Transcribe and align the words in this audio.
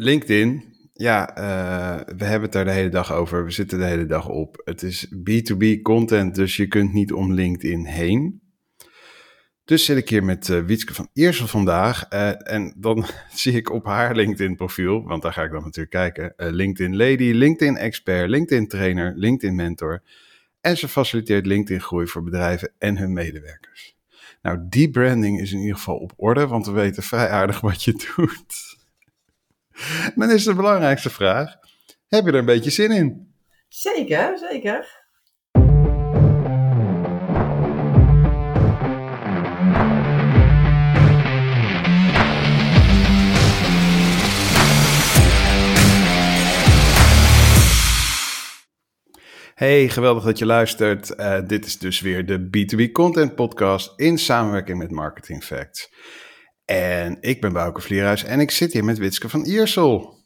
LinkedIn, 0.00 0.64
ja, 0.92 1.38
uh, 1.38 2.14
we 2.16 2.24
hebben 2.24 2.42
het 2.42 2.52
daar 2.52 2.64
de 2.64 2.70
hele 2.70 2.88
dag 2.88 3.12
over. 3.12 3.44
We 3.44 3.50
zitten 3.50 3.78
de 3.78 3.84
hele 3.84 4.06
dag 4.06 4.28
op. 4.28 4.60
Het 4.64 4.82
is 4.82 5.06
B2B 5.06 5.82
content, 5.82 6.34
dus 6.34 6.56
je 6.56 6.66
kunt 6.66 6.92
niet 6.92 7.12
om 7.12 7.32
LinkedIn 7.32 7.84
heen. 7.84 8.40
Dus 9.64 9.84
zit 9.84 9.96
ik 9.96 10.08
hier 10.08 10.24
met 10.24 10.48
uh, 10.48 10.64
Wietske 10.64 10.94
van 10.94 11.08
Eersel 11.12 11.46
vandaag. 11.46 12.12
Uh, 12.12 12.52
en 12.52 12.74
dan 12.76 13.06
zie 13.34 13.52
ik 13.52 13.70
op 13.70 13.84
haar 13.84 14.14
LinkedIn 14.14 14.56
profiel, 14.56 15.02
want 15.02 15.22
daar 15.22 15.32
ga 15.32 15.42
ik 15.42 15.50
dan 15.50 15.62
natuurlijk 15.62 15.90
kijken. 15.90 16.34
LinkedIn 16.36 16.96
Lady, 16.96 17.32
LinkedIn 17.32 17.76
Expert, 17.76 18.28
LinkedIn 18.28 18.68
Trainer, 18.68 19.12
LinkedIn 19.16 19.54
Mentor. 19.56 20.02
En 20.60 20.76
ze 20.76 20.88
faciliteert 20.88 21.46
LinkedIn 21.46 21.80
groei 21.80 22.06
voor 22.06 22.22
bedrijven 22.22 22.72
en 22.78 22.98
hun 22.98 23.12
medewerkers. 23.12 23.96
Nou, 24.42 24.58
die 24.68 24.90
branding 24.90 25.40
is 25.40 25.52
in 25.52 25.60
ieder 25.60 25.76
geval 25.76 25.96
op 25.96 26.12
orde, 26.16 26.46
want 26.46 26.66
we 26.66 26.72
weten 26.72 27.02
vrij 27.02 27.28
aardig 27.28 27.60
wat 27.60 27.82
je 27.82 27.92
doet. 28.16 28.77
Dan 30.16 30.30
is 30.30 30.44
de 30.44 30.54
belangrijkste 30.54 31.10
vraag: 31.10 31.56
heb 32.08 32.24
je 32.24 32.30
er 32.30 32.38
een 32.38 32.44
beetje 32.44 32.70
zin 32.70 32.90
in? 32.90 33.32
Zeker, 33.68 34.38
zeker. 34.38 35.06
Hey, 49.54 49.88
geweldig 49.88 50.24
dat 50.24 50.38
je 50.38 50.46
luistert. 50.46 51.12
Uh, 51.16 51.38
dit 51.46 51.66
is 51.66 51.78
dus 51.78 52.00
weer 52.00 52.26
de 52.26 52.46
B2B 52.46 52.92
Content 52.92 53.34
Podcast 53.34 53.92
in 53.96 54.18
samenwerking 54.18 54.78
met 54.78 54.90
Marketing 54.90 55.44
Facts. 55.44 55.90
En 56.68 57.16
ik 57.20 57.40
ben 57.40 57.52
Bouke 57.52 57.80
Vlierhuis 57.80 58.24
en 58.24 58.40
ik 58.40 58.50
zit 58.50 58.72
hier 58.72 58.84
met 58.84 58.98
Witske 58.98 59.28
van 59.28 59.44
Iersel. 59.44 60.18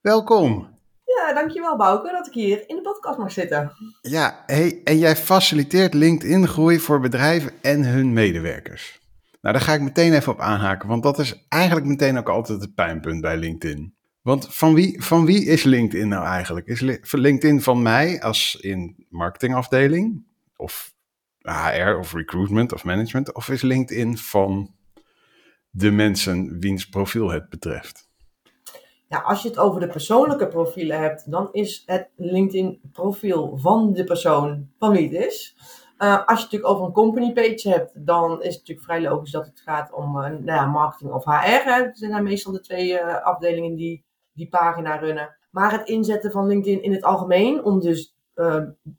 Welkom. 0.00 0.68
Ja, 1.04 1.34
dankjewel 1.34 1.76
Bouke 1.76 2.10
dat 2.10 2.26
ik 2.26 2.32
hier 2.32 2.68
in 2.68 2.76
de 2.76 2.82
podcast 2.82 3.18
mag 3.18 3.32
zitten. 3.32 3.72
Ja, 4.00 4.42
hey, 4.46 4.80
en 4.84 4.98
jij 4.98 5.16
faciliteert 5.16 5.94
LinkedIn-groei 5.94 6.78
voor 6.78 7.00
bedrijven 7.00 7.52
en 7.62 7.84
hun 7.84 8.12
medewerkers. 8.12 9.00
Nou, 9.40 9.54
daar 9.54 9.64
ga 9.64 9.72
ik 9.72 9.80
meteen 9.80 10.12
even 10.12 10.32
op 10.32 10.40
aanhaken, 10.40 10.88
want 10.88 11.02
dat 11.02 11.18
is 11.18 11.46
eigenlijk 11.48 11.86
meteen 11.86 12.18
ook 12.18 12.28
altijd 12.28 12.60
het 12.60 12.74
pijnpunt 12.74 13.20
bij 13.20 13.36
LinkedIn. 13.36 13.94
Want 14.22 14.54
van 14.54 14.74
wie, 14.74 15.02
van 15.02 15.24
wie 15.24 15.44
is 15.44 15.62
LinkedIn 15.62 16.08
nou 16.08 16.26
eigenlijk? 16.26 16.66
Is 16.66 16.80
LinkedIn 17.10 17.62
van 17.62 17.82
mij 17.82 18.20
als 18.20 18.58
in 18.60 19.06
marketingafdeling? 19.08 20.24
Of 20.56 20.92
HR 21.42 21.96
of 21.98 22.12
recruitment 22.12 22.72
of 22.72 22.84
management? 22.84 23.34
Of 23.34 23.48
is 23.48 23.62
LinkedIn 23.62 24.18
van 24.18 24.76
de 25.70 25.90
mensen 25.90 26.60
wiens 26.60 26.88
profiel 26.88 27.30
het 27.30 27.48
betreft? 27.48 28.08
Ja, 29.08 29.18
als 29.18 29.42
je 29.42 29.48
het 29.48 29.58
over 29.58 29.80
de 29.80 29.88
persoonlijke 29.88 30.48
profielen 30.48 30.98
hebt, 31.00 31.30
dan 31.30 31.48
is 31.52 31.82
het 31.86 32.10
LinkedIn-profiel 32.16 33.58
van 33.58 33.92
de 33.92 34.04
persoon 34.04 34.68
van 34.78 34.92
wie 34.92 35.08
het 35.08 35.26
is. 35.26 35.56
Uh, 35.98 36.10
als 36.12 36.20
je 36.26 36.26
het 36.26 36.52
natuurlijk 36.52 36.70
over 36.70 36.86
een 36.86 36.92
company 36.92 37.32
page 37.32 37.68
hebt, 37.68 38.06
dan 38.06 38.42
is 38.42 38.54
het 38.54 38.58
natuurlijk 38.58 38.86
vrij 38.86 39.02
logisch 39.02 39.30
dat 39.30 39.46
het 39.46 39.60
gaat 39.60 39.92
om 39.92 40.16
uh, 40.16 40.22
nou 40.22 40.44
ja, 40.44 40.66
marketing 40.66 41.12
of 41.12 41.24
HR. 41.24 41.70
Hè. 41.70 41.84
Dat 41.84 41.98
zijn 41.98 42.22
meestal 42.22 42.52
de 42.52 42.60
twee 42.60 42.92
uh, 42.92 43.22
afdelingen 43.22 43.74
die 43.74 44.06
die 44.32 44.48
pagina 44.48 44.96
runnen. 44.96 45.36
Maar 45.50 45.72
het 45.72 45.88
inzetten 45.88 46.30
van 46.30 46.46
LinkedIn 46.46 46.82
in 46.82 46.92
het 46.92 47.02
algemeen, 47.02 47.64
om 47.64 47.80
dus 47.80 48.16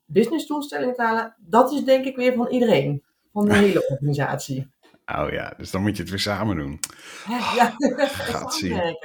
business 0.05 0.47
doelstellingen 0.47 0.95
te 0.95 1.01
halen, 1.01 1.35
dat 1.39 1.71
is 1.71 1.83
denk 1.83 2.05
ik 2.05 2.15
weer 2.15 2.33
van 2.33 2.47
iedereen. 2.47 3.03
Van 3.33 3.45
de 3.45 3.55
hele 3.63 3.89
organisatie. 3.89 4.71
Oh 5.15 5.31
ja, 5.31 5.53
dus 5.57 5.71
dan 5.71 5.81
moet 5.81 5.95
je 5.95 6.01
het 6.01 6.11
weer 6.11 6.19
samen 6.19 6.55
doen. 6.57 6.79
Ja, 7.55 7.75
gaat 8.07 8.53
zien. 8.53 8.97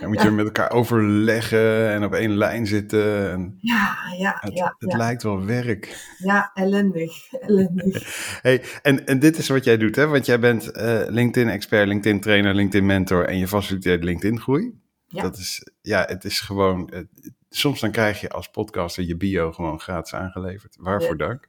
Dan 0.00 0.08
moet 0.08 0.22
je 0.22 0.30
met 0.30 0.44
elkaar 0.44 0.70
overleggen 0.70 1.90
en 1.90 2.04
op 2.04 2.14
één 2.14 2.36
lijn 2.36 2.66
zitten. 2.66 3.30
En 3.30 3.58
ja, 3.60 3.96
ja, 4.18 4.36
het, 4.40 4.54
ja. 4.54 4.74
Het 4.78 4.92
lijkt 4.92 5.22
wel 5.22 5.44
werk. 5.44 6.06
Ja, 6.18 6.50
ellendig. 6.54 7.32
ellendig. 7.32 7.98
Hey, 8.42 8.62
en, 8.82 9.06
en 9.06 9.18
dit 9.18 9.38
is 9.38 9.48
wat 9.48 9.64
jij 9.64 9.76
doet, 9.76 9.96
hè? 9.96 10.06
Want 10.06 10.26
jij 10.26 10.38
bent 10.38 10.76
uh, 10.76 11.02
LinkedIn-expert, 11.06 11.88
LinkedIn-trainer, 11.88 12.54
LinkedIn-mentor 12.54 13.26
en 13.26 13.38
je 13.38 13.48
faciliteert 13.48 14.04
LinkedIn-groei. 14.04 14.80
Ja. 15.06 15.22
Dat 15.22 15.36
is, 15.36 15.70
ja, 15.82 16.04
het 16.08 16.24
is 16.24 16.40
gewoon. 16.40 16.90
Uh, 16.94 17.00
soms 17.48 17.80
dan 17.80 17.90
krijg 17.90 18.20
je 18.20 18.28
als 18.28 18.48
podcaster 18.48 19.04
je 19.04 19.16
bio 19.16 19.52
gewoon 19.52 19.80
gratis 19.80 20.14
aangeleverd. 20.14 20.76
Waarvoor 20.78 21.16
ja. 21.18 21.26
dank. 21.26 21.48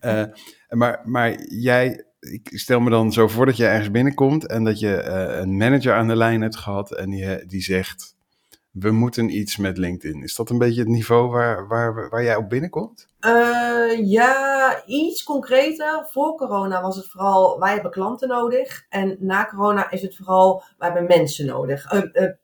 Uh, 0.00 0.24
maar, 0.78 1.00
maar 1.04 1.42
jij 1.42 2.04
ik 2.20 2.50
stel 2.52 2.80
me 2.80 2.90
dan 2.90 3.12
zo 3.12 3.28
voor 3.28 3.46
dat 3.46 3.56
je 3.56 3.66
ergens 3.66 3.90
binnenkomt 3.90 4.46
en 4.46 4.64
dat 4.64 4.78
je 4.78 5.04
uh, 5.06 5.40
een 5.40 5.56
manager 5.56 5.94
aan 5.94 6.08
de 6.08 6.16
lijn 6.16 6.40
hebt 6.40 6.56
gehad 6.56 6.92
en 6.92 7.10
die, 7.10 7.46
die 7.46 7.62
zegt, 7.62 8.16
we 8.70 8.90
moeten 8.90 9.36
iets 9.36 9.56
met 9.56 9.78
LinkedIn. 9.78 10.22
Is 10.22 10.34
dat 10.34 10.50
een 10.50 10.58
beetje 10.58 10.80
het 10.80 10.88
niveau 10.88 11.30
waar, 11.30 11.68
waar, 11.68 12.08
waar 12.08 12.22
jij 12.22 12.36
op 12.36 12.48
binnenkomt? 12.48 13.08
Uh, 13.20 14.08
ja, 14.08 14.82
iets 14.86 15.24
concreter. 15.24 16.06
Voor 16.10 16.36
corona 16.36 16.82
was 16.82 16.96
het 16.96 17.08
vooral, 17.08 17.58
wij 17.58 17.72
hebben 17.72 17.90
klanten 17.90 18.28
nodig. 18.28 18.86
En 18.88 19.16
na 19.18 19.46
corona 19.46 19.90
is 19.90 20.02
het 20.02 20.16
vooral, 20.16 20.62
wij 20.78 20.90
hebben 20.90 21.08
mensen 21.08 21.46
nodig. 21.46 21.92
Uh, 21.92 22.02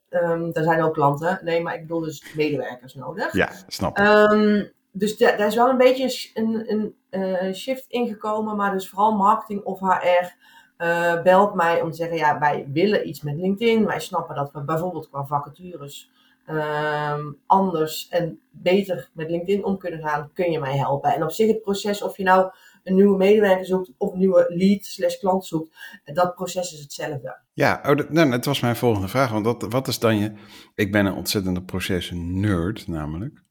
um, 0.09 0.49
er 0.53 0.63
zijn 0.63 0.81
ook 0.81 0.93
klanten, 0.93 1.39
nee, 1.43 1.61
maar 1.61 1.73
ik 1.75 1.81
bedoel 1.81 1.99
dus 1.99 2.33
medewerkers 2.35 2.93
nodig. 2.93 3.33
Ja, 3.33 3.51
snap. 3.67 3.97
Um, 3.99 4.71
dus 4.97 5.17
daar 5.17 5.47
is 5.47 5.55
wel 5.55 5.69
een 5.69 5.77
beetje 5.77 6.31
een, 6.33 6.71
een, 6.71 6.95
een 7.09 7.45
uh, 7.47 7.53
shift 7.53 7.85
ingekomen, 7.87 8.55
maar 8.55 8.71
dus 8.71 8.89
vooral 8.89 9.15
marketing 9.15 9.63
of 9.63 9.79
HR 9.79 10.35
uh, 10.77 11.21
belt 11.21 11.53
mij 11.53 11.81
om 11.81 11.89
te 11.91 11.97
zeggen, 11.97 12.17
ja, 12.17 12.39
wij 12.39 12.67
willen 12.73 13.07
iets 13.07 13.21
met 13.21 13.35
LinkedIn. 13.35 13.85
Wij 13.85 13.99
snappen 13.99 14.35
dat 14.35 14.51
we 14.51 14.63
bijvoorbeeld 14.63 15.09
qua 15.09 15.25
vacatures 15.25 16.11
um, 16.49 17.37
anders 17.45 18.07
en 18.09 18.39
beter 18.51 19.09
met 19.13 19.29
LinkedIn 19.29 19.63
om 19.63 19.77
kunnen 19.77 20.01
gaan. 20.01 20.29
Kun 20.33 20.51
je 20.51 20.59
mij 20.59 20.77
helpen? 20.77 21.13
En 21.13 21.23
op 21.23 21.31
zich 21.31 21.47
het 21.47 21.61
proces, 21.61 22.01
of 22.01 22.17
je 22.17 22.23
nou 22.23 22.51
een 22.83 22.95
nieuwe 22.95 23.17
medewerker 23.17 23.65
zoekt 23.65 23.91
of 23.97 24.11
een 24.11 24.19
nieuwe 24.19 24.45
lead 24.49 24.85
slash 24.85 25.17
klant 25.17 25.45
zoekt, 25.45 25.75
dat 26.03 26.35
proces 26.35 26.73
is 26.73 26.79
hetzelfde. 26.79 27.37
Ja, 27.53 27.81
oh, 27.85 27.95
dat, 27.95 28.09
nou, 28.09 28.39
was 28.41 28.59
mijn 28.59 28.75
volgende 28.75 29.07
vraag. 29.07 29.31
Want 29.31 29.45
dat, 29.45 29.65
wat 29.69 29.87
is 29.87 29.99
dan 29.99 30.17
je... 30.17 30.33
Ik 30.75 30.91
ben 30.91 31.05
een 31.05 31.13
ontzettende 31.13 31.63
proces 31.63 32.11
nerd 32.15 32.87
namelijk. 32.87 33.45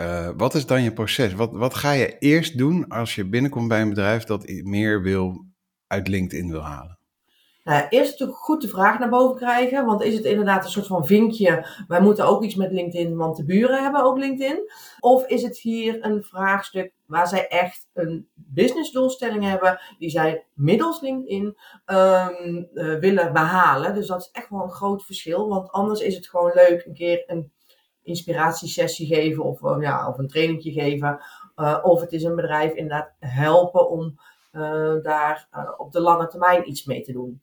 Uh, 0.00 0.28
wat 0.36 0.54
is 0.54 0.66
dan 0.66 0.82
je 0.82 0.92
proces? 0.92 1.34
Wat, 1.34 1.52
wat 1.52 1.74
ga 1.74 1.92
je 1.92 2.18
eerst 2.18 2.58
doen 2.58 2.88
als 2.88 3.14
je 3.14 3.28
binnenkomt 3.28 3.68
bij 3.68 3.80
een 3.80 3.88
bedrijf 3.88 4.24
dat 4.24 4.48
meer 4.62 5.02
wil 5.02 5.44
uit 5.86 6.08
LinkedIn 6.08 6.50
wil 6.50 6.60
halen? 6.60 6.98
Nou, 7.66 7.86
eerst 7.88 8.10
natuurlijk 8.10 8.38
goed 8.38 8.62
de 8.62 8.68
vraag 8.68 8.98
naar 8.98 9.08
boven 9.08 9.36
krijgen. 9.36 9.84
Want 9.84 10.02
is 10.02 10.14
het 10.14 10.24
inderdaad 10.24 10.64
een 10.64 10.70
soort 10.70 10.86
van 10.86 11.06
vinkje? 11.06 11.66
Wij 11.88 12.00
moeten 12.00 12.26
ook 12.26 12.42
iets 12.42 12.54
met 12.54 12.72
LinkedIn, 12.72 13.16
want 13.16 13.36
de 13.36 13.44
buren 13.44 13.82
hebben 13.82 14.04
ook 14.04 14.18
LinkedIn. 14.18 14.70
Of 15.00 15.26
is 15.26 15.42
het 15.42 15.58
hier 15.58 16.04
een 16.04 16.22
vraagstuk 16.22 16.92
waar 17.06 17.28
zij 17.28 17.48
echt 17.48 17.88
een 17.92 18.28
businessdoelstelling 18.34 19.44
hebben, 19.44 19.80
die 19.98 20.10
zij 20.10 20.46
middels 20.54 21.00
LinkedIn 21.00 21.56
um, 21.86 22.68
uh, 22.74 22.98
willen 22.98 23.32
behalen? 23.32 23.94
Dus 23.94 24.06
dat 24.06 24.20
is 24.20 24.30
echt 24.32 24.50
wel 24.50 24.62
een 24.62 24.70
groot 24.70 25.04
verschil. 25.04 25.48
Want 25.48 25.70
anders 25.70 26.00
is 26.00 26.14
het 26.14 26.28
gewoon 26.28 26.52
leuk 26.54 26.84
een 26.86 26.94
keer 26.94 27.22
een 27.26 27.52
inspiratiesessie 28.06 29.06
geven 29.06 29.44
of, 29.44 29.60
uh, 29.60 29.76
ja, 29.80 30.08
of 30.08 30.18
een 30.18 30.28
trainingje 30.28 30.72
geven. 30.72 31.20
Uh, 31.56 31.78
of 31.82 32.00
het 32.00 32.12
is 32.12 32.22
een 32.22 32.36
bedrijf 32.36 32.72
inderdaad 32.72 33.12
helpen 33.18 33.90
om 33.90 34.18
uh, 34.52 34.94
daar 35.02 35.48
op 35.76 35.92
de 35.92 36.00
lange 36.00 36.26
termijn 36.26 36.68
iets 36.68 36.84
mee 36.84 37.02
te 37.02 37.12
doen. 37.12 37.42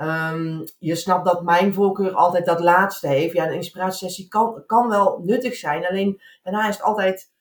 Um, 0.00 0.64
je 0.78 0.94
snapt 0.94 1.24
dat 1.24 1.42
mijn 1.42 1.74
voorkeur 1.74 2.14
altijd 2.14 2.46
dat 2.46 2.60
laatste 2.60 3.08
heeft. 3.08 3.34
Ja, 3.34 3.46
een 3.46 3.54
inspiratiesessie 3.54 4.28
kan, 4.28 4.62
kan 4.66 4.88
wel 4.88 5.20
nuttig 5.24 5.54
zijn. 5.54 5.86
Alleen 5.86 6.20
daarna 6.42 6.68
is 6.68 6.76
het 6.76 6.84
altijd 6.84 7.32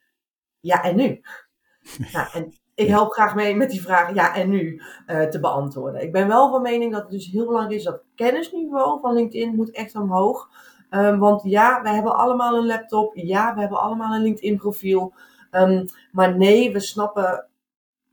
ja 0.59 0.83
en 0.83 0.95
nu. 0.95 1.21
nou, 2.13 2.27
en 2.33 2.53
ik 2.75 2.87
help 2.87 3.11
graag 3.11 3.35
mee 3.35 3.55
met 3.55 3.69
die 3.69 3.81
vraag 3.81 4.13
ja 4.13 4.35
en 4.35 4.49
nu 4.49 4.81
te 5.05 5.39
beantwoorden. 5.41 6.01
Ik 6.01 6.11
ben 6.11 6.27
wel 6.27 6.49
van 6.49 6.61
mening 6.61 6.91
dat 6.91 7.01
het 7.01 7.11
dus 7.11 7.31
heel 7.31 7.45
belangrijk 7.45 7.77
is 7.77 7.83
dat 7.83 7.93
het 7.93 8.03
kennisniveau 8.15 8.99
van 8.99 9.13
LinkedIn 9.13 9.55
moet 9.55 9.71
echt 9.71 9.95
omhoog. 9.95 10.49
Um, 10.93 11.19
want 11.19 11.43
ja, 11.43 11.81
we 11.81 11.89
hebben 11.89 12.15
allemaal 12.15 12.57
een 12.57 12.65
laptop. 12.65 13.15
Ja, 13.15 13.53
we 13.53 13.59
hebben 13.59 13.81
allemaal 13.81 14.15
een 14.15 14.21
LinkedIn 14.21 14.57
profiel. 14.57 15.13
Um, 15.51 15.85
maar 16.11 16.37
nee, 16.37 16.73
we 16.73 16.79
snappen 16.79 17.47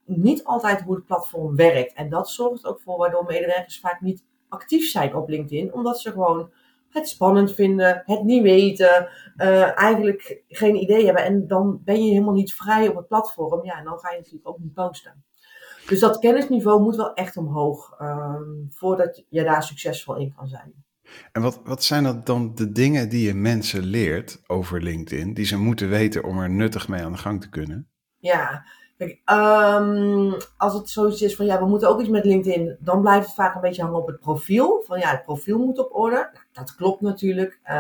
niet 0.05 0.45
altijd 0.45 0.83
hoe 0.83 0.95
het 0.95 1.05
platform 1.05 1.57
werkt. 1.57 1.93
En 1.93 2.09
dat 2.09 2.31
zorgt 2.31 2.67
ook 2.67 2.81
voor 2.81 2.97
waardoor 2.97 3.25
medewerkers 3.25 3.81
vaak 3.81 4.01
niet 4.01 4.25
actief 4.49 4.91
zijn 4.91 5.15
op 5.15 5.29
LinkedIn. 5.29 5.73
Omdat 5.73 6.01
ze 6.01 6.11
gewoon 6.11 6.51
het 6.91 7.09
spannend 7.09 7.55
vinden, 7.55 8.03
het 8.05 8.23
niet 8.23 8.43
weten, 8.43 9.09
uh, 9.37 9.79
eigenlijk 9.79 10.43
geen 10.49 10.77
idee 10.77 11.05
hebben. 11.05 11.25
En 11.25 11.47
dan 11.47 11.81
ben 11.85 12.05
je 12.05 12.11
helemaal 12.11 12.35
niet 12.35 12.55
vrij 12.55 12.89
op 12.89 12.97
het 12.97 13.09
platform. 13.09 13.65
Ja, 13.65 13.79
en 13.79 13.85
dan 13.85 13.99
ga 13.99 14.11
je 14.11 14.17
natuurlijk 14.17 14.49
ook 14.49 14.59
niet 14.59 14.75
posten. 14.75 15.25
Dus 15.87 16.01
dat 16.01 16.19
kennisniveau 16.19 16.83
moet 16.83 16.97
wel 16.97 17.15
echt 17.15 17.37
omhoog 17.37 18.01
um, 18.01 18.67
voordat 18.71 19.25
je 19.29 19.45
daar 19.45 19.63
succesvol 19.63 20.17
in 20.17 20.35
kan 20.37 20.49
zijn. 20.49 20.85
En 21.33 21.43
wat, 21.43 21.61
wat 21.65 21.85
zijn 21.85 22.05
dat 22.05 22.27
dan 22.27 22.55
de 22.55 22.73
dingen 22.73 23.09
die 23.09 23.27
je 23.27 23.35
mensen 23.35 23.85
leert 23.85 24.41
over 24.47 24.83
LinkedIn, 24.83 25.35
die 25.35 25.45
ze 25.45 25.59
moeten 25.59 25.89
weten 25.89 26.25
om 26.25 26.39
er 26.39 26.51
nuttig 26.51 26.89
mee 26.89 27.03
aan 27.03 27.13
de 27.13 27.19
gang 27.19 27.41
te 27.41 27.49
kunnen? 27.49 27.89
Ja, 28.19 28.65
Kijk, 28.99 29.21
ehm, 29.25 30.33
als 30.57 30.75
het 30.75 30.89
zoiets 30.89 31.23
is 31.23 31.37
van 31.37 31.47
ja, 31.47 31.59
we 31.59 31.67
moeten 31.67 31.89
ook 31.89 32.01
iets 32.01 32.09
met 32.09 32.25
LinkedIn, 32.25 32.77
dan 32.81 33.01
blijft 33.01 33.27
het 33.27 33.35
vaak 33.35 33.55
een 33.55 33.61
beetje 33.61 33.83
hangen 33.83 33.99
op 33.99 34.07
het 34.07 34.21
profiel. 34.21 34.83
Van 34.87 34.99
ja, 34.99 35.11
het 35.11 35.25
profiel 35.25 35.59
moet 35.59 35.79
op 35.79 35.95
orde. 35.95 36.17
Nou, 36.17 36.37
dat 36.53 36.75
klopt 36.75 37.01
natuurlijk. 37.01 37.61
Uh, 37.65 37.75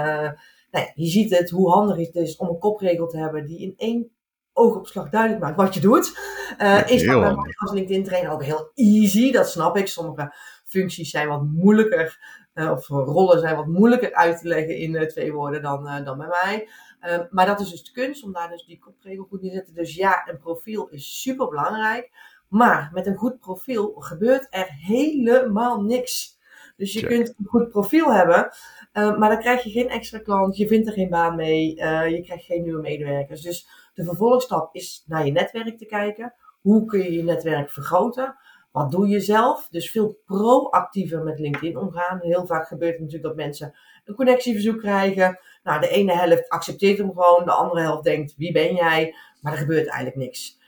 nou 0.70 0.84
ja, 0.84 0.92
je 0.94 1.06
ziet 1.06 1.38
het, 1.38 1.50
hoe 1.50 1.70
handig 1.70 1.96
het 1.96 2.14
is 2.14 2.36
om 2.36 2.48
een 2.48 2.58
kopregel 2.58 3.06
te 3.06 3.18
hebben 3.18 3.46
die 3.46 3.58
in 3.58 3.74
één 3.76 4.10
oogopslag 4.52 5.08
duidelijk 5.08 5.42
maakt 5.42 5.56
wat 5.56 5.74
je 5.74 5.80
doet. 5.80 6.18
Uh, 6.58 6.90
is 6.90 7.04
dat 7.04 7.20
bij 7.20 7.54
als 7.56 7.72
LinkedIn 7.72 8.04
trainer 8.04 8.32
ook 8.32 8.44
heel 8.44 8.70
easy, 8.74 9.32
dat 9.32 9.50
snap 9.50 9.76
ik. 9.76 9.86
Sommige 9.86 10.34
functies 10.68 11.10
zijn 11.10 11.28
wat 11.28 11.42
moeilijker, 11.42 12.18
uh, 12.54 12.70
of 12.70 12.88
rollen 12.88 13.40
zijn 13.40 13.56
wat 13.56 13.66
moeilijker 13.66 14.14
uit 14.14 14.40
te 14.40 14.48
leggen 14.48 14.76
in 14.76 14.94
uh, 14.94 15.02
twee 15.02 15.32
woorden 15.32 15.62
dan, 15.62 16.04
dan 16.04 16.18
bij 16.18 16.28
mij. 16.28 16.68
Ehm, 17.00 17.26
maar 17.30 17.46
dat 17.46 17.60
is 17.60 17.70
dus 17.70 17.84
de 17.84 17.92
kunst 17.92 18.22
om 18.22 18.32
daar 18.32 18.48
dus 18.48 18.64
die 18.64 18.78
kopregel 18.78 19.24
goed 19.24 19.42
in 19.42 19.48
te 19.48 19.54
zetten. 19.54 19.74
Dus 19.74 19.94
ja, 19.94 20.28
een 20.28 20.38
profiel 20.38 20.88
is 20.88 21.20
super 21.22 21.48
belangrijk. 21.48 22.10
Maar 22.48 22.90
met 22.92 23.06
een 23.06 23.16
goed 23.16 23.38
profiel 23.38 23.94
gebeurt 23.98 24.46
er 24.50 24.66
helemaal 24.68 25.82
niks. 25.82 26.38
Dus 26.76 26.92
je 26.92 27.06
kunt 27.06 27.28
een 27.28 27.46
goed 27.46 27.68
profiel 27.68 28.12
hebben, 28.12 28.50
uh, 28.92 29.18
maar 29.18 29.28
dan 29.30 29.38
krijg 29.38 29.62
je 29.62 29.70
geen 29.70 29.88
extra 29.88 30.18
klant, 30.18 30.56
je 30.56 30.66
vindt 30.66 30.86
er 30.86 30.92
geen 30.92 31.08
baan 31.08 31.36
mee, 31.36 31.76
uh, 31.76 32.08
je 32.08 32.22
krijgt 32.22 32.44
geen 32.44 32.62
nieuwe 32.62 32.80
medewerkers. 32.80 33.40
Dus 33.40 33.68
de 33.94 34.04
vervolgstap 34.04 34.74
is 34.74 35.04
naar 35.06 35.26
je 35.26 35.32
netwerk 35.32 35.78
te 35.78 35.86
kijken. 35.86 36.34
Hoe 36.60 36.84
kun 36.84 36.98
je 36.98 37.12
je 37.12 37.22
netwerk 37.22 37.70
vergroten? 37.70 38.36
Wat 38.78 38.90
doe 38.90 39.08
je 39.08 39.20
zelf? 39.20 39.68
Dus 39.70 39.90
veel 39.90 40.18
proactiever 40.24 41.22
met 41.22 41.38
LinkedIn 41.38 41.78
omgaan. 41.78 42.18
Heel 42.20 42.46
vaak 42.46 42.66
gebeurt 42.66 42.92
het 42.92 43.00
natuurlijk 43.00 43.28
dat 43.28 43.44
mensen 43.44 43.74
een 44.04 44.14
connectieverzoek 44.14 44.78
krijgen. 44.78 45.38
Nou, 45.62 45.80
de 45.80 45.88
ene 45.88 46.12
helft 46.12 46.48
accepteert 46.48 46.98
hem 46.98 47.08
gewoon, 47.08 47.44
de 47.44 47.52
andere 47.52 47.80
helft 47.80 48.04
denkt, 48.04 48.34
wie 48.36 48.52
ben 48.52 48.74
jij? 48.74 49.14
Maar 49.40 49.52
er 49.52 49.58
gebeurt 49.58 49.86
eigenlijk 49.86 50.16
niks. 50.16 50.58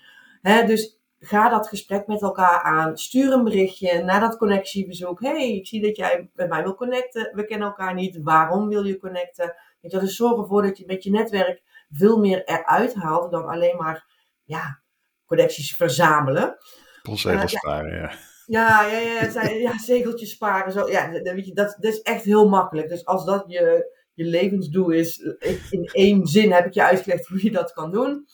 Dus 0.67 1.01
ga 1.19 1.49
dat 1.49 1.69
gesprek 1.69 2.07
met 2.07 2.23
elkaar 2.23 2.63
aan. 2.63 2.99
Stuur 2.99 3.33
een 3.33 3.45
berichtje 3.45 4.03
naar 4.03 4.21
dat 4.21 4.37
connectieverzoek. 4.37 5.21
hey, 5.21 5.55
ik 5.55 5.67
zie 5.67 5.83
dat 5.83 5.97
jij 5.97 6.31
met 6.35 6.49
mij 6.49 6.63
wil 6.63 6.75
connecten. 6.75 7.31
We 7.35 7.45
kennen 7.45 7.69
elkaar 7.69 7.95
niet. 7.95 8.23
Waarom 8.23 8.69
wil 8.69 8.85
je 8.85 8.99
connecten? 8.99 9.55
Weet 9.81 9.93
je, 9.93 9.99
dus 9.99 10.17
zorg 10.17 10.39
ervoor 10.41 10.63
dat 10.63 10.79
je 10.79 10.85
met 10.87 11.05
je 11.05 11.11
netwerk 11.11 11.63
veel 11.91 12.19
meer 12.19 12.45
eruit 12.45 12.95
haalt 12.95 13.31
dan 13.31 13.47
alleen 13.47 13.77
maar 13.77 14.07
ja, 14.45 14.81
connecties 15.27 15.77
verzamelen. 15.77 16.59
Postzegels 17.11 17.53
uh, 17.53 17.59
sparen, 17.59 17.95
ja. 17.95 18.13
Ja, 18.47 18.87
ja, 18.87 18.99
ja, 18.99 19.49
ja, 19.49 19.79
zegeltjes 19.79 20.31
sparen. 20.31 20.73
Zo. 20.73 20.89
Ja, 20.89 21.11
weet 21.11 21.47
je, 21.47 21.55
dat, 21.55 21.77
dat 21.81 21.93
is 21.93 22.03
echt 22.03 22.25
heel 22.25 22.49
makkelijk. 22.49 22.89
Dus 22.89 23.07
als 23.07 23.25
dat 23.25 23.45
je, 23.47 23.93
je 24.15 24.25
levensdoel 24.25 24.91
is, 24.91 25.19
in 25.71 25.85
één 25.93 26.27
zin 26.27 26.53
heb 26.53 26.67
ik 26.67 26.75
je 26.75 26.83
uitgelegd 26.83 27.27
hoe 27.27 27.45
je 27.45 27.51
dat 27.51 27.73
kan 27.73 27.91
doen. 27.91 28.27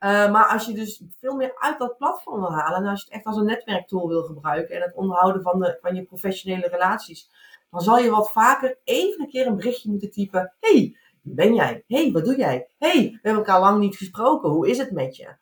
Uh, 0.00 0.32
maar 0.32 0.46
als 0.46 0.66
je 0.66 0.72
dus 0.72 1.02
veel 1.20 1.34
meer 1.34 1.52
uit 1.58 1.78
dat 1.78 1.96
platform 1.96 2.40
wil 2.40 2.52
halen, 2.52 2.78
en 2.78 2.86
als 2.86 3.00
je 3.00 3.04
het 3.04 3.14
echt 3.14 3.24
als 3.24 3.36
een 3.36 3.44
netwerktool 3.44 4.08
wil 4.08 4.22
gebruiken 4.22 4.76
en 4.76 4.82
het 4.82 4.94
onderhouden 4.94 5.42
van, 5.42 5.58
de, 5.60 5.78
van 5.80 5.94
je 5.94 6.04
professionele 6.04 6.68
relaties, 6.68 7.30
dan 7.70 7.80
zal 7.80 7.98
je 7.98 8.10
wat 8.10 8.32
vaker 8.32 8.78
even 8.84 9.20
een 9.20 9.28
keer 9.28 9.46
een 9.46 9.56
berichtje 9.56 9.90
moeten 9.90 10.10
typen. 10.10 10.54
hey, 10.60 10.96
wie 11.22 11.34
ben 11.34 11.54
jij? 11.54 11.84
hey, 11.86 12.12
wat 12.12 12.24
doe 12.24 12.36
jij? 12.36 12.68
hey, 12.78 13.08
we 13.10 13.18
hebben 13.22 13.44
elkaar 13.44 13.60
lang 13.60 13.78
niet 13.78 13.96
gesproken. 13.96 14.50
Hoe 14.50 14.68
is 14.68 14.78
het 14.78 14.90
met 14.90 15.16
je? 15.16 15.34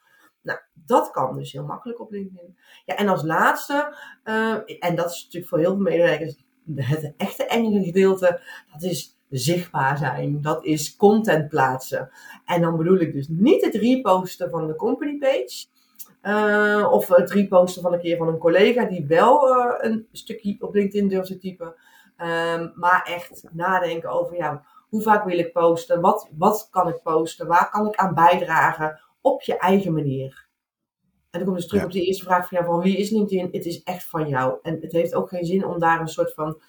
Nou, 0.42 0.58
dat 0.72 1.10
kan 1.10 1.36
dus 1.36 1.52
heel 1.52 1.64
makkelijk 1.64 2.00
op 2.00 2.10
LinkedIn. 2.10 2.56
Ja, 2.84 2.96
en 2.96 3.08
als 3.08 3.22
laatste, 3.22 3.96
uh, 4.24 4.54
en 4.78 4.94
dat 4.94 5.10
is 5.10 5.22
natuurlijk 5.22 5.48
voor 5.48 5.58
heel 5.58 5.74
veel 5.74 5.82
medewerkers 5.82 6.44
het 6.76 7.14
echte 7.16 7.44
enge 7.46 7.82
gedeelte, 7.84 8.40
dat 8.72 8.82
is 8.82 9.18
zichtbaar 9.28 9.98
zijn. 9.98 10.40
Dat 10.42 10.64
is 10.64 10.96
content 10.96 11.48
plaatsen. 11.48 12.10
En 12.44 12.60
dan 12.60 12.76
bedoel 12.76 13.00
ik 13.00 13.12
dus 13.12 13.28
niet 13.28 13.64
het 13.64 13.74
reposten 13.74 14.50
van 14.50 14.66
de 14.66 14.76
company 14.76 15.18
page. 15.18 15.66
Uh, 16.22 16.88
of 16.92 17.08
het 17.08 17.30
reposten 17.30 17.82
van 17.82 17.92
een 17.92 18.00
keer 18.00 18.16
van 18.16 18.28
een 18.28 18.38
collega 18.38 18.84
die 18.84 19.06
wel 19.06 19.56
uh, 19.56 19.74
een 19.78 20.06
stukje 20.12 20.56
op 20.60 20.74
LinkedIn 20.74 21.08
durft 21.08 21.28
te 21.28 21.38
typen. 21.38 21.74
Um, 22.16 22.72
maar 22.74 23.02
echt 23.02 23.44
nadenken 23.52 24.10
over 24.10 24.36
ja, 24.36 24.64
hoe 24.88 25.02
vaak 25.02 25.24
wil 25.24 25.38
ik 25.38 25.52
posten? 25.52 26.00
Wat, 26.00 26.28
wat 26.36 26.68
kan 26.70 26.88
ik 26.88 27.02
posten? 27.02 27.46
Waar 27.46 27.70
kan 27.70 27.86
ik 27.86 27.96
aan 27.96 28.14
bijdragen? 28.14 29.00
Op 29.20 29.42
je 29.42 29.58
eigen 29.58 29.92
manier. 29.92 30.48
En 31.30 31.38
dan 31.38 31.44
kom 31.44 31.54
dus 31.54 31.66
terug 31.66 31.80
ja. 31.80 31.86
op 31.86 31.92
de 31.92 32.04
eerste 32.04 32.24
vraag 32.24 32.48
van, 32.48 32.58
ja, 32.58 32.64
van 32.64 32.80
wie 32.80 32.96
is 32.96 33.10
LinkedIn? 33.10 33.48
Het 33.52 33.66
is 33.66 33.82
echt 33.82 34.08
van 34.08 34.28
jou. 34.28 34.58
En 34.62 34.78
het 34.80 34.92
heeft 34.92 35.14
ook 35.14 35.28
geen 35.28 35.44
zin 35.44 35.66
om 35.66 35.78
daar 35.78 36.00
een 36.00 36.08
soort 36.08 36.34
van 36.34 36.60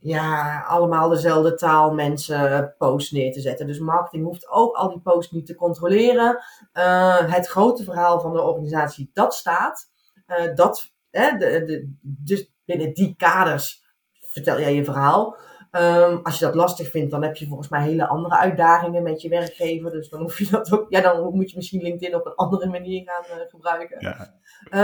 ja, 0.00 0.60
allemaal 0.60 1.08
dezelfde 1.08 1.54
taal 1.54 1.94
mensen 1.94 2.74
posts 2.78 3.10
neer 3.10 3.32
te 3.32 3.40
zetten. 3.40 3.66
Dus 3.66 3.78
marketing 3.78 4.24
hoeft 4.24 4.48
ook 4.48 4.76
al 4.76 4.88
die 4.88 5.00
posts 5.00 5.32
niet 5.32 5.46
te 5.46 5.54
controleren. 5.54 6.44
Uh, 6.74 7.32
het 7.32 7.46
grote 7.46 7.84
verhaal 7.84 8.20
van 8.20 8.32
de 8.32 8.42
organisatie, 8.42 9.10
dat 9.12 9.34
staat. 9.34 9.90
Uh, 10.26 10.54
dat, 10.54 10.92
hè, 11.10 11.36
de, 11.36 11.64
de, 11.64 11.94
dus 12.00 12.52
binnen 12.64 12.94
die 12.94 13.14
kaders 13.16 13.82
vertel 14.20 14.60
jij 14.60 14.74
je 14.74 14.84
verhaal. 14.84 15.36
Um, 15.72 16.20
als 16.22 16.38
je 16.38 16.44
dat 16.44 16.54
lastig 16.54 16.90
vindt, 16.90 17.10
dan 17.10 17.22
heb 17.22 17.36
je 17.36 17.46
volgens 17.46 17.68
mij 17.68 17.82
hele 17.82 18.08
andere 18.08 18.36
uitdagingen 18.36 19.02
met 19.02 19.22
je 19.22 19.28
werkgever. 19.28 19.90
Dus 19.90 20.08
dan 20.08 20.20
hoef 20.20 20.38
je 20.38 20.50
dat 20.50 20.72
ook. 20.72 20.86
Ja, 20.88 21.00
dan 21.00 21.34
moet 21.34 21.50
je 21.50 21.56
misschien 21.56 21.82
LinkedIn 21.82 22.14
op 22.14 22.26
een 22.26 22.34
andere 22.34 22.66
manier 22.66 23.02
gaan 23.04 23.38
uh, 23.38 23.44
gebruiken. 23.48 23.96
Ja. 24.00 24.34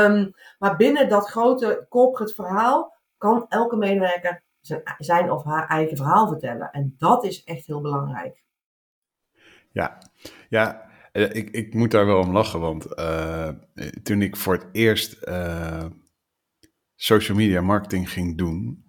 Um, 0.05 0.35
maar 0.59 0.77
binnen 0.77 1.09
dat 1.09 1.31
grote 1.31 1.87
corporate 1.89 2.35
verhaal 2.35 2.95
kan 3.19 3.47
elke 3.49 3.77
medewerker 3.77 4.45
zijn, 4.61 4.83
zijn 4.99 5.31
of 5.31 5.45
haar 5.45 5.69
eigen 5.69 5.97
verhaal 5.97 6.29
vertellen. 6.29 6.71
En 6.71 6.95
dat 6.99 7.25
is 7.25 7.45
echt 7.45 7.67
heel 7.67 7.81
belangrijk. 7.81 8.45
Ja, 9.71 9.99
ja 10.49 10.91
ik, 11.13 11.51
ik 11.51 11.75
moet 11.75 11.91
daar 11.91 12.07
wel 12.07 12.21
om 12.21 12.33
lachen, 12.33 12.61
want 12.61 12.99
uh, 12.99 13.49
toen 14.03 14.23
ik 14.23 14.37
voor 14.37 14.55
het 14.55 14.67
eerst 14.73 15.29
uh, 15.29 15.85
social 16.95 17.37
media 17.37 17.61
marketing 17.61 18.11
ging 18.11 18.39
doen, 18.39 18.85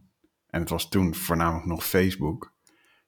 en 0.57 0.63
het 0.63 0.71
was 0.71 0.89
toen 0.89 1.15
voornamelijk 1.15 1.65
nog 1.65 1.86
Facebook, 1.86 2.54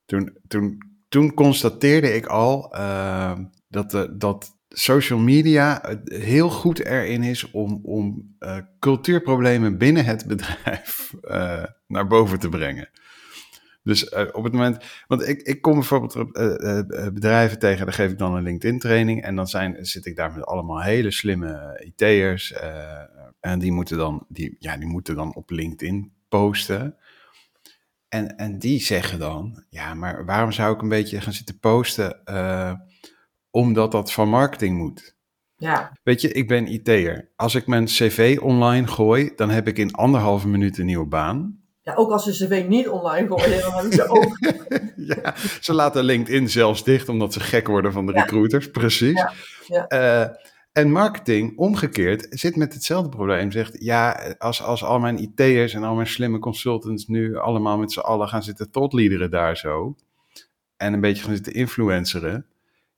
toen, 0.06 0.38
toen, 0.48 0.78
toen 1.08 1.34
constateerde 1.34 2.16
ik 2.16 2.26
al 2.26 2.76
uh, 2.76 3.40
dat, 3.68 3.92
de, 3.92 4.18
dat 4.18 4.58
social 4.70 5.20
media 5.20 5.98
heel 6.04 6.50
goed 6.50 6.86
erin 6.86 7.24
is 7.24 7.52
om, 7.52 7.80
om 7.84 8.36
uh, 8.40 8.58
cultuurproblemen 8.80 9.78
binnen 9.78 10.06
het 10.06 10.26
bedrijf 10.28 11.14
uh, 11.22 11.64
naar 11.88 12.08
boven 12.08 12.40
te 12.40 12.50
brengen. 12.50 12.90
Dus 13.84 14.10
op 14.10 14.44
het 14.44 14.54
moment, 14.54 14.86
want 15.08 15.28
ik, 15.28 15.42
ik 15.42 15.62
kom 15.62 15.74
bijvoorbeeld 15.74 16.34
bedrijven 17.14 17.60
tegen, 17.60 17.86
daar 17.86 17.96
geef 17.96 18.12
ik 18.12 18.18
dan 18.18 18.36
een 18.36 18.44
LinkedIn 18.44 18.80
training 18.80 19.24
en 19.24 19.36
dan 19.36 19.48
zijn, 19.48 19.86
zit 19.86 20.06
ik 20.06 20.16
daar 20.16 20.32
met 20.34 20.46
allemaal 20.46 20.82
hele 20.82 21.12
slimme 21.12 21.82
IT'ers 21.86 22.54
en 23.40 23.60
die 23.60 23.72
moeten, 23.72 23.98
dan, 23.98 24.26
die, 24.28 24.56
ja, 24.60 24.78
die 24.78 24.88
moeten 24.88 25.16
dan 25.16 25.36
op 25.36 25.50
LinkedIn 25.50 26.12
posten. 26.30 26.96
En, 28.10 28.38
en 28.38 28.60
die 28.60 28.82
zeggen 28.82 29.20
dan, 29.20 29.64
ja, 29.70 29.94
maar 29.94 30.26
waarom 30.26 30.52
zou 30.52 30.76
ik 30.76 30.82
een 30.82 30.90
beetje 30.90 31.22
gaan 31.22 31.34
zitten 31.34 31.60
posten 31.60 32.22
omdat 33.52 33.92
dat 33.92 34.12
van 34.12 34.30
marketing 34.30 34.78
moet. 34.78 35.18
Ja. 35.56 35.98
Weet 36.04 36.22
je, 36.22 36.32
ik 36.32 36.48
ben 36.48 36.68
IT'er. 36.68 37.32
Als 37.36 37.56
ik 37.56 37.68
mijn 37.68 37.86
cv 37.86 38.38
online 38.42 38.88
gooi, 38.88 39.32
dan 39.36 39.50
heb 39.50 39.68
ik 39.68 39.78
in 39.78 39.94
anderhalve 39.94 40.48
minuut 40.48 40.78
een 40.78 40.86
nieuwe 40.86 41.06
baan. 41.06 41.58
Ja, 41.82 41.94
ook 41.96 42.12
als 42.12 42.24
ze 42.24 42.46
cv 42.46 42.66
niet 42.68 42.88
online 42.88 43.28
gooien, 43.28 43.62
dan 43.62 43.74
hebben 43.74 43.94
ze 43.94 44.08
ook... 44.08 44.38
ja, 45.24 45.34
ze 45.62 45.74
laten 45.74 46.04
LinkedIn 46.04 46.50
zelfs 46.50 46.84
dicht, 46.84 47.10
omdat 47.10 47.34
ze 47.34 47.40
gek 47.40 47.68
worden 47.68 47.92
van 47.92 48.06
de 48.06 48.14
ja. 48.14 48.22
recruiters. 48.22 48.72
Precies. 48.72 49.18
Ja. 49.18 49.34
Ja. 49.68 50.24
Uh, 50.24 50.36
en 50.72 50.92
marketing, 50.92 51.58
omgekeerd, 51.58 52.28
zit 52.30 52.56
met 52.56 52.74
hetzelfde 52.74 53.10
probleem. 53.10 53.52
Zegt, 53.52 53.84
ja, 53.84 54.34
als, 54.38 54.64
als 54.64 54.84
al 54.84 55.00
mijn 55.00 55.18
IT'ers 55.18 55.74
en 55.74 55.84
al 55.84 55.96
mijn 55.96 56.08
slimme 56.08 56.40
consultants 56.40 57.08
nu 57.08 57.38
allemaal 57.38 57.78
met 57.78 57.92
z'n 57.92 58.00
allen 58.00 58.28
gaan 58.28 58.44
zitten 58.44 58.72
totleaderen 58.72 59.32
daar 59.32 59.58
zo... 59.58 59.96
en 60.78 60.94
een 60.94 61.02
beetje 61.02 61.24
gaan 61.24 61.36
zitten 61.36 61.54
influenceren 61.54 62.46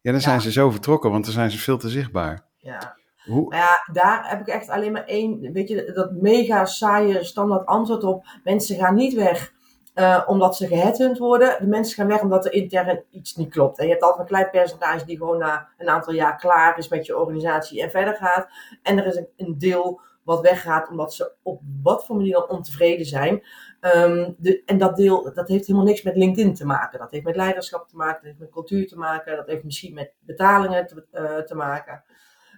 ja, 0.02 0.12
dan 0.12 0.22
zijn 0.22 0.42
ze 0.42 0.52
zo 0.52 0.72
vertrokken, 0.72 1.12
want 1.12 1.24
dan 1.24 1.34
zijn 1.34 1.52
ze 1.52 1.58
veel 1.58 1.78
te 1.78 1.90
zichtbaar. 1.90 2.46
Ja. 2.58 3.00
Hoe? 3.26 3.50
Maar 3.50 3.60
ja, 3.60 3.94
daar 3.94 4.30
heb 4.30 4.40
ik 4.40 4.48
echt 4.48 4.70
alleen 4.70 4.92
maar 4.92 5.06
één, 5.06 5.52
weet 5.54 5.68
je, 5.68 5.92
dat 5.94 6.12
mega 6.12 6.66
saaie 6.66 7.24
standaard 7.24 7.66
antwoord 7.66 8.04
op. 8.04 8.26
Mensen 8.44 8.76
gaan 8.76 8.96
niet 8.96 9.14
weg 9.14 9.54
uh, 9.96 10.24
omdat 10.28 10.56
ze 10.56 10.68
geheadhunt 10.68 11.18
worden. 11.18 11.56
De 11.60 11.68
mensen 11.68 11.96
gaan 11.96 12.08
weg 12.08 12.22
omdat 12.22 12.46
er 12.46 12.54
intern 12.54 13.04
iets 13.10 13.36
niet 13.36 13.50
klopt. 13.50 13.78
En 13.78 13.86
je 13.86 13.92
hebt 13.92 14.04
altijd 14.04 14.22
een 14.22 14.36
klein 14.36 14.50
percentage 14.50 15.06
die 15.06 15.18
gewoon 15.18 15.38
na 15.38 15.68
een 15.78 15.90
aantal 15.90 16.14
jaar 16.14 16.38
klaar 16.38 16.78
is 16.78 16.88
met 16.88 17.06
je 17.06 17.18
organisatie 17.18 17.82
en 17.82 17.92
verder 17.92 18.16
gaat. 18.16 18.48
En 18.84 18.98
er 18.98 19.06
is 19.06 19.24
een, 19.38 19.58
deel 19.58 20.02
wat 20.24 20.42
weggaat 20.42 20.90
omdat 20.90 21.14
ze 21.14 21.32
op 21.44 21.62
wat 21.84 22.06
voor 22.06 22.16
manier 22.16 22.34
dan 22.34 22.50
ontevreden 22.50 23.06
zijn. 23.06 23.44
Um, 23.96 24.36
de, 24.38 24.64
en 24.66 24.78
dat 24.78 24.96
deel, 24.96 25.34
dat 25.34 25.48
heeft 25.48 25.68
helemaal 25.68 25.88
niks 25.88 26.02
met 26.02 26.16
LinkedIn 26.16 26.54
te 26.54 26.66
maken. 26.66 27.00
Dat 27.00 27.12
heeft 27.12 27.26
met 27.26 27.36
leiderschap 27.36 27.88
te 27.88 27.96
maken, 27.96 28.16
dat 28.16 28.24
heeft 28.24 28.40
met 28.40 28.50
cultuur 28.50 28.88
te 28.88 28.98
maken, 28.98 29.36
dat 29.36 29.48
heeft 29.48 29.64
misschien 29.64 29.94
met 29.94 30.14
betalingen 30.20 30.88
te, 30.88 31.06
uh, 31.12 31.38
te 31.38 31.56
maken. 31.56 32.04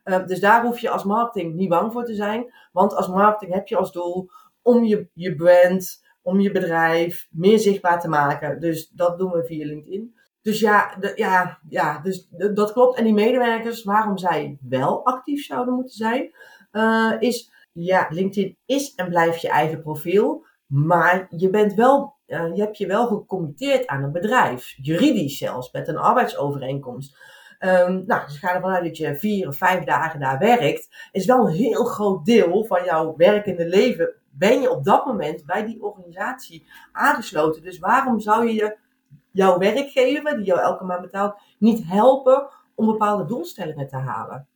Uh, 0.06 0.26
dus 0.26 0.40
daar 0.40 0.64
hoef 0.64 0.80
je 0.80 0.90
als 0.90 1.04
marketing 1.04 1.54
niet 1.54 1.70
bang 1.70 1.92
voor 1.92 2.06
te 2.06 2.16
zijn. 2.16 2.54
Want 2.72 2.96
als 2.96 3.08
marketing 3.08 3.54
heb 3.54 3.68
je 3.68 3.78
als 3.78 3.92
doel 3.92 4.30
om 4.62 4.84
je, 4.84 5.08
je 5.14 5.36
brand, 5.36 6.04
om 6.24 6.40
je 6.40 6.52
bedrijf 6.52 7.28
meer 7.32 7.60
zichtbaar 7.60 8.00
te 8.00 8.10
maken. 8.10 8.60
Dus 8.60 8.90
dat 8.90 9.18
doen 9.18 9.32
we 9.32 9.46
via 9.46 9.66
LinkedIn. 9.66 10.16
Dus 10.42 10.60
ja, 10.60 10.98
ja, 11.16 11.60
ja 11.70 12.00
dus 12.00 12.30
dat 12.54 12.74
klopt. 12.74 12.98
En 12.98 13.04
die 13.04 13.14
medewerkers, 13.14 13.84
waarom 13.84 14.18
zij 14.18 14.58
wel 14.62 15.06
actief 15.06 15.46
zouden 15.46 15.74
moeten 15.74 15.96
zijn, 15.96 16.32
uh, 16.72 17.14
is, 17.20 17.52
ja, 17.72 18.08
LinkedIn 18.10 18.58
is 18.66 18.96
en 18.96 19.10
blijft 19.10 19.42
je 19.42 19.50
eigen 19.50 19.82
profiel. 19.82 20.46
Maar 20.68 21.28
je, 21.30 21.50
bent 21.50 21.74
wel, 21.74 22.16
uh, 22.28 22.56
je 22.56 22.62
hebt 22.62 22.78
je 22.78 22.88
wel 22.88 23.08
gecommitteerd 23.08 23.88
aan 23.88 24.04
een 24.04 24.12
bedrijf. 24.12 24.74
Juridisch 24.82 25.38
zelfs, 25.38 25.72
met 25.72 25.88
een 25.88 25.98
arbeidsovereenkomst. 25.98 27.18
Um, 27.60 28.04
nou, 28.06 28.26
dus 28.26 28.38
ga 28.38 28.56
ervan 28.56 28.72
uit 28.72 28.84
dat 28.84 28.98
je 28.98 29.16
vier 29.16 29.48
of 29.48 29.56
vijf 29.56 29.84
dagen 29.84 30.20
daar 30.20 30.40
werkt. 30.40 31.10
Is 31.12 31.26
wel 31.26 31.48
een 31.48 31.54
heel 31.54 31.84
groot 31.84 32.26
deel 32.26 32.66
van 32.66 32.84
jouw 32.84 33.16
werkende 33.16 33.68
leven. 33.68 34.14
Ben 34.38 34.62
je 34.62 34.72
op 34.72 34.84
dat 34.84 35.06
moment 35.06 35.46
bij 35.46 35.66
die 35.66 35.84
organisatie 35.84 36.68
aangesloten. 36.92 37.62
Dus 37.62 37.80
waarom 37.80 38.20
zou 38.20 38.50
je 38.50 38.78
jouw 39.32 39.58
werkgever, 39.58 40.36
die 40.36 40.46
jou 40.46 40.60
elke 40.60 40.84
maand 40.84 41.02
betaalt, 41.02 41.36
niet 41.60 41.84
helpen 41.86 42.48
om 42.76 42.86
bepaalde 42.86 43.26
doelstellingen 43.26 43.88
te 43.88 43.98
halen? 43.98 44.48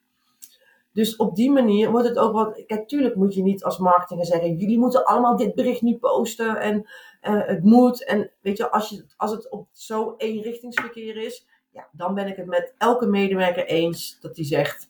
Dus 0.97 1.15
op 1.15 1.35
die 1.35 1.51
manier 1.51 1.91
wordt 1.91 2.07
het 2.07 2.17
ook 2.17 2.33
wat. 2.33 2.63
Kijk, 2.65 2.87
tuurlijk 2.87 3.15
moet 3.15 3.33
je 3.33 3.41
niet 3.41 3.63
als 3.63 3.77
marketeer 3.77 4.25
zeggen: 4.25 4.55
jullie 4.55 4.79
moeten 4.79 5.05
allemaal 5.05 5.37
dit 5.37 5.55
bericht 5.55 5.81
niet 5.81 5.99
posten 5.99 6.59
en 6.59 6.77
uh, 7.21 7.45
het 7.45 7.63
moet. 7.63 8.05
En 8.05 8.31
weet 8.41 8.57
je, 8.57 8.69
als, 8.69 8.89
je, 8.89 9.05
als 9.17 9.31
het 9.31 9.49
op 9.49 9.67
zo 9.71 10.13
eenrichtingsverkeer 10.17 11.17
is, 11.17 11.47
ja, 11.69 11.87
dan 11.91 12.13
ben 12.13 12.27
ik 12.27 12.35
het 12.35 12.45
met 12.45 12.73
elke 12.77 13.05
medewerker 13.05 13.65
eens 13.65 14.17
dat 14.21 14.35
die 14.35 14.45
zegt: 14.45 14.89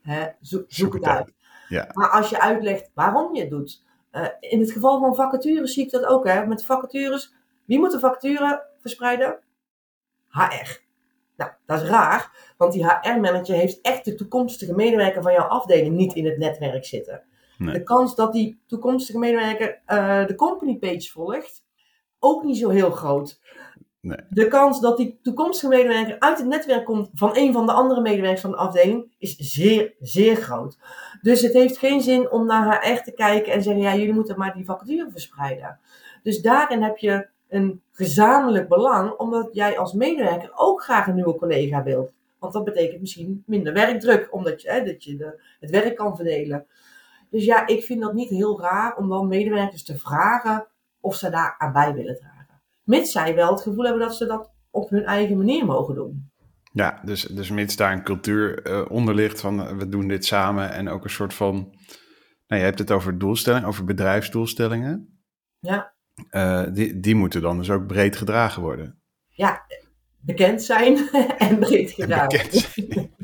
hè, 0.00 0.26
zoek, 0.40 0.64
zoek, 0.66 0.92
het 0.92 1.04
uit. 1.04 1.34
Ja. 1.68 1.90
Maar 1.92 2.10
als 2.10 2.30
je 2.30 2.40
uitlegt 2.40 2.90
waarom 2.94 3.34
je 3.34 3.40
het 3.40 3.50
doet. 3.50 3.82
Uh, 4.12 4.26
in 4.40 4.60
het 4.60 4.70
geval 4.70 5.00
van 5.00 5.14
vacatures 5.14 5.72
zie 5.72 5.84
ik 5.84 5.90
dat 5.90 6.04
ook. 6.04 6.26
Hè. 6.26 6.46
Met 6.46 6.64
vacatures, 6.64 7.34
wie 7.64 7.78
moet 7.78 7.90
de 7.90 8.00
vacature 8.00 8.64
verspreiden? 8.80 9.38
HR. 10.28 10.80
Nou, 11.36 11.50
dat 11.66 11.82
is 11.82 11.88
raar, 11.88 12.52
want 12.56 12.72
die 12.72 12.86
HR-manager 12.86 13.54
heeft 13.54 13.80
echt 13.80 14.04
de 14.04 14.14
toekomstige 14.14 14.74
medewerker 14.74 15.22
van 15.22 15.32
jouw 15.32 15.46
afdeling 15.46 15.96
niet 15.96 16.14
in 16.14 16.24
het 16.24 16.38
netwerk 16.38 16.84
zitten. 16.84 17.22
Nee. 17.58 17.74
De 17.74 17.82
kans 17.82 18.14
dat 18.14 18.32
die 18.32 18.60
toekomstige 18.66 19.18
medewerker 19.18 19.82
uh, 19.86 20.26
de 20.26 20.34
company 20.34 20.76
page 20.76 21.10
volgt, 21.10 21.64
ook 22.18 22.42
niet 22.42 22.58
zo 22.58 22.68
heel 22.68 22.90
groot. 22.90 23.40
Nee. 24.02 24.18
De 24.28 24.48
kans 24.48 24.80
dat 24.80 24.96
die 24.96 25.18
toekomstige 25.22 25.68
medewerker 25.68 26.18
uit 26.18 26.38
het 26.38 26.46
netwerk 26.46 26.84
komt 26.84 27.10
van 27.14 27.36
een 27.36 27.52
van 27.52 27.66
de 27.66 27.72
andere 27.72 28.00
medewerkers 28.00 28.40
van 28.40 28.50
de 28.50 28.56
afdeling 28.56 29.12
is 29.18 29.36
zeer, 29.36 29.94
zeer 30.00 30.36
groot. 30.36 30.78
Dus 31.20 31.40
het 31.40 31.52
heeft 31.52 31.78
geen 31.78 32.00
zin 32.00 32.30
om 32.30 32.46
naar 32.46 32.86
HR 32.86 33.02
te 33.02 33.12
kijken 33.12 33.52
en 33.52 33.62
zeggen: 33.62 33.82
ja, 33.82 33.94
jullie 33.94 34.12
moeten 34.12 34.38
maar 34.38 34.54
die 34.54 34.64
vacature 34.64 35.10
verspreiden. 35.10 35.78
Dus 36.22 36.40
daarin 36.40 36.82
heb 36.82 36.96
je 36.96 37.26
een 37.48 37.82
gezamenlijk 37.92 38.68
belang, 38.68 39.12
omdat 39.12 39.48
jij 39.52 39.78
als 39.78 39.92
medewerker 39.92 40.50
ook 40.54 40.82
graag 40.82 41.06
een 41.06 41.14
nieuwe 41.14 41.36
collega 41.36 41.82
wilt. 41.82 42.12
Want 42.38 42.52
dat 42.52 42.64
betekent 42.64 43.00
misschien 43.00 43.42
minder 43.46 43.72
werkdruk, 43.72 44.28
omdat 44.30 44.62
je, 44.62 44.70
hè, 44.70 44.84
dat 44.84 45.04
je 45.04 45.16
de, 45.16 45.42
het 45.60 45.70
werk 45.70 45.96
kan 45.96 46.16
verdelen. 46.16 46.66
Dus 47.30 47.44
ja, 47.44 47.66
ik 47.66 47.82
vind 47.84 48.00
dat 48.00 48.12
niet 48.12 48.28
heel 48.28 48.60
raar 48.60 48.96
om 48.96 49.08
dan 49.08 49.28
medewerkers 49.28 49.84
te 49.84 49.98
vragen 49.98 50.66
of 51.00 51.14
ze 51.14 51.30
daar 51.30 51.54
aan 51.58 51.72
bij 51.72 51.94
willen 51.94 52.16
dragen. 52.16 52.31
Mits 52.82 53.12
zij 53.12 53.34
wel 53.34 53.50
het 53.50 53.62
gevoel 53.62 53.84
hebben 53.84 54.02
dat 54.02 54.14
ze 54.14 54.26
dat 54.26 54.52
op 54.70 54.90
hun 54.90 55.04
eigen 55.04 55.36
manier 55.36 55.64
mogen 55.64 55.94
doen. 55.94 56.30
Ja, 56.72 57.00
dus, 57.04 57.22
dus 57.22 57.50
mits 57.50 57.76
daar 57.76 57.92
een 57.92 58.04
cultuur 58.04 58.66
uh, 58.66 58.90
onder 58.90 59.14
ligt 59.14 59.40
van 59.40 59.60
uh, 59.60 59.70
we 59.70 59.88
doen 59.88 60.08
dit 60.08 60.24
samen 60.24 60.72
en 60.72 60.88
ook 60.88 61.04
een 61.04 61.10
soort 61.10 61.34
van, 61.34 61.54
nou 62.46 62.60
je 62.60 62.66
hebt 62.66 62.78
het 62.78 62.90
over 62.90 63.18
doelstellingen, 63.18 63.68
over 63.68 63.84
bedrijfsdoelstellingen. 63.84 65.22
Ja. 65.58 65.94
Uh, 66.30 66.64
die, 66.72 67.00
die 67.00 67.14
moeten 67.14 67.42
dan 67.42 67.58
dus 67.58 67.70
ook 67.70 67.86
breed 67.86 68.16
gedragen 68.16 68.62
worden. 68.62 69.02
Ja, 69.28 69.62
bekend 70.20 70.62
zijn 70.62 71.08
en 71.38 71.58
breed 71.58 71.90
gedragen. 71.90 72.38
En 72.38 72.46
bekend 72.50 73.10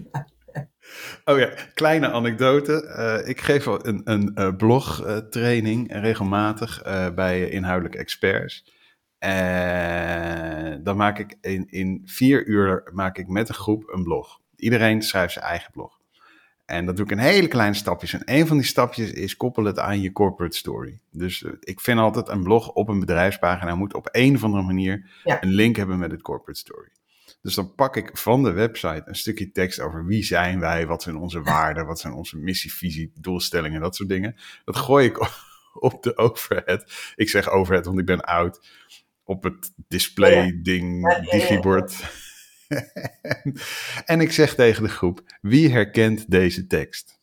Oh 1.24 1.38
ja, 1.38 1.50
kleine 1.74 2.10
anekdote. 2.10 2.94
Uh, 2.98 3.28
ik 3.28 3.40
geef 3.40 3.66
een, 3.66 4.00
een 4.04 4.56
blogtraining 4.56 5.92
regelmatig 5.92 6.82
bij 7.14 7.48
inhoudelijke 7.48 7.98
experts. 7.98 8.77
En 9.18 10.82
dan 10.82 10.96
maak 10.96 11.18
ik 11.18 11.36
in, 11.40 11.66
in 11.70 12.02
vier 12.04 12.46
uur 12.46 12.90
maak 12.92 13.18
ik 13.18 13.28
met 13.28 13.48
een 13.48 13.54
groep 13.54 13.88
een 13.92 14.02
blog. 14.02 14.40
Iedereen 14.56 15.02
schrijft 15.02 15.32
zijn 15.32 15.44
eigen 15.44 15.72
blog. 15.72 15.98
En 16.66 16.86
dat 16.86 16.96
doe 16.96 17.04
ik 17.04 17.10
in 17.10 17.18
hele 17.18 17.48
kleine 17.48 17.74
stapjes. 17.74 18.12
En 18.12 18.22
een 18.24 18.46
van 18.46 18.56
die 18.56 18.66
stapjes 18.66 19.12
is 19.12 19.36
koppel 19.36 19.64
het 19.64 19.78
aan 19.78 20.00
je 20.00 20.12
corporate 20.12 20.56
story. 20.56 20.98
Dus 21.10 21.42
uh, 21.42 21.52
ik 21.60 21.80
vind 21.80 21.98
altijd 21.98 22.28
een 22.28 22.42
blog 22.42 22.68
op 22.72 22.88
een 22.88 23.00
bedrijfspagina 23.00 23.74
moet 23.74 23.94
op 23.94 24.08
een 24.12 24.34
of 24.34 24.44
andere 24.44 24.62
manier 24.62 25.10
ja. 25.24 25.42
een 25.42 25.50
link 25.50 25.76
hebben 25.76 25.98
met 25.98 26.10
het 26.10 26.22
corporate 26.22 26.58
story. 26.58 26.88
Dus 27.42 27.54
dan 27.54 27.74
pak 27.74 27.96
ik 27.96 28.10
van 28.16 28.42
de 28.42 28.50
website 28.50 29.02
een 29.04 29.14
stukje 29.14 29.50
tekst 29.50 29.80
over 29.80 30.04
wie 30.04 30.22
zijn 30.22 30.60
wij, 30.60 30.86
wat 30.86 31.02
zijn 31.02 31.16
onze 31.16 31.42
waarden, 31.42 31.86
wat 31.86 32.00
zijn 32.00 32.12
onze 32.12 32.36
missie, 32.36 32.72
visie, 32.72 33.12
doelstellingen, 33.14 33.80
dat 33.80 33.96
soort 33.96 34.08
dingen. 34.08 34.36
Dat 34.64 34.76
gooi 34.76 35.06
ik 35.06 35.18
op 35.88 36.02
de 36.02 36.16
overhead. 36.16 37.12
Ik 37.14 37.28
zeg 37.28 37.50
overhead, 37.50 37.86
want 37.86 37.98
ik 37.98 38.06
ben 38.06 38.20
oud 38.20 38.60
op 39.28 39.42
het 39.42 39.72
display-ding, 39.88 41.12
ja, 41.12 41.20
digibord. 41.20 41.94
en 44.12 44.20
ik 44.20 44.32
zeg 44.32 44.54
tegen 44.54 44.82
de 44.82 44.88
groep: 44.88 45.20
wie 45.40 45.70
herkent 45.70 46.30
deze 46.30 46.66
tekst? 46.66 47.18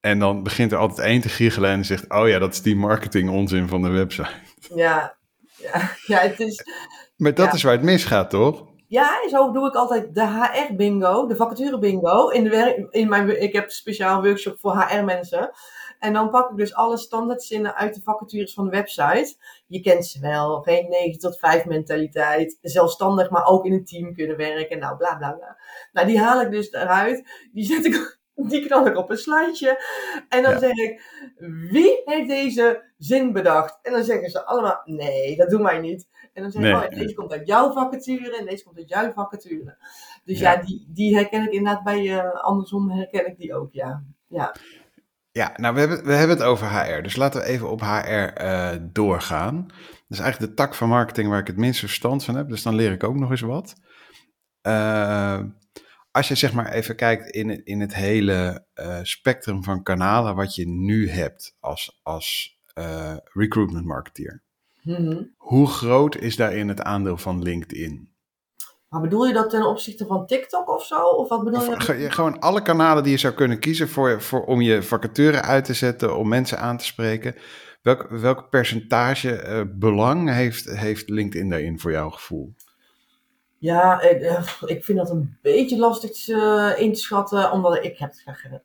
En 0.00 0.18
dan 0.18 0.42
begint 0.42 0.72
er 0.72 0.78
altijd 0.78 1.06
één 1.06 1.20
te 1.20 1.28
giechelen 1.28 1.70
en 1.70 1.84
zegt: 1.84 2.10
Oh 2.10 2.28
ja, 2.28 2.38
dat 2.38 2.52
is 2.52 2.62
die 2.62 2.76
marketing 2.76 3.30
onzin 3.30 3.68
van 3.68 3.82
de 3.82 3.88
website. 3.88 4.30
Ja, 4.74 5.16
ja, 5.56 5.96
ja 6.06 6.18
het 6.18 6.40
is. 6.40 6.64
Maar 7.16 7.34
dat 7.34 7.54
is 7.54 7.62
waar 7.62 7.72
het 7.72 7.82
misgaat, 7.82 8.30
toch? 8.30 8.68
Ja, 8.86 9.28
zo 9.28 9.52
doe 9.52 9.66
ik 9.66 9.74
altijd 9.74 10.14
de 10.14 10.26
HR-bingo, 10.26 11.26
de 11.26 11.36
vacature-bingo. 11.36 12.28
In 12.28 12.44
de 12.44 12.50
werk, 12.50 12.86
in 12.90 13.08
mijn, 13.08 13.42
ik 13.42 13.52
heb 13.52 13.64
een 13.64 13.70
speciaal 13.70 14.22
workshop 14.22 14.60
voor 14.60 14.82
HR-mensen. 14.82 15.50
En 16.00 16.12
dan 16.12 16.30
pak 16.30 16.50
ik 16.50 16.56
dus 16.56 16.74
alle 16.74 16.96
standaardzinnen 16.96 17.74
uit 17.74 17.94
de 17.94 18.02
vacatures 18.02 18.54
van 18.54 18.64
de 18.64 18.70
website. 18.70 19.36
Je 19.66 19.80
kent 19.80 20.06
ze 20.06 20.20
wel, 20.20 20.60
geen 20.60 20.88
9 20.88 21.18
tot 21.18 21.38
5 21.38 21.64
mentaliteit, 21.64 22.58
zelfstandig, 22.62 23.30
maar 23.30 23.46
ook 23.46 23.64
in 23.64 23.72
een 23.72 23.84
team 23.84 24.14
kunnen 24.14 24.36
werken, 24.36 24.78
nou 24.78 24.96
bla 24.96 25.16
bla 25.16 25.32
bla. 25.32 25.58
Nou, 25.92 26.06
die 26.06 26.20
haal 26.20 26.40
ik 26.40 26.50
dus 26.50 26.72
eruit, 26.72 27.48
die 27.52 27.64
zet 27.64 27.84
ik, 27.84 28.18
die 28.50 28.66
knal 28.66 28.86
ik 28.86 28.96
op 28.96 29.10
een 29.10 29.16
slideje. 29.16 29.84
En 30.28 30.42
dan 30.42 30.58
zeg 30.58 30.72
ik, 30.72 31.02
wie 31.70 32.02
heeft 32.04 32.28
deze 32.28 32.92
zin 32.98 33.32
bedacht? 33.32 33.78
En 33.82 33.92
dan 33.92 34.04
zeggen 34.04 34.30
ze 34.30 34.44
allemaal, 34.44 34.80
nee, 34.84 35.36
dat 35.36 35.50
doen 35.50 35.62
wij 35.62 35.78
niet. 35.78 36.08
En 36.32 36.42
dan 36.42 36.50
zeg 36.50 36.62
ik, 36.62 36.92
oh, 36.92 36.98
deze 36.98 37.14
komt 37.14 37.32
uit 37.32 37.46
jouw 37.46 37.72
vacature 37.72 38.36
en 38.36 38.46
deze 38.46 38.64
komt 38.64 38.76
uit 38.76 38.88
jouw 38.88 39.12
vacature. 39.12 39.76
Dus 40.24 40.38
ja, 40.38 40.56
die, 40.56 40.86
die 40.88 41.14
herken 41.14 41.42
ik 41.42 41.52
inderdaad 41.52 41.84
bij, 41.84 42.02
uh, 42.02 42.34
andersom 42.34 42.90
herken 42.90 43.26
ik 43.26 43.36
die 43.36 43.54
ook, 43.54 43.72
ja. 43.72 44.04
Ja. 44.26 44.54
Ja, 45.32 45.52
nou, 45.56 45.74
we 45.74 45.80
hebben, 45.80 46.04
we 46.04 46.12
hebben 46.12 46.36
het 46.36 46.46
over 46.46 46.68
HR. 46.70 47.02
Dus 47.02 47.16
laten 47.16 47.40
we 47.40 47.46
even 47.46 47.70
op 47.70 47.80
HR 47.80 47.86
uh, 47.86 48.72
eh, 48.72 48.80
doorgaan. 48.92 49.66
Dat 49.66 50.08
is 50.08 50.18
eigenlijk 50.18 50.50
de 50.50 50.62
tak 50.62 50.74
van 50.74 50.88
marketing 50.88 51.28
waar 51.28 51.40
ik 51.40 51.46
het 51.46 51.56
minste 51.56 51.86
verstand 51.86 52.24
van 52.24 52.34
heb. 52.34 52.48
Dus 52.48 52.62
dan 52.62 52.74
leer 52.74 52.92
ik 52.92 53.04
ook 53.04 53.16
nog 53.16 53.30
eens 53.30 53.40
wat. 53.40 53.74
Uh, 54.62 55.40
als 56.10 56.28
je 56.28 56.34
zeg 56.34 56.52
maar 56.52 56.72
even 56.72 56.96
kijkt 56.96 57.30
in, 57.30 57.64
in 57.64 57.80
het 57.80 57.94
hele 57.94 58.66
uh, 58.74 58.98
spectrum 59.02 59.64
van 59.64 59.82
kanalen 59.82 60.34
wat 60.34 60.54
je 60.54 60.68
nu 60.68 61.08
hebt 61.08 61.56
als, 61.60 62.00
als 62.02 62.58
recruitment 63.32 63.84
marketeer. 63.84 64.42
Mm 64.82 65.34
Hoe 65.36 65.66
groot 65.66 66.16
is 66.16 66.36
daarin 66.36 66.68
het 66.68 66.82
aandeel 66.82 67.16
van 67.16 67.42
LinkedIn? 67.42 68.09
Maar 68.90 69.00
bedoel 69.00 69.26
je 69.26 69.32
dat 69.32 69.50
ten 69.50 69.66
opzichte 69.66 70.06
van 70.06 70.26
TikTok 70.26 70.68
of 70.68 70.86
zo? 70.86 71.04
Of 71.04 71.28
wat 71.28 71.44
bedoel 71.44 71.60
je? 71.70 72.10
Gewoon 72.10 72.38
alle 72.38 72.62
kanalen 72.62 73.02
die 73.02 73.12
je 73.12 73.18
zou 73.18 73.34
kunnen 73.34 73.58
kiezen 73.58 73.88
voor, 73.88 74.22
voor, 74.22 74.44
om 74.44 74.60
je 74.60 74.82
vacature 74.82 75.40
uit 75.40 75.64
te 75.64 75.74
zetten, 75.74 76.16
om 76.16 76.28
mensen 76.28 76.58
aan 76.58 76.76
te 76.76 76.84
spreken. 76.84 77.34
Welk, 77.82 78.06
welk 78.08 78.50
percentage 78.50 79.44
uh, 79.46 79.60
belang 79.78 80.32
heeft, 80.32 80.70
heeft 80.70 81.08
LinkedIn 81.08 81.48
daarin 81.48 81.80
voor 81.80 81.90
jouw 81.90 82.10
gevoel? 82.10 82.54
Ja, 83.60 84.00
ik, 84.00 84.20
eh, 84.20 84.52
ik 84.64 84.84
vind 84.84 84.98
dat 84.98 85.10
een 85.10 85.38
beetje 85.42 85.78
lastig 85.78 86.28
uh, 86.28 86.72
in 86.76 86.92
te 86.92 87.00
schatten, 87.00 87.52
omdat 87.52 87.84
ik 87.84 87.98
heb 87.98 88.12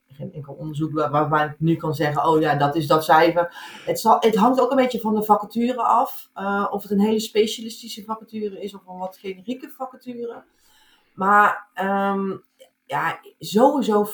geen, 0.07 0.33
enkel 0.33 0.53
onderzoek 0.53 0.93
waar, 0.93 1.29
waar, 1.29 1.49
ik 1.49 1.59
nu 1.59 1.75
kan 1.75 1.93
zeggen, 1.93 2.25
oh 2.25 2.39
ja, 2.39 2.55
dat 2.55 2.75
is 2.75 2.87
dat 2.87 3.03
cijfer. 3.03 3.55
Het, 3.85 3.99
zal, 3.99 4.17
het 4.19 4.35
hangt 4.35 4.61
ook 4.61 4.69
een 4.69 4.77
beetje 4.77 4.99
van 4.99 5.15
de 5.15 5.23
vacature 5.23 5.81
af, 5.81 6.29
uh, 6.35 6.67
of 6.69 6.81
het 6.81 6.91
een 6.91 6.99
hele 6.99 7.19
specialistische 7.19 8.03
vacature 8.03 8.61
is 8.61 8.75
of 8.75 8.87
een 8.87 8.97
wat 8.97 9.17
generieke 9.17 9.69
vacature. 9.69 10.43
Maar 11.13 11.69
um, 11.81 12.43
ja, 12.85 13.19
sowieso 13.39 14.05
50-50, 14.05 14.11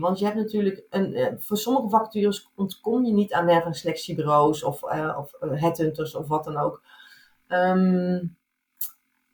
want 0.00 0.18
je 0.18 0.24
hebt 0.24 0.36
natuurlijk, 0.36 0.86
een, 0.90 1.36
voor 1.40 1.56
sommige 1.56 1.88
vacatures 1.88 2.50
ontkom 2.54 3.04
je 3.04 3.12
niet 3.12 3.32
aan 3.32 3.48
en 3.48 3.74
selectiebureaus 3.74 4.62
of, 4.62 4.82
of 5.16 5.32
headhunters 5.40 6.14
of 6.14 6.28
wat 6.28 6.44
dan 6.44 6.56
ook. 6.56 6.82
Um, 7.48 8.37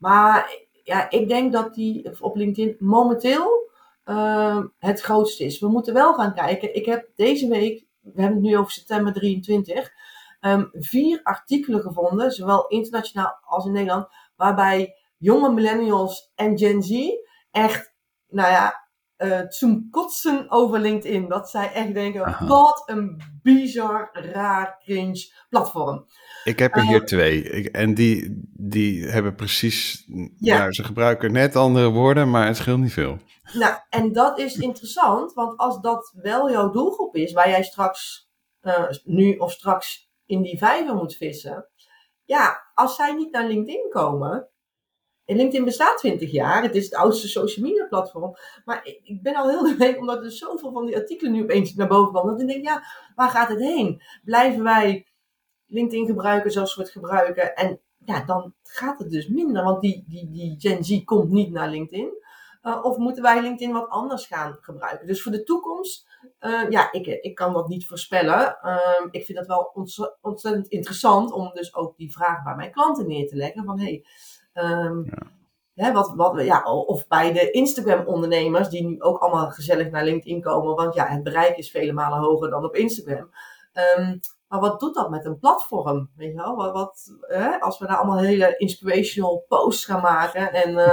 maar 0.04 0.60
ja, 0.82 1.10
ik 1.10 1.28
denk 1.28 1.52
dat 1.52 1.74
die 1.74 2.20
op 2.20 2.36
LinkedIn 2.36 2.76
momenteel 2.78 3.70
uh, 4.04 4.64
het 4.78 5.00
grootste 5.00 5.44
is. 5.44 5.60
We 5.60 5.68
moeten 5.68 5.94
wel 5.94 6.14
gaan 6.14 6.34
kijken. 6.34 6.74
Ik 6.74 6.86
heb 6.86 7.08
deze 7.14 7.48
week, 7.48 7.86
we 8.00 8.20
hebben 8.20 8.38
het 8.40 8.50
nu 8.50 8.56
over 8.56 8.72
september 8.72 9.12
23, 9.12 9.78
um, 9.78 9.90
ehm, 10.40 10.64
vier 10.72 11.20
artikelen 11.22 11.80
gevonden, 11.80 12.30
zowel 12.30 12.66
internationaal 12.66 13.38
als 13.44 13.66
in 13.66 13.72
Nederland, 13.72 14.06
waarbij 14.36 14.94
jonge 15.16 15.52
millennials 15.52 16.32
en 16.34 16.58
Gen 16.58 16.82
Z 16.82 17.08
echt, 17.50 17.94
nou 18.28 18.50
ja, 18.50 18.83
uh, 19.18 19.40
zum 19.48 19.88
kotsen 19.90 20.50
over 20.50 20.78
LinkedIn. 20.80 21.28
Dat 21.28 21.50
zij 21.50 21.72
echt 21.72 21.94
denken, 21.94 22.24
Aha. 22.24 22.46
wat 22.46 22.82
een 22.86 23.22
bizar, 23.42 24.10
raar, 24.12 24.78
cringe 24.84 25.32
platform. 25.48 26.06
Ik 26.44 26.58
heb 26.58 26.74
er 26.74 26.82
Eh, 26.82 26.88
hier 26.88 27.04
twee. 27.06 27.42
Ik, 27.42 27.66
en 27.66 27.94
die, 27.94 28.48
die 28.52 29.06
hebben 29.06 29.34
precies. 29.34 30.04
Ja. 30.06 30.56
Ja. 30.56 30.72
ze 30.72 30.84
gebruiken 30.84 31.32
net 31.32 31.56
andere 31.56 31.90
woorden, 31.90 32.30
maar 32.30 32.46
het 32.46 32.56
scheelt 32.56 32.80
niet 32.80 32.92
veel. 32.92 33.18
Nou, 33.52 33.74
en 33.90 34.12
dat 34.12 34.38
is 34.38 34.56
interessant, 34.56 35.32
want 35.32 35.58
als 35.58 35.80
dat 35.80 36.12
wel 36.22 36.50
jouw 36.50 36.70
doelgroep 36.70 37.16
is, 37.16 37.32
waar 37.32 37.48
jij 37.48 37.62
straks, 37.62 38.28
eh, 38.60 38.84
nu 39.04 39.36
of 39.36 39.52
straks 39.52 40.10
in 40.26 40.42
die 40.42 40.58
vijver 40.58 40.94
moet 40.94 41.16
vissen. 41.16 41.68
Ja, 42.24 42.70
als 42.74 42.96
zij 42.96 43.14
niet 43.14 43.32
naar 43.32 43.46
LinkedIn 43.46 43.86
komen. 43.90 44.48
LinkedIn 45.26 45.64
bestaat 45.64 45.98
20 45.98 46.30
jaar, 46.30 46.62
het 46.62 46.74
is 46.74 46.84
het 46.84 46.94
oudste 46.94 47.28
social 47.28 47.66
media 47.66 47.86
platform. 47.86 48.36
Maar 48.64 48.80
ik, 49.02 49.22
ben 49.22 49.34
al 49.34 49.48
heel 49.48 49.62
de 49.62 49.76
week, 49.76 49.98
omdat 49.98 50.24
er 50.24 50.32
zoveel 50.32 50.72
van 50.72 50.86
die 50.86 50.96
artikelen 50.96 51.32
nu 51.32 51.42
opeens 51.42 51.74
naar 51.74 51.88
boven 51.88 52.12
komen, 52.12 52.32
dat 52.32 52.40
ik 52.40 52.48
denk, 52.48 52.64
ja, 52.64 52.84
waar 53.14 53.30
gaat 53.30 53.48
het 53.48 53.60
heen? 53.60 54.02
Blijven 54.24 54.62
wij 54.62 55.06
LinkedIn 55.66 56.06
gebruiken 56.06 56.50
zoals 56.50 56.76
we 56.76 56.82
het 56.82 56.90
gebruiken? 56.90 57.54
En 57.54 57.80
ja, 58.04 58.24
dan 58.24 58.54
gaat 58.62 58.98
het 58.98 59.10
dus 59.10 59.28
minder, 59.28 59.64
want 59.64 59.80
die, 59.80 60.04
die, 60.08 60.30
die 60.30 60.54
Gen 60.58 60.84
Z 60.84 61.04
komt 61.04 61.30
niet 61.30 61.50
naar 61.50 61.68
LinkedIn. 61.68 62.22
Uh, 62.62 62.84
of 62.84 62.96
moeten 62.96 63.22
wij 63.22 63.42
LinkedIn 63.42 63.72
wat 63.72 63.88
anders 63.88 64.26
gaan 64.26 64.58
gebruiken? 64.60 65.06
Dus 65.06 65.22
voor 65.22 65.32
de 65.32 65.42
toekomst, 65.42 66.06
uh, 66.40 66.70
ja, 66.70 66.92
ik, 66.92 67.06
ik 67.06 67.34
kan 67.34 67.52
dat 67.52 67.68
niet 67.68 67.86
voorspellen. 67.86 68.58
Uh, 68.62 69.06
ik 69.10 69.24
vind 69.24 69.38
het 69.38 69.46
wel 69.46 69.70
ontz 69.74 69.98
ontzettend 70.20 70.66
interessant 70.66 71.32
om 71.32 71.50
dus 71.54 71.74
ook 71.74 71.96
die 71.96 72.12
vraag 72.12 72.42
bij 72.42 72.54
mijn 72.54 72.70
klanten 72.70 73.06
neer 73.06 73.28
te 73.28 73.36
leggen. 73.36 73.64
Van 73.64 73.80
hey, 73.80 74.04
um, 74.54 75.04
ja. 75.04 75.32
Hè, 75.74 75.92
wat, 75.92 76.12
wat, 76.14 76.44
ja, 76.44 76.62
of 76.62 77.06
bij 77.06 77.32
de 77.32 77.50
Instagram-ondernemers, 77.50 78.68
die 78.68 78.86
nu 78.86 79.00
ook 79.00 79.18
allemaal 79.18 79.50
gezellig 79.50 79.90
naar 79.90 80.04
LinkedIn 80.04 80.40
komen. 80.40 80.74
Want 80.74 80.94
ja, 80.94 81.06
het 81.06 81.22
bereik 81.22 81.56
is 81.56 81.70
vele 81.70 81.92
malen 81.92 82.18
hoger 82.18 82.50
dan 82.50 82.64
op 82.64 82.76
Instagram. 82.76 83.30
Um, 83.98 84.20
maar 84.48 84.60
wat 84.60 84.80
doet 84.80 84.94
dat 84.94 85.10
met 85.10 85.24
een 85.24 85.38
platform? 85.38 86.10
Weet 86.16 86.30
je 86.30 86.36
wel? 86.36 86.56
Wat, 86.56 86.72
wat 86.72 87.12
hè? 87.20 87.60
Als 87.60 87.78
we 87.78 87.86
daar 87.86 87.96
allemaal 87.96 88.18
hele 88.18 88.56
inspirational 88.56 89.44
posts 89.48 89.84
gaan 89.84 90.02
maken 90.02 90.52
en, 90.52 90.70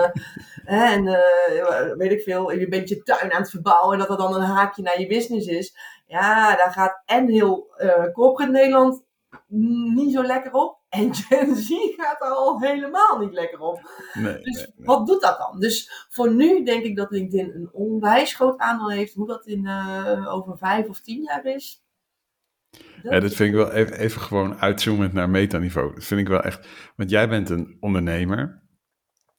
uh, 0.65 0.91
en 0.91 1.05
uh, 1.05 1.95
weet 1.97 2.11
ik 2.11 2.21
veel, 2.21 2.51
je 2.51 2.67
bent 2.67 2.89
je 2.89 3.03
tuin 3.03 3.33
aan 3.33 3.41
het 3.41 3.49
verbouwen 3.49 3.93
en 3.93 3.99
dat 3.99 4.09
er 4.09 4.17
dan 4.17 4.35
een 4.35 4.41
haakje 4.41 4.81
naar 4.81 4.99
je 4.99 5.07
business 5.07 5.47
is. 5.47 5.75
Ja, 6.05 6.55
daar 6.55 6.71
gaat 6.71 7.01
en 7.05 7.27
heel 7.27 7.73
uh, 7.77 8.11
corporate 8.13 8.51
Nederland 8.51 9.03
niet 9.93 10.13
zo 10.13 10.23
lekker 10.23 10.51
op. 10.51 10.80
En 10.91 11.15
Gen 11.15 11.55
Z 11.55 11.69
gaat 11.97 12.21
er 12.21 12.27
al 12.27 12.59
helemaal 12.59 13.19
niet 13.19 13.33
lekker 13.33 13.59
op. 13.59 13.91
Nee, 14.13 14.41
dus 14.41 14.55
nee, 14.55 14.65
nee. 14.75 14.85
wat 14.85 15.07
doet 15.07 15.21
dat 15.21 15.37
dan? 15.37 15.59
Dus 15.59 16.05
voor 16.09 16.33
nu 16.33 16.63
denk 16.63 16.83
ik 16.83 16.95
dat 16.95 17.11
LinkedIn 17.11 17.55
een 17.55 17.69
onwijs 17.73 18.35
groot 18.35 18.59
aandeel 18.59 18.91
heeft. 18.91 19.13
Hoe 19.13 19.27
dat 19.27 19.45
in, 19.45 19.65
uh, 19.65 20.33
over 20.33 20.57
vijf 20.57 20.87
of 20.87 21.01
tien 21.01 21.21
jaar 21.21 21.45
is. 21.45 21.83
Ja, 23.03 23.19
dat 23.19 23.33
vind 23.33 23.49
ik 23.49 23.55
wel 23.55 23.71
even, 23.71 23.99
even 23.99 24.21
gewoon 24.21 24.55
uitzoomend 24.55 25.13
naar 25.13 25.29
metaniveau. 25.29 25.93
Dat 25.93 26.03
vind 26.03 26.21
ik 26.21 26.27
wel 26.27 26.41
echt. 26.41 26.67
Want 26.95 27.09
jij 27.09 27.29
bent 27.29 27.49
een 27.49 27.77
ondernemer. 27.79 28.63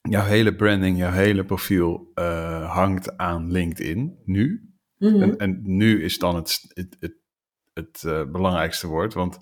Jouw 0.02 0.24
hele 0.24 0.54
branding, 0.54 0.98
jouw 0.98 1.12
hele 1.12 1.44
profiel 1.44 2.10
uh, 2.14 2.72
hangt 2.74 3.16
aan 3.16 3.52
LinkedIn 3.52 4.18
nu. 4.24 4.74
Mm 4.98 5.08
-hmm. 5.08 5.22
en, 5.22 5.36
en, 5.36 5.60
nu 5.62 6.04
is 6.04 6.18
dan 6.18 6.34
het, 6.34 6.64
het, 6.68 6.96
het, 7.00 7.16
het 7.72 8.02
uh, 8.06 8.30
belangrijkste 8.30 8.86
woord. 8.86 9.14
Want 9.14 9.38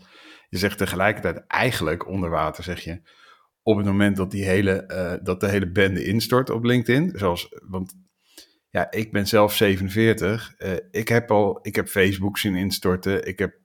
je 0.51 0.59
zegt 0.59 0.79
tegelijkertijd 0.79 1.47
eigenlijk 1.47 2.09
onder 2.09 2.31
water, 2.31 2.65
zeg 2.65 2.81
je. 2.81 3.01
Op 3.63 3.77
het 3.77 3.87
moment 3.87 4.17
dat, 4.17 4.31
die 4.31 4.45
hele, 4.45 4.85
uh, 4.89 5.25
dat 5.25 5.41
de 5.41 5.49
hele 5.49 5.71
bende 5.71 6.05
instort 6.05 6.51
op 6.51 6.65
LinkedIn. 6.65 7.13
Zoals, 7.15 7.49
want 7.69 7.95
ja, 8.69 8.91
ik 8.91 9.13
ben 9.13 9.27
zelf 9.27 9.55
47. 9.55 10.55
ik, 10.91 11.09
heb 11.09 11.31
al, 11.31 11.59
ik 11.63 11.77
heb 11.77 11.89
Facebook 11.89 12.39
zien 12.39 12.55
instorten. 12.55 13.27
Ik 13.27 13.39
heb 13.39 13.59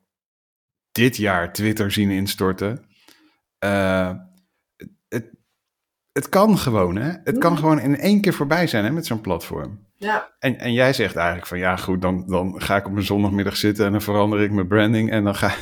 dit 0.92 1.18
jaar 1.18 1.54
Twitter 1.54 1.92
zien 1.92 2.10
instorten. 2.10 2.86
Uh, 3.66 4.14
het, 5.08 5.32
het 6.12 6.30
kan 6.30 6.58
gewoon, 6.58 6.96
hè? 6.96 7.12
Het 7.24 7.38
kan 7.38 7.58
gewoon 7.58 7.80
in 7.80 7.98
één 7.98 8.22
keer 8.22 8.34
voorbij 8.34 8.68
zijn, 8.68 8.84
hè, 8.84 8.92
met 8.92 9.06
zo'n 9.06 9.22
platform. 9.22 9.86
Ja. 9.96 10.36
En, 10.40 10.60
en 10.60 10.74
jij 10.74 10.94
zegt 10.94 11.16
eigenlijk 11.16 11.48
van, 11.48 11.58
ja 11.58 11.76
goed, 11.76 12.02
dan, 12.02 12.28
dan 12.28 12.62
ga 12.62 12.76
ik 12.76 12.86
op 12.86 12.92
mijn 12.92 13.06
zondagmiddag 13.06 13.58
zitten 13.58 13.86
en 13.86 13.92
dan 13.92 14.02
verander 14.02 14.42
ik 14.42 14.52
mijn 14.52 14.68
branding 14.68 15.12
en 15.12 15.24
dan 15.24 15.36
ga, 15.36 15.56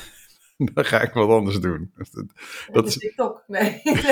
dan 0.73 0.85
ga 0.85 1.01
ik 1.01 1.13
wat 1.13 1.29
anders 1.29 1.59
doen. 1.59 1.93
Dat, 1.95 2.25
dat 2.71 2.87
is 2.87 2.97
TikTok, 2.97 3.43
nee. 3.47 3.81
nee. 3.83 3.95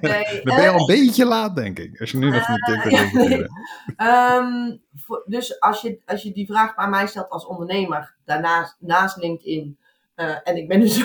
nee. 0.00 0.40
Dan 0.42 0.56
ben 0.56 0.62
je 0.62 0.70
al 0.70 0.80
een 0.80 0.86
beetje 0.86 1.24
laat, 1.24 1.56
denk 1.56 1.78
ik, 1.78 2.00
als 2.00 2.10
je 2.10 2.18
nu 2.18 2.30
nog 2.30 2.48
niet 2.48 2.64
TikTok 2.64 3.48
um, 3.96 4.80
voor, 5.04 5.24
Dus 5.26 5.60
als 5.60 5.80
je, 5.80 6.00
als 6.06 6.22
je 6.22 6.32
die 6.32 6.46
vraag 6.46 6.74
bij 6.74 6.88
mij 6.88 7.06
stelt 7.06 7.28
als 7.28 7.46
ondernemer, 7.46 8.14
daarnaast 8.24 8.76
naast 8.80 9.16
LinkedIn, 9.16 9.78
uh, 10.16 10.36
en 10.44 10.56
ik 10.56 10.68
ben 10.68 10.80
dus 10.80 11.02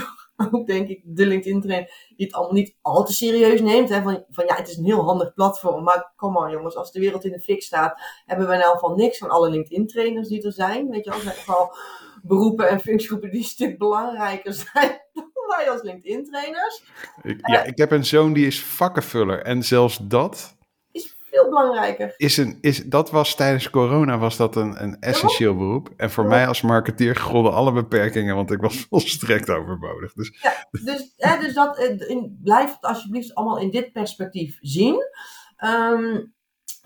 ook, 0.52 0.68
denk 0.68 0.88
ik, 0.88 1.02
de 1.04 1.26
LinkedIn-trainer 1.26 2.12
die 2.16 2.26
het 2.26 2.36
allemaal 2.36 2.54
niet 2.54 2.76
al 2.82 3.06
te 3.06 3.14
serieus 3.14 3.62
neemt. 3.62 3.90
Hè? 3.90 4.02
Van, 4.02 4.24
van 4.30 4.46
ja, 4.46 4.56
het 4.56 4.70
is 4.70 4.78
een 4.78 4.86
heel 4.86 5.04
handig 5.04 5.34
platform. 5.34 5.84
Maar 5.84 6.12
kom 6.16 6.34
maar 6.34 6.52
jongens, 6.52 6.76
als 6.76 6.92
de 6.92 7.00
wereld 7.00 7.26
in 7.26 7.32
de 7.32 7.40
fik 7.40 7.64
staat, 7.64 8.02
hebben 8.26 8.48
we 8.48 8.56
nou 8.56 8.80
van 8.80 8.96
niks 8.96 9.18
van 9.18 9.30
alle 9.30 9.50
LinkedIn-trainers 9.50 10.28
die 10.28 10.44
er 10.44 10.52
zijn. 10.52 10.90
Weet 10.90 11.04
je 11.04 11.10
wel, 11.10 11.20
er 11.20 11.26
zijn 11.26 11.36
vooral 11.36 11.76
beroepen 12.24 12.70
en 12.70 12.80
functiegroepen 12.80 13.30
die 13.30 13.40
een 13.40 13.46
stuk 13.46 13.78
belangrijker 13.78 14.54
zijn 14.74 15.02
dan 15.14 15.32
wij 15.58 15.70
als 15.70 15.82
LinkedIn-trainers. 15.82 16.84
Ja, 17.24 17.62
uh, 17.62 17.68
ik 17.68 17.78
heb 17.78 17.92
een 17.92 18.06
zoon 18.06 18.34
die 18.34 18.46
is 18.48 18.64
vakkenvuller. 18.64 19.42
En 19.42 19.64
zelfs 19.64 19.98
dat 20.02 20.56
is 20.92 21.18
veel 21.30 21.50
belangrijker. 21.50 22.14
Is 22.18 22.38
een, 22.38 22.58
is, 22.62 22.84
dat 22.86 23.12
was 23.12 23.36
tijdens 23.36 23.70
corona 23.70 24.18
was 24.18 24.38
dat 24.38 24.56
een, 24.56 24.84
een 24.84 25.00
essentieel 25.00 25.56
beroep. 25.58 25.90
En 25.98 26.12
voor 26.12 26.24
Ja. 26.24 26.30
mij 26.30 26.48
als 26.48 26.62
marketeer 26.62 27.16
golden 27.16 27.54
alle 27.54 27.72
beperkingen, 27.72 28.36
want 28.36 28.52
ik 28.52 28.62
was 28.62 28.86
volstrekt 28.90 29.50
overbodig. 29.50 30.14
Dus 30.14 30.40
Ja, 30.42 30.68
dus, 30.72 31.14
hè, 31.18 31.40
dus 31.40 31.54
dat, 31.54 31.78
eh, 31.78 32.10
in, 32.10 32.40
blijf 32.44 32.74
het 32.74 32.84
alsjeblieft 32.84 33.36
allemaal 33.36 33.60
in 33.60 33.70
dit 33.72 33.92
perspectief 33.92 34.58
zien. 34.62 35.04
Ehm, 35.58 36.22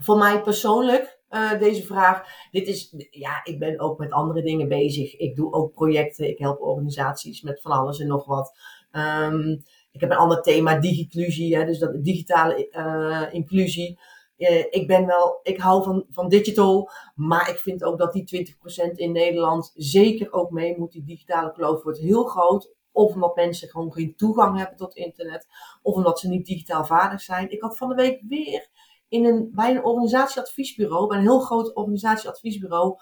voor 0.01 0.17
mij 0.17 0.41
persoonlijk, 0.41 1.16
eh, 1.29 1.59
deze 1.59 1.83
vraag. 1.83 2.23
Dit 2.51 2.67
is, 2.67 2.95
ja, 3.09 3.41
ik 3.43 3.59
ben 3.59 3.79
ook 3.79 3.97
met 3.97 4.11
andere 4.11 4.41
dingen 4.41 4.67
bezig. 4.67 5.17
Ik 5.17 5.35
doe 5.35 5.53
ook 5.53 5.73
projecten. 5.73 6.29
Ik 6.29 6.39
help 6.39 6.61
organisaties 6.61 7.41
met 7.41 7.61
van 7.61 7.71
alles 7.71 7.99
en 7.99 8.07
nog 8.07 8.25
wat. 8.25 8.57
Ehm, 8.91 9.49
ik 9.91 10.01
heb 10.01 10.11
een 10.11 10.17
ander 10.17 10.41
thema, 10.41 10.79
digiclusie, 10.79 11.55
hè, 11.55 11.65
dus 11.65 11.79
dat 11.79 12.03
digitale 12.03 12.69
eh, 12.69 13.33
inclusie. 13.33 13.99
Eh, 14.37 14.65
ik 14.69 14.87
ben 14.87 15.05
wel, 15.05 15.39
ik 15.43 15.59
hou 15.59 15.83
van, 15.83 16.05
van 16.09 16.29
digital, 16.29 16.89
maar 17.15 17.49
ik 17.49 17.57
vind 17.57 17.83
ook 17.83 17.97
dat 17.97 18.13
die 18.13 18.23
20% 18.23 18.97
in 18.97 19.11
Nederland 19.11 19.71
zeker 19.75 20.33
ook 20.33 20.51
mee 20.51 20.77
moet. 20.77 20.91
Die 20.91 21.03
digitale 21.03 21.51
kloof 21.51 21.83
wordt 21.83 21.99
heel 21.99 22.23
groot. 22.23 22.75
Of 22.91 23.13
omdat 23.13 23.35
mensen 23.35 23.69
gewoon 23.69 23.93
geen 23.93 24.15
toegang 24.15 24.57
hebben 24.57 24.77
tot 24.77 24.95
internet. 24.95 25.47
Of 25.81 25.95
omdat 25.95 26.19
ze 26.19 26.27
niet 26.27 26.45
digitaal 26.45 26.85
vaardig 26.85 27.21
zijn. 27.21 27.51
Ik 27.51 27.61
had 27.61 27.77
van 27.77 27.89
de 27.89 27.95
week 27.95 28.21
weer 28.27 28.69
in 29.09 29.25
een, 29.25 29.51
bij 29.53 29.71
een 29.71 29.83
organisatieadviesbureau, 29.83 31.07
bij 31.07 31.17
een 31.17 31.23
heel 31.23 31.39
groot 31.39 31.75
organisatieadviesbureau, 31.75 32.97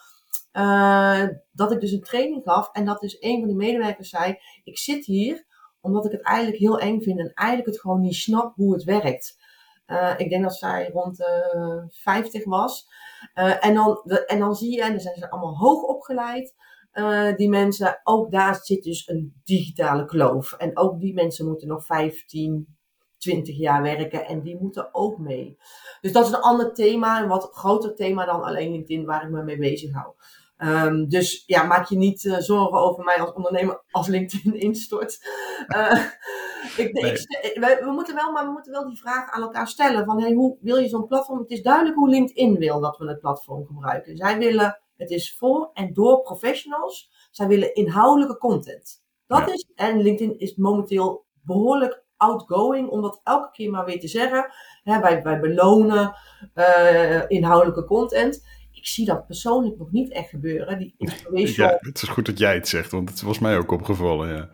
uh, 0.53 1.27
dat 1.51 1.71
ik 1.71 1.79
dus 1.79 1.91
een 1.91 2.01
training 2.01 2.43
gaf. 2.43 2.69
En 2.71 2.85
dat 2.85 2.99
dus 2.99 3.17
een 3.19 3.39
van 3.39 3.47
de 3.47 3.55
medewerkers 3.55 4.09
zei, 4.09 4.37
ik 4.63 4.77
zit 4.77 5.05
hier 5.05 5.45
omdat 5.81 6.05
ik 6.05 6.11
het 6.11 6.21
eigenlijk 6.21 6.57
heel 6.57 6.79
eng 6.79 7.01
vind 7.01 7.19
en 7.19 7.31
eigenlijk 7.33 7.69
het 7.69 7.79
gewoon 7.79 8.01
niet 8.01 8.15
snap 8.15 8.55
hoe 8.55 8.73
het 8.73 8.83
werkt. 8.83 9.37
Uh, 9.87 10.13
ik 10.17 10.29
denk 10.29 10.43
dat 10.43 10.55
zij 10.55 10.89
rond 10.93 11.19
uh, 11.19 11.83
50 11.87 12.45
was. 12.45 12.87
En, 13.33 13.73
dan, 13.73 14.01
en 14.25 14.39
dan 14.39 14.55
zie 14.55 14.71
je, 14.71 14.83
en 14.83 14.91
dan 14.91 14.99
zijn 14.99 15.15
ze 15.15 15.29
allemaal 15.29 15.57
hoog 15.57 15.81
opgeleid. 15.81 16.53
Die 17.35 17.49
mensen, 17.49 17.99
ook 18.03 18.31
daar 18.31 18.55
zit 18.55 18.83
dus 18.83 19.07
een 19.07 19.41
digitale 19.43 20.05
kloof. 20.05 20.53
En 20.53 20.77
ook 20.77 20.99
die 20.99 21.13
mensen 21.13 21.47
moeten 21.47 21.67
nog 21.67 21.85
15, 21.85 22.74
20 23.25 23.57
jaar 23.57 23.81
werken 23.81 24.25
en 24.25 24.41
die 24.41 24.57
moeten 24.61 24.89
ook 24.91 25.17
mee. 25.17 25.57
Dus 26.01 26.11
dat 26.11 26.25
is 26.25 26.31
een 26.31 26.41
ander 26.41 26.73
thema, 26.73 27.21
een 27.21 27.27
wat 27.27 27.49
groter 27.53 27.95
thema 27.95 28.25
dan 28.25 28.43
alleen 28.43 28.71
LinkedIn 28.71 29.05
waar 29.05 29.23
ik 29.23 29.29
me 29.29 29.43
mee 29.43 29.57
bezig 29.57 29.93
hou. 29.93 30.13
Um, 30.57 31.09
dus 31.09 31.43
ja, 31.45 31.63
maak 31.63 31.87
je 31.87 31.97
niet 31.97 32.23
uh, 32.23 32.37
zorgen 32.37 32.79
over 32.79 33.03
mij 33.03 33.19
als 33.19 33.33
ondernemer 33.33 33.83
als 33.91 34.07
LinkedIn 34.07 34.59
instort. 34.69 35.19
Uh, 35.67 35.91
ik, 36.83 36.93
nee. 36.93 37.11
ik, 37.11 37.27
we, 37.59 37.81
we, 37.83 37.91
moeten 37.91 38.15
wel, 38.15 38.31
maar 38.31 38.45
we 38.45 38.51
moeten 38.51 38.71
wel 38.71 38.87
die 38.87 38.99
vraag 38.99 39.31
aan 39.31 39.41
elkaar 39.41 39.67
stellen 39.67 40.05
van 40.05 40.21
hey, 40.21 40.33
hoe 40.33 40.57
wil 40.61 40.77
je 40.77 40.87
zo'n 40.87 41.07
platform? 41.07 41.39
Het 41.39 41.51
is 41.51 41.61
duidelijk 41.61 41.95
hoe 41.95 42.09
LinkedIn 42.09 42.57
wil 42.57 42.79
dat 42.79 42.97
we 42.97 43.07
het 43.07 43.19
platform 43.19 43.65
gebruiken. 43.65 44.17
Zij 44.17 44.37
willen, 44.37 44.79
het 44.97 45.09
is 45.09 45.35
voor 45.37 45.69
en 45.73 45.93
door 45.93 46.21
professionals. 46.21 47.11
Zij 47.31 47.47
willen 47.47 47.73
inhoudelijke 47.73 48.37
content. 48.37 49.03
Dat 49.27 49.39
ja. 49.39 49.53
is, 49.53 49.71
en 49.75 50.01
LinkedIn 50.01 50.39
is 50.39 50.55
momenteel 50.55 51.25
behoorlijk 51.41 52.04
outgoing 52.25 52.89
om 52.89 53.01
dat 53.01 53.21
elke 53.23 53.51
keer 53.51 53.71
maar 53.71 53.85
weer 53.85 53.99
te 53.99 54.07
zeggen. 54.07 54.51
Hè, 54.83 54.99
wij, 54.99 55.23
wij 55.23 55.39
belonen 55.39 56.15
uh, 56.55 57.21
inhoudelijke 57.27 57.85
content 57.85 58.43
ik 58.85 58.91
zie 58.91 59.05
dat 59.05 59.27
persoonlijk 59.27 59.77
nog 59.77 59.91
niet 59.91 60.11
echt 60.11 60.29
gebeuren. 60.29 60.77
Die 60.77 60.95
inspirational... 60.97 61.71
Ja, 61.71 61.77
het 61.81 62.01
is 62.01 62.09
goed 62.09 62.25
dat 62.25 62.37
jij 62.37 62.53
het 62.53 62.67
zegt, 62.67 62.91
want 62.91 63.09
het 63.09 63.21
was 63.21 63.39
mij 63.39 63.57
ook 63.57 63.71
opgevallen, 63.71 64.35
ja. 64.35 64.49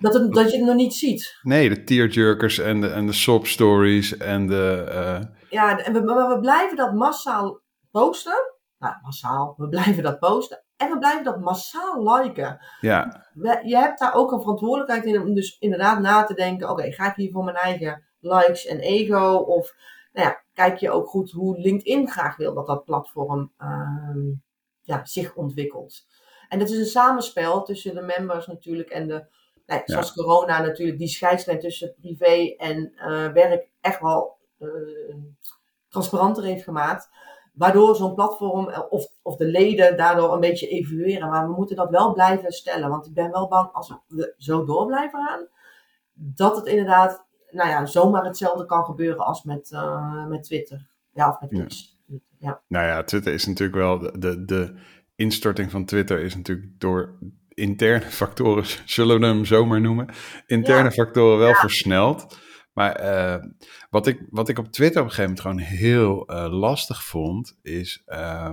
Dat, 0.00 0.14
het, 0.14 0.32
dat 0.32 0.50
je 0.50 0.56
het 0.56 0.66
nog 0.66 0.76
niet 0.76 0.94
ziet. 0.94 1.38
Nee, 1.42 1.68
de 1.68 1.84
tearjerkers 1.84 2.58
en 2.58 2.80
de, 2.80 2.88
en 2.88 3.06
de 3.06 3.12
sob 3.12 3.46
stories 3.46 4.16
en 4.16 4.46
de... 4.46 4.84
Uh... 4.88 5.20
Ja, 5.50 5.78
en 5.78 5.92
we, 5.92 6.00
maar 6.00 6.28
we 6.28 6.40
blijven 6.40 6.76
dat 6.76 6.94
massaal 6.94 7.62
posten. 7.90 8.56
nou, 8.78 8.94
massaal, 9.02 9.54
we 9.56 9.68
blijven 9.68 10.02
dat 10.02 10.18
posten. 10.18 10.63
En 10.76 10.90
we 10.90 10.98
blijven 10.98 11.24
dat 11.24 11.40
massaal 11.40 12.14
liken. 12.14 12.58
Ja, 12.80 13.26
je 13.62 13.76
hebt 13.76 13.98
daar 13.98 14.14
ook 14.14 14.32
een 14.32 14.40
verantwoordelijkheid 14.40 15.04
in 15.04 15.20
om 15.20 15.34
dus 15.34 15.58
inderdaad 15.58 16.00
na 16.00 16.24
te 16.24 16.34
denken: 16.34 16.70
oké, 16.70 16.92
ga 16.92 17.08
ik 17.10 17.16
hier 17.16 17.32
voor 17.32 17.44
mijn 17.44 17.56
eigen 17.56 18.04
likes 18.20 18.66
en 18.66 18.78
ego? 18.78 19.34
Of 19.34 19.74
nou 20.12 20.28
ja, 20.28 20.42
kijk 20.52 20.78
je 20.78 20.90
ook 20.90 21.08
goed 21.08 21.30
hoe 21.30 21.58
LinkedIn 21.58 22.10
graag 22.10 22.36
wil 22.36 22.54
dat 22.54 22.66
dat 22.66 22.84
platform 22.84 23.52
ehm, 23.58 24.32
ja, 24.80 25.04
zich 25.04 25.34
ontwikkelt. 25.34 26.06
En 26.48 26.58
het 26.58 26.70
is 26.70 26.78
een 26.78 26.86
samenspel 26.86 27.62
tussen 27.62 27.94
de 27.94 28.02
members 28.02 28.46
natuurlijk 28.46 28.90
en 28.90 29.06
de, 29.06 29.26
nou, 29.66 29.80
ja, 29.80 29.82
zoals 29.84 30.12
corona 30.12 30.60
natuurlijk, 30.60 30.98
die 30.98 31.08
scheidslijn 31.08 31.60
tussen 31.60 31.94
privé 32.00 32.54
en 32.56 32.92
eh, 32.96 33.32
werk 33.32 33.70
echt 33.80 34.00
wel 34.00 34.38
eh, 34.58 34.68
transparanter 35.88 36.44
heeft 36.44 36.64
gemaakt. 36.64 37.08
Waardoor 37.54 37.96
zo'n 37.96 38.14
platform 38.14 38.68
eh, 38.68 38.80
of, 38.88 39.06
of 39.22 39.36
de 39.36 39.44
leden 39.46 39.96
daardoor 39.96 40.32
een 40.32 40.40
beetje 40.40 40.68
evolueren. 40.68 41.28
Maar 41.28 41.46
we 41.48 41.54
moeten 41.54 41.76
dat 41.76 41.90
wel 41.90 42.12
blijven 42.12 42.52
stellen. 42.52 42.88
Want 42.88 43.06
ik 43.06 43.14
ben 43.14 43.30
wel 43.30 43.48
bang 43.48 43.72
als 43.72 43.92
we 44.06 44.34
zo 44.38 44.64
door 44.64 44.86
blijven 44.86 45.26
gaan. 45.26 45.46
Dat 46.12 46.56
het 46.56 46.66
inderdaad, 46.66 47.26
nou 47.50 47.68
ja, 47.68 47.86
zomaar 47.86 48.24
hetzelfde 48.24 48.66
kan 48.66 48.84
gebeuren 48.84 49.24
als 49.24 49.42
met, 49.42 49.70
eh, 49.72 50.26
met 50.26 50.42
Twitter. 50.42 50.86
Ja, 51.12 51.28
of 51.28 51.40
met 51.40 51.50
Ja. 51.50 51.64
X. 51.64 51.92
Ja. 52.38 52.60
nou 52.68 52.86
ja, 52.86 53.02
Twitter 53.04 53.32
is 53.32 53.46
natuurlijk 53.46 53.78
wel, 53.78 53.98
de, 53.98 54.18
de, 54.18 54.44
de 54.44 54.74
instorting 55.14 55.70
van 55.70 55.84
Twitter 55.84 56.20
is 56.20 56.36
natuurlijk 56.36 56.80
door 56.80 57.18
interne 57.48 58.10
factoren, 58.20 58.64
zullen 58.84 59.20
we 59.20 59.26
hem 59.26 59.44
zo 59.44 59.64
maar 59.66 59.80
noemen, 59.80 60.08
interne 60.46 60.88
Ja. 60.88 60.90
factoren 60.90 61.38
wel 61.38 61.54
versneld. 61.54 62.38
Maar 62.74 62.92
eh, 62.92 63.44
wat, 63.90 64.06
ik, 64.06 64.22
wat 64.30 64.48
ik 64.48 64.58
op 64.58 64.72
Twitter 64.72 65.00
op 65.00 65.06
een 65.06 65.14
gegeven 65.14 65.36
moment 65.36 65.64
gewoon 65.68 65.78
heel 65.78 66.26
eh, 66.26 66.52
lastig 66.52 67.04
vond, 67.04 67.58
is 67.62 68.02
eh, 68.06 68.50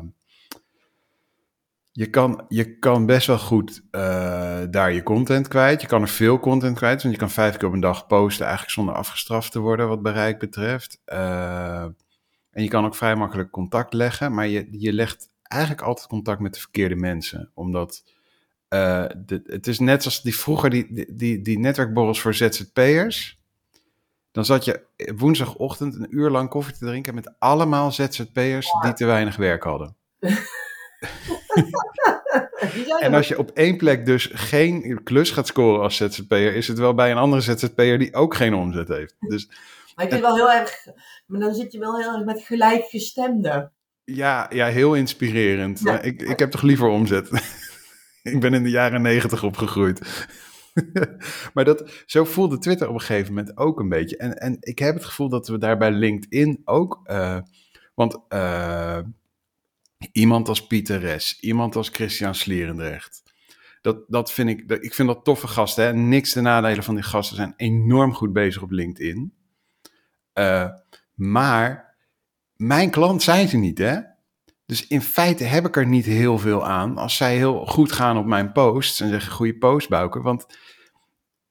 je, 1.91 2.10
kan, 2.10 2.45
je 2.47 2.77
kan 2.77 3.05
best 3.05 3.27
wel 3.27 3.39
goed 3.39 3.84
daar 4.71 4.93
je 4.93 5.03
content 5.03 5.47
kwijt. 5.47 5.81
Je 5.81 5.88
kan 5.88 6.01
er 6.01 6.07
veel 6.07 6.39
content 6.39 6.77
kwijt, 6.77 7.01
want 7.01 7.13
je 7.13 7.19
kan 7.19 7.29
vijf 7.29 7.57
keer 7.57 7.67
op 7.67 7.73
een 7.73 7.79
dag 7.79 8.07
posten, 8.07 8.45
eigenlijk 8.45 8.73
zonder 8.73 8.95
afgestraft 8.95 9.51
te 9.51 9.60
worden 9.60 9.88
wat 9.88 10.01
bereik 10.01 10.39
betreft. 10.39 11.01
En 11.05 12.63
je 12.63 12.67
kan 12.67 12.86
ook 12.86 12.95
vrij 12.95 13.15
makkelijk 13.15 13.51
contact 13.51 13.93
leggen, 13.93 14.34
maar 14.34 14.47
je, 14.47 14.67
je 14.71 14.93
legt 14.93 15.29
eigenlijk 15.41 15.81
altijd 15.81 16.07
contact 16.07 16.39
met 16.39 16.53
de 16.53 16.60
verkeerde 16.60 16.95
mensen. 16.95 17.51
Omdat 17.53 18.03
het 18.67 19.67
is 19.67 19.79
net 19.79 20.01
zoals 20.01 20.21
die 20.21 20.36
vroeger 20.36 20.69
die, 20.69 21.15
die, 21.15 21.41
die 21.41 21.60
netwerkborrels 21.60 22.21
voor 22.21 22.34
ZZP'ers. 22.34 23.40
Dan 24.31 24.45
zat 24.45 24.65
je 24.65 24.81
woensdagochtend 25.15 25.95
een 25.95 26.07
uur 26.09 26.29
lang 26.29 26.49
koffie 26.49 26.73
te 26.73 26.85
drinken 26.85 27.15
met 27.15 27.33
allemaal 27.39 27.91
ZZP'ers 27.91 28.71
die 28.81 28.93
te 28.93 29.05
weinig 29.05 29.35
werk 29.35 29.63
hadden. 29.63 29.95
En 32.99 33.13
als 33.13 33.27
je 33.27 33.37
op 33.37 33.51
één 33.53 33.77
plek 33.77 34.05
dus 34.05 34.29
geen 34.33 35.03
klus 35.03 35.31
gaat 35.31 35.47
scoren 35.47 35.81
als 35.81 35.95
ZZP'er, 35.95 36.55
is 36.55 36.67
het 36.67 36.77
wel 36.77 36.93
bij 36.93 37.11
een 37.11 37.17
andere 37.17 37.41
ZZP'er 37.41 37.99
die 37.99 38.13
ook 38.13 38.35
geen 38.35 38.53
omzet 38.53 38.87
heeft. 38.87 39.15
Dus 39.19 39.47
Maar 39.95 40.05
ik 40.05 40.11
vind 40.11 40.25
het 40.25 40.35
wel 40.35 40.47
heel 40.47 40.59
erg. 40.59 40.85
Maar 41.25 41.39
dan 41.39 41.53
zit 41.53 41.71
je 41.71 41.79
wel 41.79 41.97
heel 41.97 42.13
erg 42.13 42.25
met 42.25 42.41
gelijkgestemden. 42.41 43.71
Ja, 44.03 44.47
ja 44.49 44.67
heel 44.67 44.93
inspirerend. 44.93 45.79
Ja. 45.83 46.01
Ik, 46.01 46.21
ik 46.21 46.39
heb 46.39 46.51
toch 46.51 46.61
liever 46.61 46.87
omzet. 46.87 47.29
ik 48.23 48.39
ben 48.39 48.53
in 48.53 48.63
de 48.63 48.69
jaren 48.69 49.01
negentig 49.01 49.43
opgegroeid. 49.43 50.27
maar 51.53 51.65
dat, 51.65 52.03
zo 52.05 52.25
voelde 52.25 52.57
Twitter 52.57 52.88
op 52.88 52.93
een 52.93 52.99
gegeven 52.99 53.34
moment 53.34 53.57
ook 53.57 53.79
een 53.79 53.89
beetje. 53.89 54.17
En, 54.17 54.38
en 54.38 54.57
ik 54.60 54.79
heb 54.79 54.93
het 54.93 55.05
gevoel 55.05 55.29
dat 55.29 55.47
we 55.47 55.57
daar 55.57 55.77
bij 55.77 55.91
LinkedIn 55.91 56.62
ook... 56.65 56.99
eh, 57.03 57.39
want 57.93 58.19
eh, 58.27 58.99
iemand 60.12 60.47
als 60.47 60.67
Pieter 60.67 60.99
Res, 60.99 61.39
iemand 61.39 61.75
als 61.75 61.89
Christian 61.89 62.36
Slierendrecht... 62.36 63.29
Dat, 63.81 64.03
dat 64.07 64.31
vind 64.31 64.49
ik, 64.49 64.71
ik 64.71 64.93
vind 64.93 65.07
dat 65.07 65.23
toffe 65.23 65.47
gasten. 65.47 65.84
Hè? 65.84 65.93
Niks 65.93 66.31
te 66.31 66.41
nadelen 66.41 66.84
van 66.84 66.95
die 66.95 67.03
gasten 67.03 67.36
zijn 67.36 67.53
enorm 67.57 68.13
goed 68.13 68.34
bezig 68.34 68.62
op 68.62 68.71
LinkedIn. 68.71 69.34
Eh, 70.34 70.69
maar 71.13 71.95
mijn 72.55 72.89
klant 72.89 73.23
zijn 73.23 73.47
ze 73.47 73.57
niet, 73.57 73.77
hè? 73.77 73.99
Dus 74.71 74.88
in 74.88 75.01
feite 75.01 75.43
heb 75.43 75.65
ik 75.65 75.77
er 75.77 75.88
niet 75.88 76.05
heel 76.05 76.38
veel 76.38 76.65
aan 76.65 76.97
als 76.97 77.17
zij 77.17 77.36
heel 77.36 77.65
goed 77.65 77.91
gaan 77.91 78.17
op 78.17 78.25
mijn 78.25 78.51
posts 78.51 78.99
en 78.99 79.10
zeggen 79.10 79.31
goede 79.31 79.57
post, 79.57 79.89
Bouke. 79.89 80.21
Want 80.21 80.45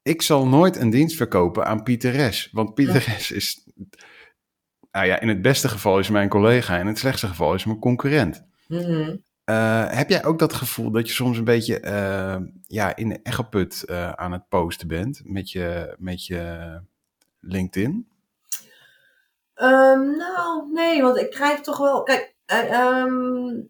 ik 0.01 0.21
zal 0.21 0.47
nooit 0.47 0.75
een 0.75 0.89
dienst 0.89 1.15
verkopen 1.15 1.65
aan 1.65 1.83
Pieter 1.83 2.11
Res. 2.11 2.49
Want 2.51 2.73
Pieter 2.73 3.03
Res 3.07 3.31
is, 3.31 3.67
nou 4.91 5.05
ja, 5.05 5.19
in 5.19 5.27
het 5.27 5.41
beste 5.41 5.69
geval 5.69 5.99
is 5.99 6.09
mijn 6.09 6.29
collega, 6.29 6.77
in 6.77 6.87
het 6.87 6.97
slechtste 6.97 7.27
geval 7.27 7.53
is 7.53 7.65
mijn 7.65 7.79
concurrent. 7.79 8.45
Mhm. 8.67 9.15
Eh, 9.43 9.89
heb 9.89 10.09
jij 10.09 10.25
ook 10.25 10.39
dat 10.39 10.53
gevoel 10.53 10.91
dat 10.91 11.07
je 11.07 11.13
soms 11.13 11.37
een 11.37 11.43
beetje 11.43 11.79
eh, 11.79 12.37
ja, 12.67 12.95
in 12.95 13.09
de 13.09 13.19
echoput 13.23 13.83
eh, 13.83 14.11
aan 14.11 14.31
het 14.31 14.47
posten 14.47 14.87
bent 14.87 15.21
met 15.23 15.51
je, 15.51 15.95
met 15.97 16.25
je 16.25 16.79
LinkedIn? 17.39 18.07
Ehm, 19.53 20.17
nou, 20.17 20.71
nee, 20.73 21.01
want 21.01 21.17
ik 21.17 21.29
krijg 21.29 21.59
toch 21.59 21.77
wel. 21.77 22.03
Kijk, 22.03 22.39
eh, 22.51 22.71
ehm, 22.71 23.61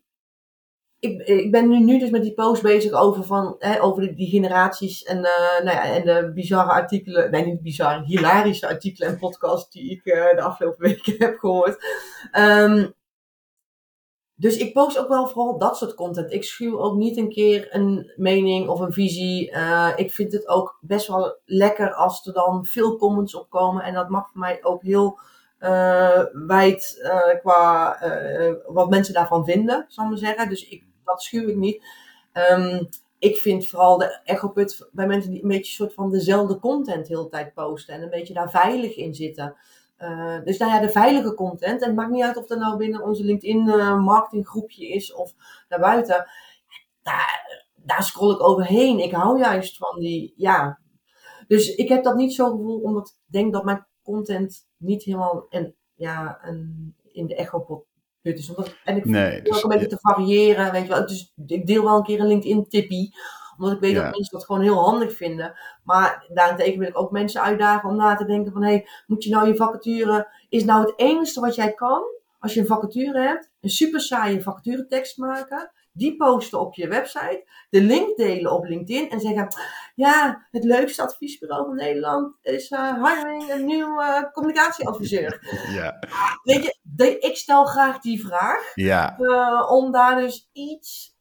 ik, 1.00 1.22
ik 1.28 1.52
ben 1.52 1.70
nu, 1.70 1.80
nu 1.80 2.00
dus 2.00 2.10
met 2.10 2.22
die 2.22 2.34
post 2.34 2.62
bezig 2.62 2.92
over, 2.92 3.24
van, 3.24 3.56
hè, 3.60 3.82
over 3.82 4.16
die, 4.16 4.30
generaties 4.30 5.04
en, 5.04 5.18
eh, 5.18 5.64
nou 5.64 5.78
ja, 5.78 5.84
en 5.84 6.06
de 6.06 6.32
bizarre 6.34 6.72
artikelen. 6.72 7.32
Nee, 7.32 7.46
niet 7.46 7.62
bizarre, 7.62 8.06
hilarische 8.06 8.68
artikelen 8.68 9.10
en 9.10 9.18
podcasts 9.18 9.72
die 9.72 9.92
ik 9.92 10.06
eh, 10.06 10.36
de 10.36 10.42
afgelopen 10.42 10.82
weken 10.90 11.16
heb 11.18 11.38
gehoord. 11.40 11.86
Ehm, 12.32 12.88
dus 14.36 14.58
ik 14.58 14.74
post 14.74 14.98
ook 15.00 15.08
wel 15.08 15.28
vooral 15.28 15.58
dat 15.58 15.78
soort 15.78 15.94
content. 15.94 16.34
Ik 16.34 16.44
schuw 16.44 16.80
ook 16.80 16.96
niet 16.98 17.18
een 17.18 17.30
keer 17.30 17.68
een 17.76 18.14
mening 18.16 18.68
of 18.70 18.80
een 18.80 18.94
visie. 18.94 19.52
Ik 19.96 20.12
vind 20.12 20.32
het 20.32 20.48
ook 20.48 20.78
best 20.82 21.08
wel 21.08 21.40
lekker 21.46 21.94
als 21.94 22.26
er 22.26 22.34
dan 22.34 22.66
veel 22.66 22.98
comments 22.98 23.36
op 23.36 23.50
komen. 23.50 23.84
En 23.84 23.94
dat 23.94 24.10
mag 24.10 24.30
voor 24.32 24.40
mij 24.40 24.64
ook 24.64 24.84
heel 24.84 25.20
eh, 25.62 26.24
wijd 26.32 27.00
eh, 27.02 27.40
qua 27.40 27.96
eh, 28.02 28.54
wat 28.68 28.90
mensen 28.90 29.14
daarvan 29.14 29.46
vinden, 29.46 29.86
zal 29.88 30.04
ik 30.04 30.10
maar 30.10 30.20
zeggen. 30.20 30.50
Dus 30.50 30.68
ik, 30.68 30.84
dat 31.04 31.22
schuw 31.22 31.48
ik 31.48 31.56
niet. 31.56 31.84
Ehm, 32.34 32.84
ik 33.20 33.38
vind 33.38 33.68
vooral 33.68 33.98
de 33.98 34.20
echoput 34.24 34.90
bij 34.92 35.08
mensen 35.08 35.32
die 35.32 35.42
een 35.42 35.48
beetje 35.48 35.74
soort 35.74 35.94
van 35.94 36.12
dezelfde 36.12 36.60
content 36.60 37.08
de 37.08 37.16
hele 37.16 37.30
tijd 37.30 37.54
posten. 37.54 37.94
En 37.94 38.02
een 38.02 38.10
beetje 38.10 38.34
daar 38.34 38.50
veilig 38.50 38.96
in 38.96 39.14
zitten. 39.14 39.56
Dus 40.44 40.58
nou 40.58 40.72
ja, 40.72 40.80
de 40.80 40.90
veilige 40.90 41.34
content. 41.34 41.82
En 41.82 41.88
het 41.88 41.96
maakt 41.96 42.12
niet 42.12 42.24
uit 42.24 42.38
of 42.38 42.48
dat 42.48 42.60
nou 42.60 42.78
binnen 42.78 43.04
onze 43.04 43.24
LinkedIn 43.24 43.64
marketinggroepje 44.04 44.88
is 44.88 45.14
of 45.14 45.34
daarbuiten. 45.68 46.26
Daar, 47.02 47.66
daar 47.76 48.04
scroll 48.04 48.34
ik 48.34 48.42
overheen. 48.44 49.00
Ik 49.00 49.12
hou 49.12 49.40
juist 49.40 49.78
van 49.78 50.00
die, 50.00 50.34
ja. 50.36 50.80
Dus 51.48 51.76
ik 51.76 51.90
heb 51.90 52.04
dat 52.04 52.16
niet 52.16 52.34
zo 52.34 52.52
gevoel, 52.52 52.80
omdat 52.80 53.08
ik 53.08 53.34
denk 53.34 53.54
dat 53.54 53.64
mijn 53.64 53.88
content 54.04 54.70
niet 54.82 55.04
helemaal 55.04 55.46
en, 55.50 55.76
ja, 55.96 56.40
een, 56.42 56.96
in 57.12 57.28
de 57.28 57.36
echopot 57.36 57.86
put 58.22 58.38
is. 58.38 58.50
Omdat, 58.50 58.76
en 58.84 58.98
ik 58.98 59.06
Nee, 59.06 59.42
dus- 59.42 59.58
ook 59.58 59.64
een 59.64 59.70
beetje 59.70 59.96
te 59.96 60.00
variëren, 60.00 60.72
weet 60.72 60.84
je 60.84 60.90
wel. 60.90 61.08
Dus 61.08 61.34
ik 61.46 61.66
deel 61.66 61.84
wel 61.84 61.98
een 61.98 62.04
keer 62.04 62.20
een 62.20 62.28
LinkedIn 62.28 62.68
tippie 62.68 63.14
omdat 63.62 63.76
ik 63.76 63.82
weet 63.82 63.92
Ja. 63.92 64.04
dat 64.04 64.12
mensen 64.12 64.38
dat 64.38 64.46
gewoon 64.46 64.62
heel 64.62 64.84
handig 64.84 65.16
vinden. 65.16 65.54
Maar 65.84 66.26
daarentegen 66.34 66.80
wil 66.80 66.88
ik 66.88 67.00
ook 67.00 67.12
mensen 67.12 67.42
uitdagen 67.42 67.90
om 67.90 67.96
na 67.96 68.16
te 68.16 68.26
denken 68.26 68.52
van... 68.52 68.64
hé, 68.64 68.70
hey, 68.70 68.88
moet 69.08 69.24
je 69.24 69.30
nou 69.30 69.48
je 69.48 69.56
vacature... 69.56 70.28
is 70.50 70.64
nou 70.64 70.82
het 70.82 70.94
enige 70.96 71.40
wat 71.40 71.56
jij 71.56 71.74
kan, 71.74 72.04
als 72.40 72.54
je 72.54 72.60
een 72.60 72.66
vacature 72.66 73.20
hebt... 73.20 73.52
een 73.62 73.70
super 73.70 74.02
saaie 74.02 74.42
vacaturetekst 74.42 75.18
maken... 75.18 75.72
die 76.02 76.16
posten 76.16 76.60
op 76.60 76.74
je 76.76 76.88
website... 76.88 77.44
de 77.70 77.82
link 77.82 78.18
delen 78.18 78.52
op 78.52 78.66
LinkedIn 78.66 79.10
en 79.10 79.20
zeggen... 79.20 79.48
ja, 79.96 80.48
het 80.52 80.64
leukste 80.64 81.02
adviesbureau 81.02 81.66
van 81.66 81.76
Nederland 81.76 82.36
is 82.42 82.70
eh, 82.70 83.06
hiring 83.06 83.52
een 83.52 83.66
nieuw 83.66 84.00
eh, 84.02 84.32
communicatieadviseur. 84.32 85.40
Ja, 85.80 86.00
Weet 86.44 86.64
je, 86.64 86.78
de- 86.82 87.20
ik 87.20 87.38
stel 87.38 87.66
graag 87.66 88.00
die 88.00 88.26
vraag... 88.26 88.72
ja. 88.76 89.18
eh, 89.18 89.72
om 89.72 89.92
daar 89.92 90.16
dus 90.16 90.50
iets 90.54 91.16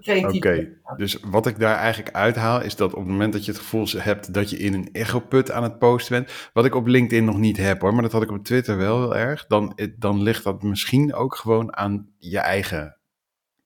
creatief 0.00 0.36
Oké, 0.36 0.78
dus 0.96 1.18
wat 1.20 1.46
ik 1.46 1.58
daar 1.58 1.76
eigenlijk 1.76 2.16
uithaal 2.16 2.60
is 2.60 2.76
dat 2.76 2.92
op 2.92 2.98
het 2.98 3.08
moment 3.08 3.32
dat 3.32 3.44
je 3.44 3.50
het 3.50 3.60
gevoel 3.60 3.86
hebt 3.96 4.34
dat 4.34 4.50
je 4.50 4.56
in 4.56 4.74
een 4.74 4.88
echoput 4.92 5.50
aan 5.50 5.62
het 5.62 5.78
posten 5.78 6.16
bent, 6.16 6.50
wat 6.52 6.64
ik 6.64 6.74
op 6.74 6.86
LinkedIn 6.86 7.24
nog 7.24 7.38
niet 7.38 7.56
heb 7.56 7.80
hoor, 7.80 7.92
maar 7.92 8.02
dat 8.02 8.12
had 8.12 8.22
ik 8.22 8.30
op 8.30 8.44
Twitter 8.44 8.76
wel 8.76 9.00
heel 9.00 9.16
erg, 9.16 9.46
dan, 9.46 9.78
dan 9.98 10.22
ligt 10.22 10.44
dat 10.44 10.62
misschien 10.62 11.14
ook 11.14 11.34
gewoon 11.34 11.76
aan 11.76 12.08
je 12.18 12.38
eigen 12.38 12.95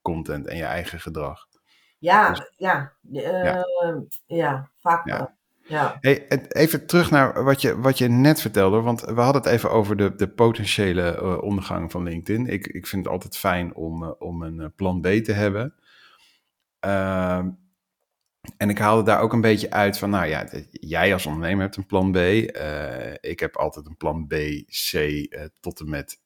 content 0.03 0.47
en 0.47 0.57
je 0.57 0.65
eigen 0.65 1.01
gedrag. 1.01 1.47
Ja, 1.99 2.29
Dus- 2.31 2.53
ja, 2.57 2.93
eh, 3.13 3.63
ja. 4.27 4.71
vaak 4.81 5.07
Ja. 5.09 5.17
wel. 5.19 5.31
Ja. 5.63 5.97
Hey, 6.01 6.27
en 6.29 6.47
even 6.47 6.87
terug 6.87 7.11
naar 7.11 7.45
wat 7.45 7.61
je, 7.61 7.81
wat 7.81 7.99
je 7.99 8.09
net 8.09 8.41
vertelde, 8.41 8.81
want 8.81 9.01
we 9.01 9.21
hadden 9.21 9.43
het 9.43 9.51
even 9.53 9.71
over 9.71 9.97
de, 9.97 10.15
de 10.15 10.29
potentiële 10.29 11.17
eh, 11.17 11.43
ondergang 11.43 11.91
van 11.91 12.03
LinkedIn. 12.03 12.47
Ik, 12.47 12.67
ik 12.67 12.87
vind 12.87 13.05
het 13.05 13.13
altijd 13.13 13.37
fijn 13.37 13.75
om, 13.75 14.05
eh, 14.05 14.11
om 14.19 14.43
een 14.43 14.75
plan 14.75 15.01
B 15.01 15.07
te 15.07 15.33
hebben. 15.33 15.75
Ehm, 16.81 17.51
en 18.57 18.71
ik 18.71 18.79
haalde 18.79 19.03
daar 19.03 19.21
ook 19.21 19.33
een 19.33 19.41
beetje 19.41 19.71
uit 19.71 19.99
van, 19.99 20.11
nou 20.11 20.27
ja, 20.27 20.49
jij 20.71 21.13
als 21.13 21.27
ondernemer 21.27 21.63
hebt 21.63 21.77
een 21.77 21.87
plan 21.87 22.13
B. 22.13 22.17
Ik 23.21 23.41
heb 23.41 23.57
altijd 23.57 23.87
een 23.87 23.97
plan 23.97 24.27
B, 24.27 24.35
C 24.91 24.99
tot 25.61 25.81
en 25.81 25.91
met 25.91 26.21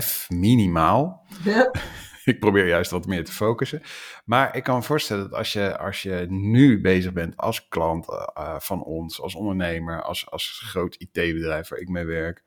F 0.00 0.30
minimaal. 0.30 1.26
ik 2.32 2.40
probeer 2.40 2.66
juist 2.66 2.90
wat 2.90 3.06
meer 3.06 3.24
te 3.24 3.32
focussen. 3.32 3.82
Maar 4.24 4.56
ik 4.56 4.62
kan 4.62 4.76
me 4.76 4.82
voorstellen 4.82 5.22
dat 5.22 5.38
als 5.38 5.52
je, 5.52 5.78
als 5.78 6.02
je 6.02 6.26
nu 6.28 6.80
bezig 6.80 7.12
bent 7.12 7.36
als 7.36 7.68
klant 7.68 8.08
uh, 8.08 8.58
van 8.58 8.84
ons, 8.84 9.20
als 9.20 9.34
ondernemer, 9.34 10.02
als, 10.02 10.30
als 10.30 10.62
groot 10.64 10.94
IT-bedrijf 10.94 11.68
waar 11.68 11.78
ik 11.78 11.88
mee 11.88 12.04
werk, 12.04 12.44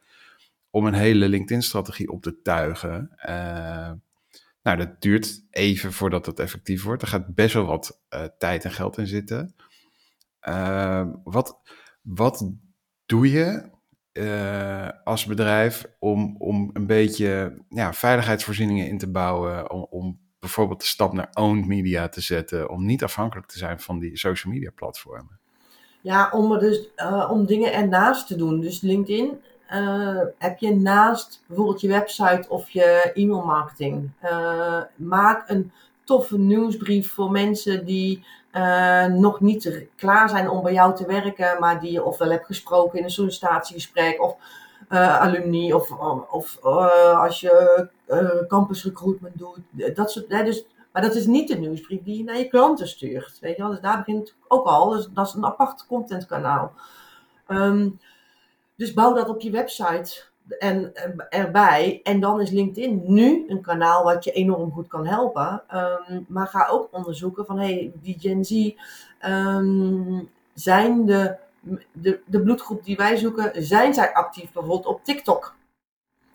om 0.69 0.85
een 0.85 0.93
hele 0.93 1.29
LinkedIn-strategie 1.29 2.09
op 2.09 2.21
te 2.21 2.41
tuigen. 2.41 3.11
Uh, 3.19 3.91
nou, 4.63 4.77
dat 4.77 5.01
duurt 5.01 5.45
even 5.51 5.93
voordat 5.93 6.25
het 6.25 6.39
effectief 6.39 6.83
wordt. 6.83 7.01
Er 7.01 7.07
gaat 7.07 7.35
best 7.35 7.53
wel 7.53 7.65
wat 7.65 8.01
tijd 8.37 8.65
en 8.65 8.71
geld 8.71 8.97
in 8.97 9.07
zitten. 9.07 9.55
wat, 11.23 11.59
wat 12.01 12.51
doe 13.05 13.31
je 13.31 13.69
uh, 14.17 14.89
als 15.03 15.25
bedrijf 15.25 15.85
om, 15.99 16.35
om 16.37 16.69
een 16.73 16.85
beetje 16.85 17.61
ja, 17.69 17.93
veiligheidsvoorzieningen 17.93 18.87
in 18.87 18.97
te 18.97 19.11
bouwen, 19.11 19.71
om, 19.71 19.87
om 19.89 20.19
bijvoorbeeld 20.39 20.79
de 20.79 20.85
stap 20.85 21.13
naar 21.13 21.29
owned 21.33 21.65
media 21.67 22.09
te 22.09 22.21
zetten, 22.21 22.69
om 22.69 22.85
niet 22.85 23.03
afhankelijk 23.03 23.47
te 23.47 23.57
zijn 23.57 23.79
van 23.79 23.99
die 23.99 24.17
social 24.17 24.53
media 24.53 24.71
platformen? 24.75 25.39
Ja, 26.01 26.29
om, 26.31 26.51
er 26.51 26.59
dus, 26.59 26.89
uh, 26.95 27.29
om 27.31 27.45
dingen 27.45 27.73
ernaast 27.73 28.27
te 28.27 28.35
doen. 28.35 28.59
Dus 28.59 28.81
LinkedIn 28.81 29.41
uh, 29.73 30.21
heb 30.37 30.59
je 30.59 30.75
naast 30.75 31.43
bijvoorbeeld 31.47 31.81
je 31.81 31.87
website 31.87 32.45
of 32.49 32.69
je 32.69 33.11
e-mailmarketing. 33.13 34.11
maak 34.95 35.49
een 35.49 35.71
toffe 36.03 36.37
nieuwsbrief 36.37 37.11
voor 37.11 37.31
mensen 37.31 37.85
die 37.85 38.25
uh, 38.51 39.05
nog 39.05 39.39
niet 39.39 39.87
klaar 39.95 40.29
zijn 40.29 40.49
om 40.49 40.63
bij 40.63 40.73
jou 40.73 40.95
te 40.95 41.05
werken, 41.05 41.59
maar 41.59 41.79
die 41.79 41.91
je 41.91 42.03
ofwel 42.03 42.29
hebt 42.29 42.45
gesproken 42.45 42.97
in 42.97 43.03
een 43.03 43.09
sollicitatiegesprek 43.09 44.21
of 44.21 44.35
uh, 44.89 45.21
alumni 45.21 45.73
of, 45.73 45.91
of 46.29 46.59
uh, 46.63 47.21
als 47.21 47.39
je 47.39 47.87
campus 48.47 48.83
recruitment 48.83 49.37
doet. 49.37 49.59
Dat 49.95 50.11
soort, 50.11 50.25
hè, 50.27 50.43
dus, 50.43 50.65
maar 50.91 51.01
dat 51.01 51.15
is 51.15 51.25
niet 51.25 51.47
de 51.47 51.55
nieuwsbrief 51.55 52.03
die 52.03 52.17
je 52.17 52.23
naar 52.23 52.37
je 52.37 52.47
klanten 52.47 52.87
stuurt. 52.87 53.37
Weet 53.39 53.55
je 53.55 53.61
wel? 53.61 53.71
Dus 53.71 53.81
daar 53.81 53.97
begint 53.97 54.35
ook 54.47 54.65
al. 54.65 54.89
Dus 54.89 55.07
dat 55.13 55.27
is 55.27 55.33
een 55.33 55.45
apart 55.45 55.85
contentkanaal. 55.87 56.73
Um, 57.47 57.99
dus 58.75 58.93
bouw 58.93 59.13
dat 59.13 59.29
op 59.29 59.41
je 59.41 59.51
website 59.51 60.23
en 60.59 60.91
erbij. 61.29 61.99
En 62.03 62.19
dan 62.19 62.41
is 62.41 62.49
LinkedIn 62.49 63.01
nu 63.05 63.45
een 63.47 63.61
kanaal 63.61 64.03
wat 64.03 64.23
je 64.23 64.31
enorm 64.31 64.71
goed 64.71 64.87
kan 64.87 65.07
helpen. 65.07 65.63
Um, 66.09 66.25
maar 66.27 66.47
ga 66.47 66.67
ook 66.67 66.87
onderzoeken 66.91 67.45
van 67.45 67.59
hey, 67.59 67.91
die 68.01 68.17
Gen 68.19 68.45
Z 68.45 68.71
um, 69.25 70.29
zijn 70.53 71.05
de, 71.05 71.35
de, 71.91 72.19
de 72.25 72.41
bloedgroep 72.41 72.83
die 72.83 72.95
wij 72.95 73.17
zoeken, 73.17 73.51
zijn 73.65 73.93
zij 73.93 74.13
actief 74.13 74.51
bijvoorbeeld 74.51 74.85
op 74.85 75.03
TikTok? 75.03 75.55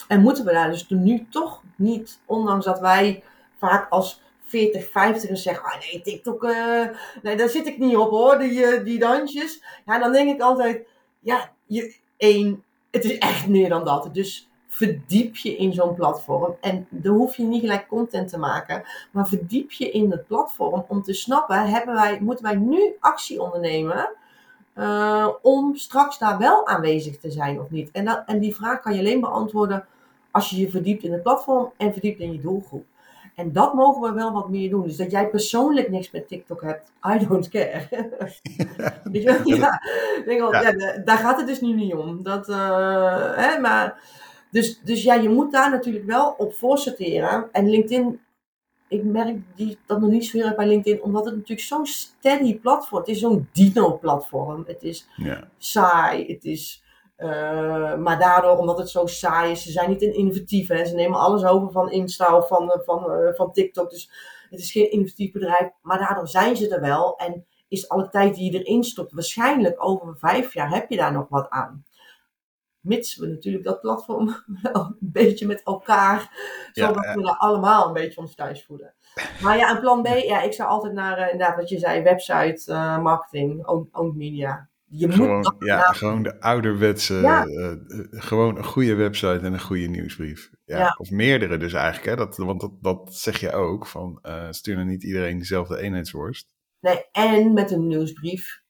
En 0.08 0.20
moeten 0.20 0.44
we 0.44 0.52
daar 0.52 0.70
dus 0.70 0.88
nu 0.88 1.26
toch 1.30 1.62
niet, 1.76 2.20
ondanks 2.26 2.64
dat 2.64 2.80
wij 2.80 3.22
vaak 3.58 3.90
als 3.90 4.22
40, 4.44 4.90
50 4.90 5.38
zeggen, 5.38 5.64
ah 5.64 5.80
nee, 5.80 6.02
TikTok, 6.02 6.44
uh, 6.44 6.86
nee, 7.22 7.36
daar 7.36 7.48
zit 7.48 7.66
ik 7.66 7.78
niet 7.78 7.96
op 7.96 8.10
hoor, 8.10 8.38
die, 8.38 8.52
uh, 8.52 8.84
die 8.84 8.98
dansjes. 8.98 9.62
Ja, 9.86 9.98
dan 9.98 10.12
denk 10.12 10.34
ik 10.34 10.40
altijd, 10.40 10.86
ja, 11.20 11.52
je, 11.66 11.96
één, 12.16 12.64
het 12.92 13.04
is 13.04 13.18
echt 13.18 13.48
meer 13.48 13.68
dan 13.68 13.84
dat. 13.84 14.08
Dus 14.12 14.48
verdiep 14.68 15.36
je 15.36 15.56
in 15.56 15.72
zo'n 15.72 15.94
platform. 15.94 16.56
En 16.60 16.86
dan 16.90 17.14
hoef 17.14 17.36
je 17.36 17.42
niet 17.42 17.60
gelijk 17.60 17.88
content 17.88 18.28
te 18.28 18.38
maken, 18.38 18.82
maar 19.10 19.28
verdiep 19.28 19.70
je 19.70 19.90
in 19.90 20.10
het 20.10 20.26
platform 20.26 20.84
om 20.88 21.02
te 21.02 21.12
snappen, 21.12 21.68
hebben 21.68 21.94
wij, 21.94 22.20
moeten 22.20 22.44
wij 22.44 22.54
nu 22.54 22.96
actie 23.00 23.42
ondernemen 23.42 24.10
uh, 24.74 25.28
om 25.42 25.76
straks 25.76 26.18
daar 26.18 26.38
wel 26.38 26.66
aanwezig 26.66 27.18
te 27.18 27.30
zijn 27.30 27.60
of 27.60 27.70
niet? 27.70 27.90
En, 27.90 28.26
en 28.26 28.38
die 28.38 28.54
vraag 28.54 28.80
kan 28.80 28.92
je 28.92 28.98
alleen 28.98 29.20
beantwoorden 29.20 29.86
als 30.30 30.50
je 30.50 30.56
je 30.60 30.70
verdiept 30.70 31.04
in 31.04 31.12
het 31.12 31.22
platform 31.22 31.72
en 31.76 31.92
verdiept 31.92 32.20
in 32.20 32.32
je 32.32 32.40
doelgroep. 32.40 32.86
En 33.34 33.52
dat 33.52 33.74
mogen 33.74 34.02
we 34.02 34.12
wel 34.12 34.32
wat 34.32 34.48
meer 34.48 34.70
doen. 34.70 34.82
Dus 34.82 34.96
dat 34.96 35.10
jij 35.10 35.28
persoonlijk 35.28 35.90
niks 35.90 36.10
met 36.10 36.28
TikTok 36.28 36.62
hebt, 36.62 36.92
I 37.14 37.26
don't 37.26 37.48
care. 37.48 37.86
Ja, 39.12 39.40
ja, 39.44 39.82
denk 40.24 40.40
wel, 40.40 40.52
ja. 40.52 40.74
ja. 40.76 40.98
daar 41.04 41.18
gaat 41.18 41.38
het 41.38 41.46
dus 41.46 41.60
nu 41.60 41.72
niet 41.72 41.94
om. 41.94 42.22
Dat, 42.22 42.48
uh, 42.48 43.36
hè, 43.36 43.58
maar, 43.60 44.00
dus, 44.50 44.80
dus 44.80 45.02
ja, 45.02 45.14
je 45.14 45.28
moet 45.28 45.52
daar 45.52 45.70
natuurlijk 45.70 46.06
wel 46.06 46.34
op 46.38 46.54
voorsorteren. 46.54 47.48
En 47.52 47.70
LinkedIn, 47.70 48.20
ik 48.88 49.04
merk 49.04 49.36
die, 49.54 49.78
dat 49.86 50.00
nog 50.00 50.10
niet 50.10 50.26
zo 50.26 50.36
heel 50.38 50.46
erg 50.46 50.56
bij 50.56 50.66
LinkedIn, 50.66 51.02
omdat 51.02 51.24
het 51.24 51.34
natuurlijk 51.34 51.68
zo'n 51.68 51.86
steady 51.86 52.58
platform 52.58 53.00
Het 53.00 53.08
is 53.10 53.20
zo'n 53.20 53.48
dino-platform. 53.52 54.64
Het 54.66 54.82
is 54.82 55.08
saai, 55.58 56.26
het 56.26 56.44
is 56.44 56.82
uh, 57.22 57.94
maar 57.96 58.18
daardoor, 58.18 58.56
omdat 58.56 58.78
het 58.78 58.90
zo 58.90 59.06
saai 59.06 59.50
is, 59.50 59.62
ze 59.62 59.70
zijn 59.70 59.90
niet 59.90 60.02
innovatief. 60.02 60.68
Hè? 60.68 60.84
Ze 60.84 60.94
nemen 60.94 61.18
alles 61.18 61.44
over 61.44 61.72
van 61.72 61.90
Insta 61.90 62.36
of 62.36 62.48
van, 62.48 62.80
van, 62.84 63.12
uh, 63.12 63.34
van 63.34 63.52
TikTok. 63.52 63.90
Dus 63.90 64.10
het 64.50 64.60
is 64.60 64.72
geen 64.72 64.90
innovatief 64.90 65.32
bedrijf. 65.32 65.70
Maar 65.82 65.98
daardoor 65.98 66.28
zijn 66.28 66.56
ze 66.56 66.68
er 66.68 66.80
wel. 66.80 67.16
En 67.16 67.46
is 67.68 67.88
alle 67.88 68.08
tijd 68.08 68.34
die 68.34 68.52
je 68.52 68.58
erin 68.58 68.84
stopt, 68.84 69.12
waarschijnlijk 69.12 69.84
over 69.84 70.16
vijf 70.18 70.54
jaar 70.54 70.70
heb 70.70 70.90
je 70.90 70.96
daar 70.96 71.12
nog 71.12 71.28
wat 71.28 71.48
aan. 71.48 71.84
Mits 72.80 73.16
we 73.16 73.26
natuurlijk 73.26 73.64
dat 73.64 73.80
platform 73.80 74.26
wel 74.72 74.74
een 74.74 74.96
beetje 75.00 75.46
met 75.46 75.62
elkaar, 75.62 76.30
zodat 76.72 77.04
ja, 77.04 77.14
we 77.14 77.22
daar 77.22 77.36
allemaal 77.36 77.86
een 77.86 77.92
beetje 77.92 78.20
ons 78.20 78.34
thuis 78.34 78.64
voelen. 78.64 78.94
Maar 79.42 79.56
ja, 79.56 79.70
een 79.70 79.80
plan 79.80 80.02
B, 80.02 80.06
ja, 80.06 80.42
ik 80.42 80.52
zou 80.52 80.68
altijd 80.68 80.92
naar, 80.92 81.18
uh, 81.18 81.32
inderdaad 81.32 81.56
wat 81.56 81.68
je 81.68 81.78
zei, 81.78 82.02
website, 82.02 82.72
marketing, 83.02 83.66
owned 83.66 84.14
media 84.14 84.70
je 84.94 85.12
gewoon, 85.12 85.38
moet 85.38 85.54
ja, 85.58 85.80
gewoon 85.80 86.22
de 86.22 86.40
ouderwetse, 86.40 87.14
ja. 87.14 87.46
uh, 87.46 87.72
gewoon 88.10 88.56
een 88.56 88.64
goede 88.64 88.94
website 88.94 89.40
en 89.42 89.52
een 89.52 89.60
goede 89.60 89.86
nieuwsbrief. 89.86 90.50
Ja, 90.64 90.78
ja. 90.78 90.94
Of 90.98 91.10
meerdere 91.10 91.56
dus 91.56 91.72
eigenlijk, 91.72 92.06
hè? 92.06 92.16
Dat, 92.16 92.36
want 92.36 92.60
dat, 92.60 92.72
dat 92.80 93.14
zeg 93.14 93.40
je 93.40 93.52
ook, 93.52 93.86
van 93.86 94.18
uh, 94.22 94.46
stuur 94.50 94.76
dan 94.76 94.86
niet 94.86 95.04
iedereen 95.04 95.38
dezelfde 95.38 95.78
eenheidsworst. 95.78 96.54
Nee, 96.80 97.04
en 97.12 97.52
met 97.52 97.70
een 97.70 97.86
nieuwsbrief, 97.86 98.62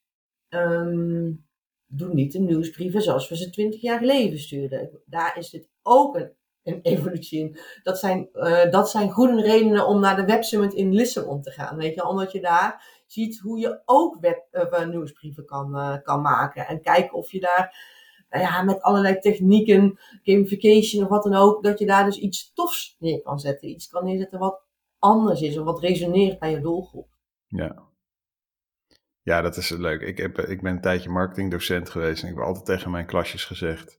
um, 0.49 1.47
doe 1.87 2.15
niet 2.15 2.33
de 2.33 2.39
nieuwsbrieven 2.39 3.03
zoals 3.03 3.29
we 3.29 3.37
ze 3.37 3.51
twintig 3.51 3.81
jaar 3.81 3.99
geleden 3.99 4.39
stuurden. 4.39 5.03
Daar 5.05 5.39
is 5.39 5.53
het 5.53 5.69
ook 5.83 6.17
een, 6.17 6.33
een 6.63 6.81
evolutie 6.83 7.41
in. 7.41 7.59
Dat 7.83 7.99
zijn, 7.99 8.29
uh, 8.33 8.71
dat 8.71 8.91
zijn 8.91 9.11
goede 9.11 9.43
redenen 9.43 9.87
om 9.87 10.01
naar 10.01 10.17
de 10.17 10.25
websummit 10.25 10.75
in 10.75 10.95
Lissabon 10.95 11.43
te 11.43 11.51
gaan, 11.51 11.77
weet 11.77 11.95
je, 11.95 12.07
omdat 12.07 12.33
je 12.33 12.41
daar 12.41 13.02
ziet 13.13 13.39
hoe 13.39 13.59
je 13.59 13.83
ook 13.85 14.21
web, 14.21 14.71
uh, 14.73 14.87
nieuwsbrieven 14.87 15.45
kan, 15.45 15.77
uh, 15.77 15.97
kan 16.03 16.21
maken. 16.23 16.67
En 16.67 16.81
kijken 16.81 17.13
of 17.13 17.31
je 17.33 17.41
daar 17.41 17.91
nou 18.31 18.45
ja, 18.45 18.63
met 18.63 18.83
allerlei 18.83 19.19
technieken, 19.19 19.99
gamification 20.23 21.03
of 21.03 21.09
wat 21.09 21.23
dan 21.23 21.35
ook, 21.35 21.63
dat 21.63 21.79
je 21.79 21.87
daar 21.87 22.05
dus 22.05 22.19
iets 22.19 22.53
tofs 22.53 22.97
neer 22.99 23.23
kan 23.23 23.39
zetten. 23.39 23.69
Iets 23.69 23.89
kan 23.89 24.05
neerzetten 24.05 24.39
wat 24.39 24.63
anders 24.99 25.41
is 25.41 25.59
of 25.59 25.65
wat 25.65 25.81
resoneert 25.81 26.39
bij 26.39 26.51
je 26.51 26.61
doelgroep. 26.61 27.09
Ja. 27.47 27.91
Ja, 29.23 29.41
dat 29.41 29.57
is 29.57 29.71
leuk. 29.71 30.01
Ik, 30.01 30.19
heb, 30.19 30.39
ik 30.39 30.63
ben 30.63 30.73
een 30.73 30.81
tijdje 30.81 31.11
marketingdocent 31.11 31.91
geweest 31.91 32.23
en 32.23 32.29
ik 32.29 32.35
heb 32.35 32.45
altijd 32.45 32.65
tegen 32.65 32.91
mijn 32.91 33.07
klasjes 33.07 33.45
gezegd 33.45 33.99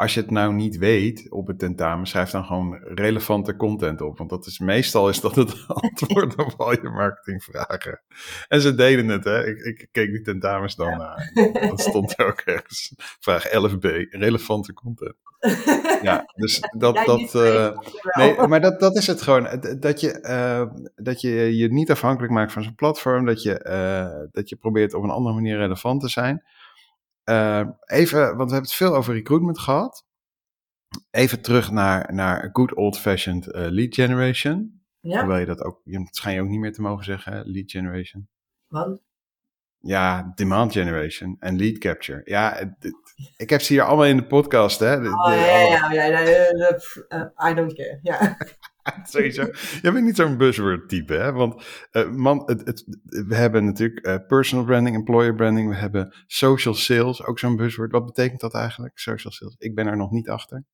als 0.00 0.14
je 0.14 0.20
het 0.20 0.30
nou 0.30 0.54
niet 0.54 0.76
weet 0.76 1.30
op 1.30 1.46
het 1.46 1.58
tentamen, 1.58 2.06
schrijf 2.06 2.30
dan 2.30 2.44
gewoon 2.44 2.74
relevante 2.84 3.56
content 3.56 4.00
op. 4.00 4.18
Want 4.18 4.30
dat 4.30 4.46
is 4.46 4.58
meestal 4.58 5.08
is 5.08 5.20
dat 5.20 5.34
het 5.34 5.64
antwoord 5.82 6.36
op 6.36 6.54
al 6.56 6.72
je 6.72 6.90
marketingvragen. 6.90 8.00
En 8.48 8.60
ze 8.60 8.74
deden 8.74 9.08
het, 9.08 9.24
hè. 9.24 9.46
Ik, 9.46 9.58
ik 9.58 9.88
keek 9.92 10.10
die 10.10 10.22
tentamens 10.22 10.76
dan 10.76 10.98
naar. 10.98 11.32
Dat 11.68 11.80
stond 11.80 12.18
er 12.18 12.26
ook 12.26 12.40
ergens. 12.40 12.94
Vraag 12.96 13.48
11b, 13.48 14.08
relevante 14.10 14.72
content. 14.72 15.14
Ja, 16.02 16.24
dus 16.34 16.60
dat, 16.78 16.94
dat, 17.04 17.34
uh, 17.34 17.78
nee, 18.12 18.46
maar 18.46 18.60
dat, 18.60 18.80
dat 18.80 18.96
is 18.96 19.06
het 19.06 19.22
gewoon. 19.22 19.48
Dat 19.78 20.00
je, 20.00 20.18
uh, 20.22 20.82
dat 20.96 21.20
je 21.20 21.56
je 21.56 21.72
niet 21.72 21.90
afhankelijk 21.90 22.32
maakt 22.32 22.52
van 22.52 22.62
zo'n 22.62 22.74
platform. 22.74 23.26
Dat 23.26 23.42
je, 23.42 23.66
uh, 23.68 24.28
dat 24.32 24.48
je 24.48 24.56
probeert 24.56 24.94
op 24.94 25.02
een 25.02 25.10
andere 25.10 25.34
manier 25.34 25.56
relevant 25.56 26.00
te 26.00 26.08
zijn. 26.08 26.42
Uh, 27.24 27.68
even, 27.84 28.20
want 28.20 28.36
we 28.36 28.54
hebben 28.54 28.60
het 28.60 28.72
veel 28.72 28.94
over 28.94 29.14
recruitment 29.14 29.58
gehad. 29.58 30.06
Even 31.10 31.42
terug 31.42 31.70
naar, 31.70 32.14
naar 32.14 32.50
good 32.52 32.74
old-fashioned 32.74 33.46
uh, 33.46 33.52
lead 33.52 33.94
generation. 33.94 34.82
Ja. 35.00 35.18
Hoewel 35.18 35.38
je 35.38 35.46
dat 35.46 35.62
ook, 35.62 35.80
je 35.84 36.08
schijn 36.10 36.34
je 36.34 36.40
ook 36.40 36.48
niet 36.48 36.60
meer 36.60 36.72
te 36.72 36.82
mogen 36.82 37.04
zeggen, 37.04 37.50
lead 37.50 37.70
generation. 37.70 38.28
Wat? 38.66 39.00
Ja, 39.78 40.32
demand 40.34 40.72
generation 40.72 41.36
en 41.38 41.56
lead 41.56 41.78
capture. 41.78 42.20
Ja, 42.24 42.76
ik 43.36 43.50
heb 43.50 43.60
ze 43.60 43.72
hier 43.72 43.82
allemaal 43.82 44.06
in 44.06 44.16
de 44.16 44.26
podcast, 44.26 44.78
hè. 44.78 45.00
De, 45.00 45.08
oh, 45.08 45.32
ja, 45.34 45.92
ja, 45.92 45.92
ja, 45.92 46.18
ja, 46.18 46.78
uh, 47.08 47.50
I 47.50 47.54
don't 47.54 47.74
care, 47.74 47.98
ja. 48.02 48.36
Sowieso. 49.10 49.42
Jij 49.82 49.92
bent 49.92 50.04
niet 50.04 50.16
zo'n 50.16 50.36
buzzword 50.36 50.88
type, 50.88 51.14
hè? 51.14 51.32
Want 51.32 51.64
uh, 51.92 52.10
man, 52.10 52.42
het, 52.46 52.66
het, 52.66 52.84
we 53.28 53.34
hebben 53.34 53.64
natuurlijk 53.64 54.06
uh, 54.06 54.16
personal 54.26 54.64
branding, 54.64 54.96
employer 54.96 55.34
branding. 55.34 55.68
We 55.68 55.76
hebben 55.76 56.14
social 56.26 56.74
sales, 56.74 57.24
ook 57.24 57.38
zo'n 57.38 57.56
buzzword. 57.56 57.92
Wat 57.92 58.04
betekent 58.04 58.40
dat 58.40 58.54
eigenlijk, 58.54 58.98
social 58.98 59.32
sales? 59.32 59.54
Ik 59.58 59.74
ben 59.74 59.86
er 59.86 59.96
nog 59.96 60.10
niet 60.10 60.28
achter. 60.28 60.64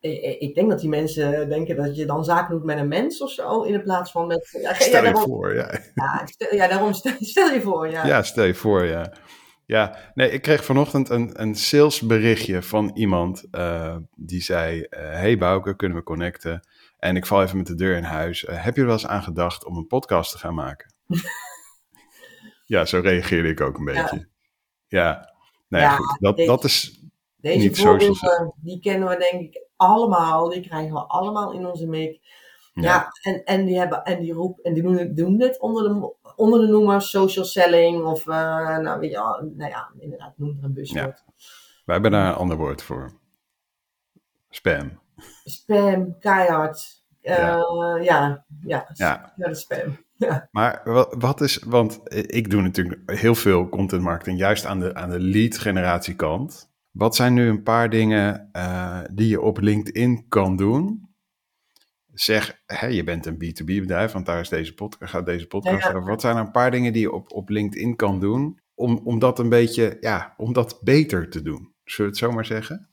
Ik, 0.00 0.40
ik 0.40 0.54
denk 0.54 0.70
dat 0.70 0.80
die 0.80 0.88
mensen 0.88 1.48
denken 1.48 1.76
dat 1.76 1.96
je 1.96 2.06
dan 2.06 2.24
zaken 2.24 2.54
doet 2.54 2.64
met 2.64 2.78
een 2.78 2.88
mens 2.88 3.22
of 3.22 3.30
zo, 3.30 3.62
in 3.62 3.82
plaats 3.82 4.10
van 4.10 4.26
met... 4.26 4.58
Ja, 4.62 4.74
stel 4.74 4.86
je 4.86 5.12
daarom, 5.12 5.22
voor, 5.22 5.54
ja. 5.54 5.80
Ja, 5.94 6.26
stel, 6.26 6.54
ja 6.54 6.68
daarom 6.68 6.92
stel, 6.92 7.12
stel, 7.20 7.52
je 7.52 7.60
voor, 7.60 7.90
ja. 7.90 8.06
Ja, 8.06 8.22
stel 8.22 8.44
je 8.44 8.54
voor, 8.54 8.84
ja. 8.84 9.12
Ja, 9.66 9.96
nee, 10.14 10.30
ik 10.30 10.42
kreeg 10.42 10.64
vanochtend 10.64 11.08
een, 11.08 11.40
een 11.42 11.54
salesberichtje 11.54 12.62
van 12.62 12.90
iemand 12.94 13.44
uh, 13.50 13.96
die 14.16 14.42
zei... 14.42 14.86
hey 14.90 15.38
Bouke, 15.38 15.76
kunnen 15.76 15.98
we 15.98 16.04
connecten? 16.04 16.68
En 16.98 17.16
ik 17.16 17.26
val 17.26 17.42
even 17.42 17.56
met 17.56 17.66
de 17.66 17.74
deur 17.74 17.96
in 17.96 18.02
huis. 18.02 18.44
Eh, 18.44 18.64
heb 18.64 18.74
je 18.74 18.80
er 18.80 18.86
wel 18.86 18.96
eens 18.96 19.06
aan 19.06 19.22
gedacht 19.22 19.64
om 19.64 19.76
een 19.76 19.86
podcast 19.86 20.32
te 20.32 20.38
gaan 20.38 20.54
maken? 20.54 20.94
ja, 22.74 22.84
zo 22.84 23.00
reageerde 23.00 23.48
ik 23.48 23.60
ook 23.60 23.78
een 23.78 23.84
beetje. 23.84 24.28
Ja, 24.86 25.34
nee, 25.68 25.80
Ja, 25.80 25.96
goed. 25.96 26.16
Dat, 26.20 26.36
deze- 26.36 26.48
dat 26.48 26.64
is 26.64 27.02
Deze 27.36 27.58
Niet 27.58 27.76
social 27.76 28.14
voorbeelden, 28.14 28.54
die 28.56 28.80
kennen 28.80 29.08
we 29.08 29.16
denk 29.16 29.42
ik 29.42 29.66
allemaal. 29.76 30.48
Die 30.48 30.60
krijgen 30.60 30.92
we 30.92 31.00
allemaal 31.00 31.52
in 31.52 31.66
onze 31.66 31.86
mik. 31.86 32.20
Ja, 32.74 32.82
Ja. 32.82 33.08
en, 33.22 33.44
en 33.44 33.64
die 33.64 33.78
hebben 33.78 34.04
en 34.04 34.20
die 34.20 34.32
roep 34.32 34.58
en 34.58 34.74
die 34.74 34.82
doen, 34.82 35.14
doen 35.14 35.36
dit 35.36 35.60
onder 35.60 35.82
de, 35.82 36.14
onder 36.36 36.60
de 36.60 36.66
noemer 36.66 37.02
social 37.02 37.44
selling 37.44 38.04
of 38.04 38.26
eh, 38.26 38.78
nou 38.78 39.00
weet 39.00 39.10
je 39.10 39.16
nou 39.56 39.70
ja, 39.70 39.90
inderdaad, 39.98 40.32
noem 40.38 40.56
er 40.58 40.64
een 40.64 40.72
buswoord. 40.74 41.24
Wij 41.84 41.94
hebben 41.94 42.10
daar 42.10 42.28
een 42.28 42.34
ander 42.34 42.56
woord 42.56 42.82
voor. 42.82 43.12
Spam. 44.50 45.00
Spam, 45.44 46.18
keihard. 46.18 47.02
Eh, 47.20 47.36
Ja. 47.36 47.96
ja. 48.02 48.44
ja, 48.62 48.86
Ja. 48.94 49.32
ja, 49.36 49.54
spam. 49.54 50.02
Maar 50.50 50.80
wa- 50.84 51.16
wat 51.18 51.40
is, 51.40 51.58
want 51.66 52.00
ik 52.34 52.50
doe 52.50 52.62
natuurlijk 52.62 53.10
heel 53.10 53.34
veel 53.34 53.68
content 53.68 54.02
marketing, 54.02 54.38
juist 54.38 54.66
aan 54.66 54.78
de, 54.80 54.94
aan 54.94 55.10
de 55.10 55.20
lead 55.20 55.58
generatie 55.58 56.14
kant. 56.14 56.72
Wat 56.90 57.16
zijn 57.16 57.34
nu 57.34 57.48
een 57.48 57.62
paar 57.62 57.90
dingen 57.90 58.48
eh, 58.52 59.00
die 59.12 59.28
je 59.28 59.40
op 59.40 59.58
LinkedIn 59.60 60.28
kan 60.28 60.56
doen? 60.56 61.03
Zeg, 62.14 62.62
hè, 62.66 62.86
je 62.86 63.04
bent 63.04 63.26
een 63.26 63.34
B2B 63.34 63.64
bedrijf, 63.64 64.12
want 64.12 64.26
daar 64.26 64.40
is 64.40 64.48
deze 64.48 64.74
podcast, 64.74 65.12
gaat 65.12 65.26
deze 65.26 65.46
podcast 65.46 65.82
Ja, 65.82 65.88
ja. 65.90 65.94
over. 65.96 66.10
Wat 66.10 66.20
zijn 66.20 66.36
er 66.36 66.42
een 66.42 66.50
paar 66.50 66.70
dingen 66.70 66.92
die 66.92 67.02
je 67.02 67.12
op, 67.12 67.32
op 67.32 67.48
LinkedIn 67.48 67.96
kan 67.96 68.20
doen 68.20 68.60
om, 68.74 69.00
om 69.04 69.18
dat 69.18 69.38
een 69.38 69.48
beetje, 69.48 69.96
ja, 70.00 70.34
om 70.36 70.52
dat 70.52 70.80
beter 70.82 71.30
te 71.30 71.42
doen? 71.42 71.74
Zullen 71.84 72.10
we 72.10 72.16
het 72.16 72.28
zo 72.28 72.32
maar 72.32 72.44
zeggen? 72.44 72.90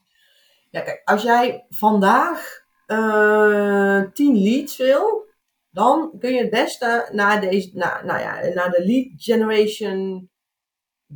Ja, 0.69 0.81
kijk, 0.81 1.01
als 1.03 1.23
jij 1.23 1.65
vandaag 1.69 2.59
eh 2.85 4.01
10 4.13 4.41
leads 4.41 4.77
wil, 4.77 5.25
dan 5.69 6.15
kun 6.19 6.33
je 6.33 6.41
het 6.41 6.49
beste 6.49 7.09
naar, 7.11 7.41
deze, 7.41 7.69
naar, 7.73 8.05
nou 8.05 8.19
ja, 8.19 8.53
naar 8.53 8.69
de 8.69 8.85
lead 8.85 9.07
generation 9.15 10.29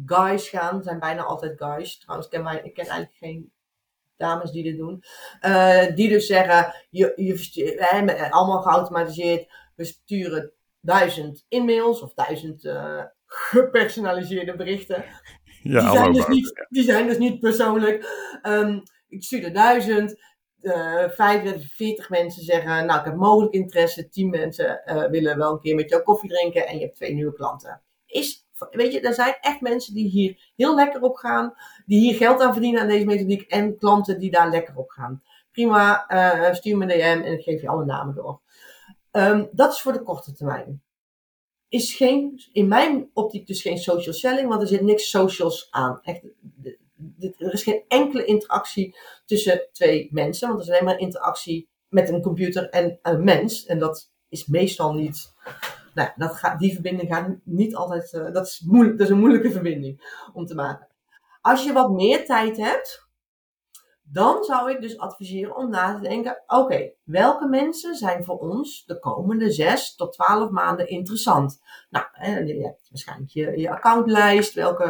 guys 0.06 0.50
gaan. 0.50 0.84
Zijn 0.84 1.00
bijna 1.00 1.24
altijd 1.24 1.58
guys. 1.58 2.00
Trouwens, 2.00 2.30
ik 2.30 2.44
ken, 2.44 2.65
ik 2.65 2.74
ken 2.74 2.86
eigenlijk 2.86 3.18
geen 3.18 3.54
dames 4.17 4.51
die 4.51 4.63
dit 4.63 4.78
doen. 4.78 5.04
Eh, 5.39 5.95
die 5.95 6.10
dus 6.10 6.25
zeggen, 6.28 6.73
je, 6.89 7.13
je 7.15 8.01
met- 8.04 8.28
allemaal 8.32 8.62
geautomatiseerd, 8.62 9.54
we 9.75 9.84
sturen 9.84 10.51
duizend 10.82 11.45
e-mails 11.49 12.01
of 12.01 12.13
duizend 12.13 12.65
eh, 12.65 13.04
gepersonaliseerde 13.25 14.56
berichten 14.56 15.06
Ja, 15.63 15.80
die, 15.80 15.89
zijn 15.97 16.13
dus 16.13 16.28
niet, 16.28 16.65
die 16.69 16.84
zijn 16.84 17.08
dus 17.08 17.17
niet 17.17 17.39
persoonlijk. 17.39 18.06
Ehm, 18.41 18.80
ik 19.08 19.23
stuur 19.23 19.43
er 19.43 19.54
duizend. 19.54 20.23
eh 20.62 21.10
45 21.10 22.10
mensen 22.10 22.43
zeggen, 22.43 22.86
nou 22.86 22.99
ik 22.99 23.06
heb 23.06 23.15
mogelijk 23.15 23.54
interesse. 23.54 24.10
10 24.10 24.30
mensen 24.30 24.84
eh, 24.84 25.10
willen 25.10 25.38
wel 25.38 25.51
een 25.51 25.60
keer 25.60 25.75
met 25.75 25.89
jou 25.89 26.04
koffie 26.04 26.30
drinken. 26.30 26.67
En 26.67 26.78
je 26.78 26.84
hebt 26.84 26.95
twee 26.95 27.13
nieuwe 27.13 27.34
klanten. 27.34 27.82
Is, 28.06 28.44
weet 28.72 28.94
je, 28.94 29.00
er 29.00 29.13
zijn 29.13 29.38
echt 29.41 29.62
mensen 29.62 29.94
die 29.94 30.10
hier 30.10 30.52
heel 30.56 30.76
lekker 30.76 31.02
op 31.02 31.15
gaan. 31.15 31.54
Die 31.86 32.00
hier 32.00 32.15
geld 32.15 32.41
aan 32.41 32.54
verdienen 32.54 32.82
aan 32.82 32.88
deze 32.88 33.06
methodiek. 33.06 33.41
En 33.41 33.78
klanten 33.78 34.20
die 34.20 34.32
daar 34.32 34.50
lekker 34.50 34.76
op 34.76 34.89
gaan. 34.89 35.24
Prima, 35.52 36.08
eh, 36.08 36.54
stuur 36.54 36.78
me 36.78 36.84
een 36.84 37.00
DM 37.00 37.26
en 37.26 37.34
ik 37.34 37.44
geef 37.44 37.62
je 37.62 37.68
alle 37.68 37.86
namen 37.86 38.15
door. 38.15 38.41
Ehm, 39.12 39.46
dat 39.52 39.74
is 39.74 39.82
voor 39.82 39.94
de 39.94 40.04
korte 40.04 40.34
termijn 40.34 40.84
is 41.76 41.96
geen, 41.96 42.41
in 42.52 42.68
mijn 42.68 43.10
optiek 43.13 43.48
dus 43.48 43.62
geen 43.62 43.78
social 43.78 44.13
selling, 44.13 44.50
want 44.50 44.62
er 44.62 44.68
zit 44.68 44.82
niks 44.82 45.10
socials 45.10 45.68
aan. 45.72 46.00
Echt, 46.02 46.22
er 47.38 47.54
is 47.54 47.63
geen 47.63 47.84
enkele 47.88 48.26
interactie 48.26 48.98
tussen 49.26 49.68
twee 49.72 50.10
mensen, 50.12 50.48
want 50.48 50.60
er 50.60 50.65
is 50.65 50.72
alleen 50.72 50.86
maar 50.86 51.00
interactie 51.00 51.70
met 51.88 52.10
een 52.10 52.22
computer 52.22 52.70
en 52.70 53.00
een 53.02 53.24
mens. 53.24 53.65
En 53.65 53.80
dat 53.80 54.12
is 54.30 54.46
meestal 54.46 54.94
niet, 54.94 55.34
nou, 55.95 56.10
dat 56.15 56.55
die 56.58 56.73
verbinding 56.73 57.13
gaat 57.13 57.29
niet 57.43 57.75
altijd, 57.75 58.13
eh, 58.13 58.34
dat, 58.34 58.47
is 58.47 58.63
moeilijk, 58.65 58.97
dat 58.97 59.08
is 59.08 59.13
een 59.13 59.19
moeilijke 59.19 59.51
verbinding 59.51 60.23
om 60.34 60.45
te 60.45 60.55
maken. 60.55 60.88
Als 61.41 61.63
je 61.63 61.73
wat 61.73 61.91
meer 61.91 62.25
tijd 62.25 62.58
hebt, 62.58 63.05
dan 64.12 64.43
zou 64.43 64.71
ik 64.71 64.81
dus 64.81 64.97
adviseren 64.97 65.55
om 65.55 65.69
na 65.69 65.95
te 65.95 66.01
denken: 66.01 66.43
oké, 66.47 66.91
welke 67.03 67.47
mensen 67.47 67.95
zijn 67.95 68.23
voor 68.23 68.38
ons 68.38 68.86
de 68.86 68.99
komende 68.99 69.51
6 69.51 69.95
tot 69.95 70.13
12 70.13 70.49
maanden 70.49 70.88
interessant? 70.88 71.62
Nou, 71.89 72.05
je 72.45 72.62
hebt 72.62 72.88
waarschijnlijk 72.89 73.31
je, 73.31 73.60
je 73.60 73.69
accountlijst, 73.69 74.53
welke 74.53 74.84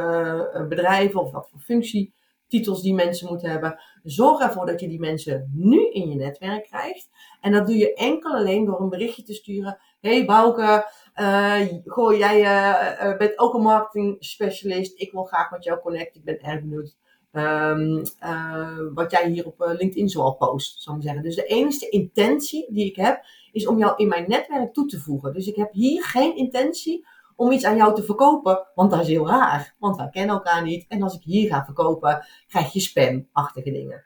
eh, 0.53 0.67
bedrijven 0.67 1.21
of 1.21 1.31
wat 1.31 1.49
voor 1.49 1.59
functietitels 1.59 2.81
die 2.81 2.93
mensen 2.93 3.27
moeten 3.27 3.49
hebben. 3.49 3.79
Zorg 4.03 4.41
ervoor 4.41 4.65
dat 4.65 4.79
je 4.79 4.87
die 4.87 4.99
mensen 4.99 5.51
nu 5.53 5.89
in 5.89 6.09
je 6.09 6.15
netwerk 6.15 6.63
krijgt. 6.63 7.09
En 7.41 7.51
dat 7.51 7.65
doe 7.65 7.77
je 7.77 7.93
enkel 7.93 8.33
alleen 8.35 8.65
door 8.65 8.81
een 8.81 8.89
berichtje 8.89 9.23
te 9.23 9.33
sturen. 9.33 9.77
Hey 10.05 10.25
Bouke, 10.25 10.85
eh, 11.13 11.61
goh, 11.85 12.17
jij 12.17 12.43
eh, 12.43 13.09
eh, 13.09 13.17
bent 13.17 13.39
ook 13.39 13.53
een 13.53 13.61
marketing 13.61 14.15
specialist. 14.19 14.99
Ik 14.99 15.11
wil 15.11 15.23
graag 15.23 15.51
met 15.51 15.63
jou 15.63 15.79
connecten. 15.79 16.19
Ik 16.19 16.25
ben 16.25 16.39
erg 16.39 16.59
benieuwd 16.59 16.95
Ehm, 17.35 18.03
eh, 18.19 18.77
wat 18.93 19.11
jij 19.11 19.29
hier 19.29 19.45
op 19.45 19.55
LinkedIn 19.77 20.09
zoal 20.09 20.35
post, 20.35 20.81
zou 20.81 20.97
ik 20.97 21.03
zeggen. 21.03 21.23
Dus 21.23 21.35
de 21.35 21.45
enige 21.45 21.89
intentie 21.89 22.73
die 22.73 22.85
ik 22.85 22.95
heb, 22.95 23.23
is 23.51 23.67
om 23.67 23.77
jou 23.77 23.93
in 23.95 24.07
mijn 24.07 24.25
netwerk 24.27 24.73
toe 24.73 24.85
te 24.85 24.99
voegen. 24.99 25.33
Dus 25.33 25.47
ik 25.47 25.55
heb 25.55 25.73
hier 25.73 26.03
geen 26.03 26.35
intentie 26.35 27.07
om 27.35 27.51
iets 27.51 27.65
aan 27.65 27.75
jou 27.75 27.95
te 27.95 28.03
verkopen, 28.03 28.67
want 28.75 28.91
dat 28.91 29.01
is 29.01 29.07
heel 29.07 29.27
raar. 29.27 29.75
Want 29.79 29.95
wij 29.95 30.09
kennen 30.09 30.35
elkaar 30.35 30.63
niet. 30.63 30.85
En 30.87 31.01
als 31.01 31.15
ik 31.15 31.23
hier 31.23 31.49
ga 31.49 31.65
verkopen, 31.65 32.25
krijg 32.47 32.73
je 32.73 32.79
spam-achtige 32.79 33.71
dingen. 33.71 34.03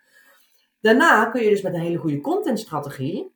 Daarna 0.82 1.26
kun 1.26 1.42
je 1.42 1.50
dus 1.50 1.62
met 1.62 1.74
een 1.74 1.82
hele 1.82 1.98
goede 1.98 2.22
contentstrategie, 2.22 3.34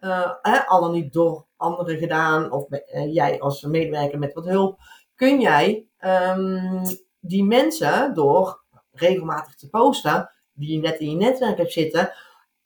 eh, 0.00 0.68
al 0.68 0.80
dan 0.80 0.92
niet 0.92 1.12
door 1.12 1.46
anderen 1.56 1.98
gedaan, 1.98 2.52
of 2.52 2.70
eh, 2.70 3.14
jij 3.14 3.40
als 3.40 3.62
medewerker 3.62 4.18
met 4.18 4.32
wat 4.32 4.44
hulp, 4.44 4.78
kun 5.14 5.40
jij 5.40 5.86
ehm, 5.98 6.84
die 7.20 7.44
mensen 7.44 8.14
door 8.14 8.64
regelmatig 8.92 9.54
te 9.54 9.68
posten, 9.68 10.30
die 10.52 10.72
je 10.72 10.80
net 10.80 10.98
in 10.98 11.10
je 11.10 11.16
netwerk 11.16 11.56
hebt 11.56 11.72
zitten, 11.72 12.12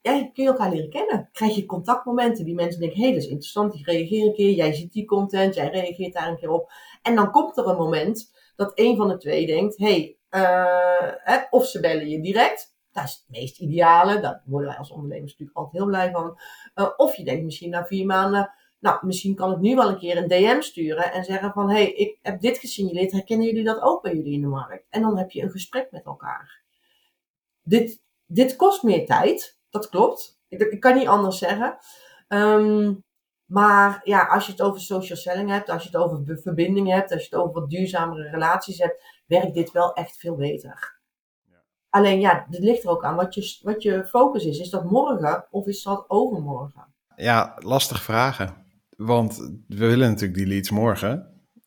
ja, 0.01 0.13
kun 0.33 0.45
je 0.45 0.51
elkaar 0.51 0.71
leren 0.71 0.91
kennen. 0.91 1.29
Krijg 1.33 1.55
je 1.55 1.67
contactmomenten 1.67 2.45
die 2.45 2.55
mensen 2.55 2.81
denken, 2.81 2.99
hé, 2.99 3.05
hey, 3.05 3.15
dat 3.15 3.23
is 3.23 3.29
interessant, 3.29 3.73
die 3.73 3.85
reageren 3.85 4.27
een 4.27 4.35
keer, 4.35 4.51
jij 4.51 4.73
ziet 4.73 4.93
die 4.93 5.05
content, 5.05 5.55
jij 5.55 5.69
reageert 5.69 6.13
daar 6.13 6.29
een 6.29 6.39
keer 6.39 6.51
op. 6.51 6.73
En 7.03 7.15
dan 7.15 7.31
komt 7.31 7.57
er 7.57 7.69
een 7.69 7.77
moment 7.77 8.33
dat 8.57 8.73
een 8.75 8.97
van 8.97 9.09
de 9.09 9.17
twee 9.17 9.47
denkt, 9.47 9.77
hé, 9.77 9.87
hey, 9.87 10.17
eh, 11.25 11.43
of 11.51 11.67
ze 11.67 11.81
bellen 11.81 12.09
je 12.09 12.21
direct, 12.21 12.72
dat 12.93 13.05
is 13.05 13.13
het 13.13 13.39
meest 13.39 13.61
ideale, 13.61 14.21
daar 14.21 14.43
worden 14.45 14.69
wij 14.69 14.79
als 14.79 14.91
ondernemers 14.91 15.31
natuurlijk 15.31 15.59
altijd 15.59 15.83
heel 15.83 15.91
blij 15.91 16.11
van. 16.11 16.39
Uh, 16.75 16.89
of 16.97 17.17
je 17.17 17.25
denkt 17.25 17.45
misschien 17.45 17.71
na 17.71 17.85
vier 17.85 18.07
maanden, 18.07 18.53
nou, 18.83 19.07
misschien 19.07 19.35
kan 19.35 19.53
ik 19.53 19.59
nu 19.59 19.75
wel 19.75 19.89
een 19.89 19.99
keer 19.99 20.17
een 20.17 20.29
DM 20.29 20.61
sturen 20.61 21.13
en 21.13 21.25
zeggen 21.25 21.53
van, 21.53 21.69
hé, 21.71 21.75
hey, 21.75 21.93
ik 21.93 22.19
heb 22.23 22.41
dit 22.41 22.59
gesignaleerd, 22.59 23.13
herkennen 23.13 23.47
jullie 23.47 23.65
dat 23.65 23.81
ook 23.81 24.03
bij 24.03 24.15
jullie 24.15 24.33
in 24.33 24.41
de 24.41 24.47
markt? 24.47 24.87
En 24.91 25.03
dan 25.03 25.19
heb 25.19 25.31
je 25.31 25.43
een 25.43 25.51
gesprek 25.51 25.91
met 25.91 26.05
elkaar. 26.05 26.63
Dit, 27.63 28.03
dit 28.27 28.57
kost 28.57 28.83
meer 28.83 29.07
tijd, 29.07 29.59
dat 29.71 29.89
klopt. 29.89 30.41
Ik, 30.49 30.81
kan 30.81 30.95
niet 30.95 31.07
anders 31.07 31.39
zeggen. 31.39 31.79
Um, 32.29 33.05
maar 33.47 34.01
ja, 34.05 34.27
als 34.27 34.47
je 34.47 34.53
het 34.53 34.63
over 34.63 34.81
social 34.81 35.19
selling 35.19 35.51
hebt, 35.51 35.71
als 35.71 35.83
je 35.83 35.89
het 35.89 35.99
over 35.99 36.39
verbindingen 36.43 36.95
hebt, 36.95 37.13
als 37.13 37.21
je 37.21 37.29
het 37.31 37.45
over 37.45 37.61
wat 37.61 37.71
duurzamere 37.71 38.31
relaties 38.31 38.79
hebt, 38.79 39.05
werkt 39.27 39.55
dit 39.55 39.73
wel 39.73 39.93
echt 39.93 40.17
veel 40.17 40.37
beter. 40.37 41.01
Alleen 41.93 42.21
ja, 42.21 42.47
dit 42.51 42.61
ligt 42.61 42.85
er 42.85 42.91
ook 42.91 43.05
aan 43.05 43.17
wat 43.17 43.35
je, 43.35 43.59
wat 43.63 43.83
je 43.83 44.05
focus 44.05 44.45
is. 44.45 44.59
Is 44.59 44.71
dat 44.71 44.91
morgen 44.91 45.47
of 45.51 45.67
is 45.67 45.83
dat 45.83 46.05
overmorgen? 46.09 46.85
Ja, 47.17 47.57
lastig 47.59 48.03
vragen. 48.03 48.55
Want 48.97 49.37
we 49.69 49.87
willen 49.87 50.09
natuurlijk 50.09 50.39
die 50.39 50.47
leads 50.47 50.71
morgen, 50.71 51.27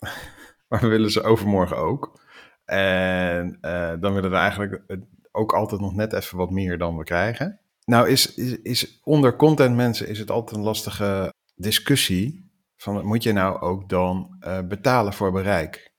maar 0.70 0.82
we 0.82 0.88
willen 0.88 1.12
ze 1.12 1.24
overmorgen 1.24 1.78
ook. 1.78 2.20
En 2.66 3.58
uh, 3.62 3.94
dan 4.00 4.14
willen 4.14 4.30
we 4.30 4.36
eigenlijk 4.36 4.84
ook 5.32 5.54
altijd 5.54 5.82
nog 5.82 5.94
net 5.94 6.14
even 6.14 6.38
wat 6.38 6.52
meer 6.52 6.78
dan 6.78 6.98
we 6.98 7.04
krijgen. 7.04 7.60
Nou, 7.84 8.10
is, 8.10 8.36
is, 8.36 8.62
is 8.62 9.00
onder 9.04 9.36
content 9.36 9.76
mensen 9.76 10.08
is 10.08 10.20
het 10.20 10.32
altijd 10.32 10.58
een 10.58 10.66
lastige 10.66 11.34
discussie. 11.56 12.50
Van 12.76 13.06
moet 13.06 13.24
je 13.24 13.34
nou 13.34 13.60
ook 13.62 13.90
dan 13.90 14.38
uh, 14.40 14.60
betalen 14.68 15.14
voor 15.14 15.32
bereik? 15.32 15.94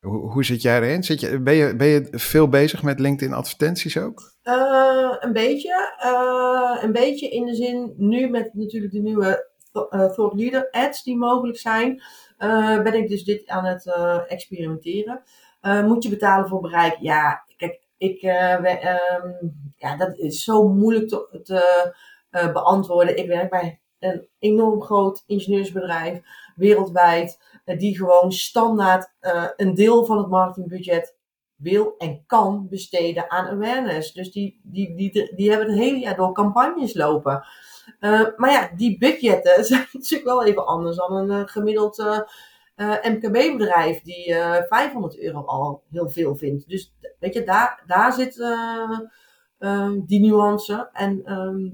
Hoe, 0.00 0.44
zit 0.44 0.62
jij 0.62 0.80
erin? 0.80 1.02
Zit 1.02 1.20
je, 1.20 1.40
ben, 1.40 1.54
je, 1.54 1.76
ben 1.76 1.86
je 1.86 2.08
veel 2.10 2.48
bezig 2.48 2.82
met 2.82 3.00
LinkedIn 3.00 3.34
advertenties 3.34 3.98
ook? 3.98 4.32
Uh, 4.44 5.16
een 5.18 5.32
beetje. 5.32 5.94
Uh, 6.04 6.82
een 6.82 6.92
beetje 6.92 7.28
in 7.28 7.46
de 7.46 7.54
zin, 7.54 7.94
nu 7.96 8.28
met 8.28 8.54
natuurlijk 8.54 8.92
de 8.92 9.00
nieuwe 9.00 9.48
uh, 9.72 10.12
Thought 10.12 10.40
Leader 10.40 10.70
ads 10.70 11.02
die 11.02 11.16
mogelijk 11.16 11.58
zijn, 11.58 12.02
ben 12.82 12.94
ik 12.94 13.08
dus 13.08 13.24
dit 13.24 13.48
aan 13.48 13.64
het 13.64 13.86
experimenteren. 14.28 15.22
moet 15.62 16.02
je 16.02 16.08
betalen 16.08 16.48
voor 16.48 16.60
bereik? 16.60 16.96
Ja, 17.00 17.44
kijk, 17.56 17.86
ik, 17.96 18.20
we, 18.20 18.98
um, 19.22 19.72
ja, 19.76 19.96
dat 19.96 20.18
is 20.18 20.44
zo 20.44 20.68
moeilijk 20.68 21.08
te, 21.08 21.40
te 21.42 21.92
beantwoorden. 22.52 23.16
Ik 23.16 23.26
werk 23.26 23.50
bij 23.50 23.80
een 23.98 24.28
enorm 24.38 24.82
groot 24.82 25.22
ingenieursbedrijf 25.26 26.20
wereldwijd, 26.60 27.38
die 27.64 27.96
gewoon 27.96 28.32
standaard 28.32 29.12
een 29.56 29.74
deel 29.74 30.04
van 30.04 30.18
het 30.18 30.28
marketingbudget 30.28 31.18
wil 31.56 31.94
en 31.98 32.24
kan 32.26 32.66
besteden 32.68 33.30
aan 33.30 33.46
awareness. 33.46 34.12
Dus 34.12 34.32
die, 34.32 34.60
die, 34.62 34.94
die, 34.94 35.34
die 35.34 35.50
hebben 35.50 35.68
het 35.68 35.78
hele 35.78 35.98
jaar 35.98 36.16
door 36.16 36.32
campagnes 36.32 36.94
lopen. 36.94 37.44
maar 38.36 38.50
ja, 38.50 38.70
die 38.76 38.98
budgetten 38.98 39.64
zijn 39.70 39.86
natuurlijk 39.92 40.30
wel 40.30 40.44
even 40.44 40.66
anders 40.66 40.96
dan 40.96 41.30
een 41.30 41.48
gemiddeld 41.48 42.04
MKB-bedrijf 43.02 44.02
die 44.02 44.34
500 44.68 45.18
euro 45.18 45.44
al 45.44 45.82
heel 45.90 46.08
veel 46.08 46.36
vindt. 46.36 46.68
Dus 46.68 46.94
weet 47.18 47.34
je, 47.34 47.44
daar, 47.44 47.82
daar 47.86 48.12
zit 48.12 48.34
die 50.06 50.20
nuance. 50.20 50.90
En 50.92 51.24
ehm, 51.24 51.68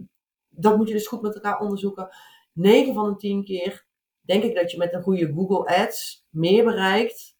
dat 0.48 0.76
moet 0.76 0.88
je 0.88 0.94
dus 0.94 1.06
goed 1.06 1.22
met 1.22 1.34
elkaar 1.34 1.60
onderzoeken. 1.60 2.08
9 2.52 2.94
van 2.94 3.10
de 3.10 3.16
10 3.16 3.44
keer 3.44 3.85
denk 4.26 4.42
ik 4.42 4.54
dat 4.54 4.70
je 4.70 4.78
met 4.78 4.92
een 4.92 5.02
goede 5.02 5.32
Google 5.34 5.76
Ads 5.76 6.26
meer 6.30 6.64
bereikt 6.64 7.36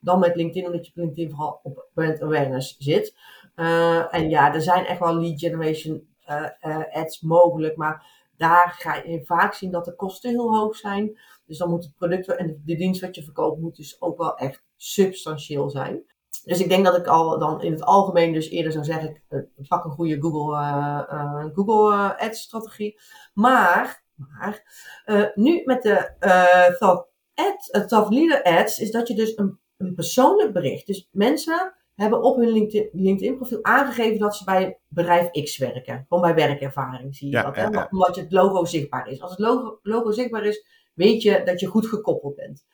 dan 0.00 0.18
met 0.18 0.36
LinkedIn, 0.36 0.66
omdat 0.66 0.86
je 0.86 0.90
op 0.90 0.96
LinkedIn 0.96 1.30
vooral 1.30 1.60
op 1.62 1.86
brand 1.94 2.22
awareness 2.22 2.76
zit. 2.78 3.16
Uh, 3.56 4.14
en 4.14 4.30
ja, 4.30 4.54
er 4.54 4.62
zijn 4.62 4.86
echt 4.86 4.98
wel 4.98 5.20
lead 5.20 5.38
generation 5.38 6.08
uh, 6.28 6.48
uh, 6.62 6.82
ads 6.92 7.20
mogelijk, 7.20 7.76
maar 7.76 8.06
daar 8.36 8.76
ga 8.78 8.94
je 8.94 9.24
vaak 9.24 9.54
zien 9.54 9.70
dat 9.70 9.84
de 9.84 9.94
kosten 9.94 10.30
heel 10.30 10.56
hoog 10.56 10.76
zijn. 10.76 11.18
Dus 11.46 11.58
dan 11.58 11.70
moet 11.70 11.84
het 11.84 11.94
product 11.94 12.26
en 12.28 12.62
de 12.64 12.76
dienst 12.76 13.00
wat 13.00 13.14
je 13.14 13.22
verkoopt 13.22 13.60
moet 13.60 13.76
dus 13.76 14.00
ook 14.00 14.18
wel 14.18 14.36
echt 14.36 14.62
substantieel 14.76 15.70
zijn. 15.70 16.02
Dus 16.44 16.60
ik 16.60 16.68
denk 16.68 16.84
dat 16.84 16.96
ik 16.96 17.06
al 17.06 17.38
dan 17.38 17.62
in 17.62 17.72
het 17.72 17.82
algemeen 17.82 18.32
dus 18.32 18.48
eerder 18.48 18.72
zou 18.72 18.84
zeggen, 18.84 19.22
pak 19.68 19.84
een 19.84 19.90
goede 19.90 20.20
Google, 20.20 21.50
Google 21.54 22.18
Ads 22.18 22.40
strategie. 22.40 23.00
Maar 23.34 24.04
maar 24.18 24.62
uh, 25.06 25.24
nu 25.34 25.62
met 25.64 25.82
de 25.82 26.10
uh, 26.20 26.78
thought, 26.78 27.08
ad, 27.34 27.68
uh, 27.72 27.82
thought 27.82 28.14
Leader 28.14 28.42
Ads 28.42 28.78
is 28.78 28.90
dat 28.90 29.08
je 29.08 29.14
dus 29.14 29.36
een, 29.36 29.58
een 29.76 29.94
persoonlijk 29.94 30.52
bericht. 30.52 30.86
Dus 30.86 31.08
mensen 31.12 31.74
hebben 31.94 32.22
op 32.22 32.36
hun 32.36 32.48
LinkedIn, 32.48 32.88
LinkedIn 32.92 33.36
profiel 33.36 33.64
aangegeven 33.64 34.18
dat 34.18 34.36
ze 34.36 34.44
bij 34.44 34.78
bedrijf 34.88 35.30
X 35.30 35.58
werken. 35.58 36.04
Gewoon 36.08 36.22
bij 36.22 36.34
werkervaring 36.34 37.16
zie 37.16 37.30
je 37.30 37.36
ja, 37.36 37.42
dat. 37.42 37.56
Hè? 37.56 37.66
Ja, 37.66 37.88
Omdat 37.90 38.16
het 38.16 38.32
logo 38.32 38.64
zichtbaar 38.64 39.08
is. 39.08 39.20
Als 39.20 39.30
het 39.30 39.40
logo, 39.40 39.78
logo 39.82 40.10
zichtbaar 40.10 40.44
is, 40.44 40.66
weet 40.94 41.22
je 41.22 41.42
dat 41.44 41.60
je 41.60 41.66
goed 41.66 41.86
gekoppeld 41.86 42.34
bent. 42.34 42.66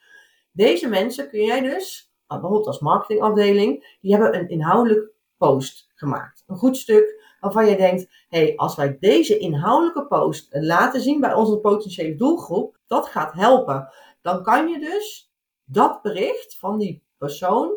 Deze 0.51 0.87
mensen 0.87 1.29
kun 1.29 1.43
jij 1.43 1.61
dus, 1.61 2.13
bijvoorbeeld 2.27 2.67
als 2.67 2.79
marketingafdeling, 2.79 3.97
die 4.01 4.11
hebben 4.11 4.35
een 4.35 4.49
inhoudelijk 4.49 5.11
post 5.37 5.91
gemaakt. 5.95 6.43
Een 6.47 6.57
goed 6.57 6.77
stuk 6.77 7.24
waarvan 7.45 7.69
je 7.69 7.77
denkt, 7.77 8.25
hey, 8.29 8.55
als 8.55 8.75
wij 8.75 8.97
deze 8.99 9.37
inhoudelijke 9.37 10.05
post 10.05 10.47
laten 10.51 11.01
zien 11.01 11.19
bij 11.19 11.33
onze 11.33 11.57
potentiële 11.57 12.15
doelgroep, 12.15 12.77
dat 12.87 13.07
gaat 13.07 13.33
helpen. 13.33 13.89
Dan 14.21 14.43
kan 14.43 14.67
je 14.67 14.79
dus 14.79 15.31
dat 15.63 16.01
bericht 16.01 16.57
van 16.59 16.77
die 16.77 17.03
persoon 17.17 17.71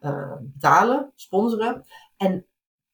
uh, 0.00 0.32
betalen, 0.40 1.12
sponsoren. 1.14 1.84
En 2.16 2.46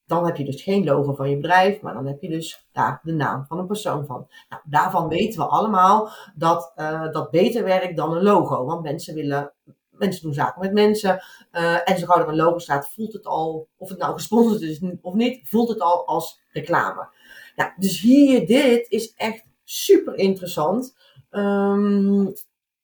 dan 0.05 0.27
heb 0.27 0.37
je 0.37 0.45
dus 0.45 0.63
geen 0.63 0.85
logo 0.85 1.15
van 1.15 1.31
je 1.31 1.37
bedrijf, 1.37 1.81
maar 1.81 1.95
dan 1.95 2.07
heb 2.07 2.21
je 2.21 2.29
dus 2.29 2.69
daar 2.73 3.01
de 3.03 3.13
naam 3.13 3.45
van 3.47 3.59
een 3.59 3.67
persoon 3.67 4.07
van. 4.07 4.29
Nou, 4.49 4.63
daarvan 4.65 5.09
weten 5.09 5.41
we 5.41 5.47
allemaal 5.47 6.11
dat 6.35 6.73
uh, 6.77 7.13
dat 7.13 7.31
beter 7.31 7.65
werkt 7.65 7.97
dan 7.97 8.17
een 8.17 8.23
logo. 8.23 8.65
Want 8.65 8.83
mensen 8.83 9.15
willen 9.15 9.53
mensen 9.99 10.23
doen 10.23 10.35
zaken 10.35 10.61
met 10.61 10.73
mensen. 10.73 11.23
Uh, 11.53 11.91
en 11.91 11.99
zo 11.99 12.07
gauw 12.07 12.23
er 12.23 12.29
een 12.29 12.37
logo 12.37 12.59
staat, 12.59 12.93
voelt 12.95 13.13
het 13.13 13.27
al, 13.27 13.69
of 13.77 13.89
het 13.89 13.99
nou 13.99 14.13
gesponsord 14.13 14.61
is 14.61 14.81
of 15.01 15.15
niet, 15.15 15.49
voelt 15.49 15.69
het 15.69 15.81
al 15.81 16.07
als 16.07 16.41
reclame. 16.53 17.09
Nou, 17.57 17.71
dus 17.77 18.01
hier, 18.01 18.47
dit 18.47 18.87
is 18.89 19.15
echt 19.15 19.45
super 19.65 20.15
interessant. 20.15 20.97
Um, 21.31 22.35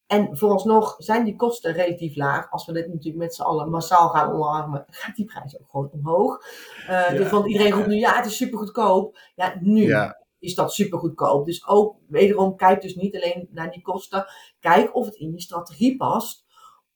en 0.06 0.36
vooralsnog 0.36 0.94
zijn 0.98 1.24
die 1.24 1.36
kosten 1.36 1.72
relatief 1.72 2.16
laag. 2.16 2.50
Als 2.50 2.66
we 2.66 2.72
dit 2.72 2.86
natuurlijk 2.86 3.16
met 3.16 3.34
z'n 3.34 3.42
allen 3.42 3.70
massaal 3.70 4.08
gaan 4.08 4.32
omarmen, 4.32 4.84
gaat 4.90 5.16
die 5.16 5.24
prijs 5.24 5.60
ook 5.60 5.70
gewoon 5.70 5.90
omhoog. 5.92 6.44
Uh, 6.80 6.86
ja. 6.88 7.10
Dus 7.10 7.30
want 7.30 7.46
iedereen 7.46 7.72
roept 7.72 7.86
nu, 7.86 7.94
ja, 7.96 8.16
het 8.16 8.26
is 8.26 8.36
super 8.36 8.58
goedkoop. 8.58 9.18
Ja, 9.34 9.56
nu 9.60 9.86
ja. 9.86 10.22
is 10.38 10.54
dat 10.54 10.72
super 10.72 10.98
goedkoop. 10.98 11.46
Dus 11.46 11.66
ook, 11.66 11.96
wederom, 12.08 12.56
kijk 12.56 12.82
dus 12.82 12.94
niet 12.94 13.16
alleen 13.16 13.48
naar 13.50 13.70
die 13.70 13.82
kosten. 13.82 14.26
Kijk 14.60 14.94
of 14.94 15.06
het 15.06 15.14
in 15.14 15.32
je 15.32 15.40
strategie 15.40 15.96
past 15.96 16.41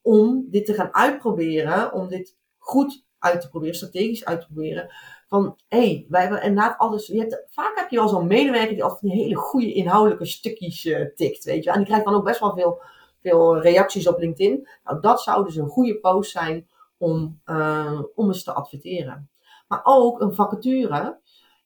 om 0.07 0.47
dit 0.51 0.67
te 0.67 0.75
gaan 0.75 0.95
uitproberen, 0.95 1.93
om 1.93 2.09
dit 2.09 2.37
goed 2.59 3.05
uit 3.19 3.41
te 3.41 3.49
proberen, 3.49 3.75
strategisch 3.75 4.25
uit 4.25 4.41
te 4.41 4.47
proberen. 4.47 4.91
Van 5.29 5.59
hé, 5.69 5.79
hey, 5.79 6.07
wij 6.09 6.21
hebben 6.21 6.43
inderdaad 6.43 6.79
alles. 6.79 7.07
Je 7.07 7.19
hebt, 7.19 7.45
vaak 7.51 7.77
heb 7.79 7.91
je 7.91 8.01
al 8.01 8.09
zo'n 8.09 8.27
medewerker 8.27 8.75
die 8.75 8.83
altijd 8.83 9.03
een 9.03 9.19
hele 9.19 9.35
goede 9.35 9.73
inhoudelijke 9.73 10.27
stukjes 10.27 10.85
uh, 10.85 11.15
tikt, 11.15 11.45
weet 11.45 11.65
je. 11.65 11.71
En 11.71 11.77
die 11.77 11.87
krijgt 11.87 12.05
dan 12.05 12.15
ook 12.15 12.25
best 12.25 12.41
wel 12.41 12.55
veel, 12.55 12.83
veel 13.23 13.61
reacties 13.61 14.09
op 14.09 14.19
LinkedIn. 14.19 14.69
Nou, 14.85 15.01
dat 15.01 15.23
zou 15.23 15.45
dus 15.45 15.57
een 15.57 15.69
goede 15.69 15.99
post 15.99 16.31
zijn 16.31 16.69
om, 16.97 17.41
uh, 17.47 18.01
om 18.15 18.27
eens 18.27 18.45
te 18.45 18.53
adverteren. 18.53 19.31
Maar 19.69 19.81
ook 19.83 20.21
een 20.21 20.35
vacature. 20.35 21.21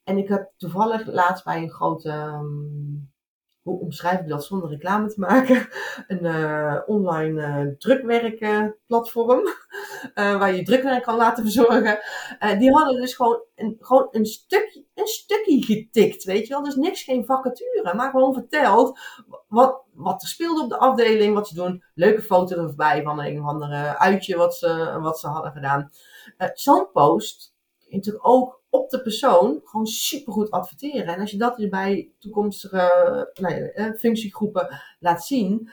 En 0.05 0.19
ik 0.19 0.29
heb 0.29 0.51
toevallig 0.57 1.07
laatst 1.07 1.45
bij 1.45 1.63
een 1.63 1.71
grote 1.71 2.11
um, 2.11 3.11
hoe 3.63 3.81
omschrijf 3.81 4.21
ik 4.21 4.29
dat 4.29 4.45
zonder 4.45 4.69
reclame 4.69 5.09
te 5.09 5.21
maken? 5.21 5.69
Een 6.09 6.25
uh, 6.25 6.77
online 6.87 7.41
uh, 7.41 7.77
drukwerkplatform, 7.79 9.47
uh, 10.15 10.39
waar 10.41 10.55
je 10.55 10.63
drukwerk 10.63 11.03
kan 11.03 11.17
laten 11.17 11.43
verzorgen. 11.43 11.99
die 12.59 12.73
hadden 12.73 13.01
dus 13.01 13.15
gewoon 13.15 13.43
een, 13.55 13.77
gewoon 13.81 14.09
een, 14.11 14.27
stukje, 14.27 14.85
een 14.95 15.07
stukje 15.07 15.63
getikt, 15.63 16.25
weet 16.25 16.47
je 16.47 16.53
wel. 16.55 16.63
Dus 16.63 16.75
niks, 16.75 17.03
geen 17.03 17.25
vacature, 17.25 17.95
maar 17.95 18.11
gewoon 18.11 18.35
verteld 18.35 18.99
wat, 19.49 19.83
wat 19.93 20.23
er 20.23 20.29
speelde 20.29 20.63
op 20.63 20.69
de 20.69 20.79
afdeling, 20.79 21.35
wat 21.35 21.49
ze 21.49 21.55
doen. 21.55 21.85
Leuke 21.95 22.23
foto 22.23 22.57
erbij 22.57 23.03
van 23.03 23.21
een 23.21 23.41
of 23.41 23.47
andere 23.47 23.99
uitje 23.99 24.37
wat 24.37 24.57
ze, 24.57 24.99
wat 25.01 25.19
ze 25.19 25.27
hadden 25.27 25.53
gedaan. 25.53 25.91
Zo'n 26.55 26.91
post 26.93 27.55
natuurlijk 27.89 28.27
ook 28.27 28.60
op 28.71 28.91
de 28.91 29.03
persoon 29.03 29.61
gewoon 29.65 29.87
supergoed 29.87 30.51
adverteren. 30.51 31.15
En 31.15 31.21
als 31.21 31.31
je 31.31 31.39
dat 31.39 31.57
dus 31.57 31.69
bij 31.69 32.11
toekomstige 32.19 33.31
nou 33.35 33.73
functiegroepen 33.99 34.81
laat 34.99 35.25
zien, 35.25 35.71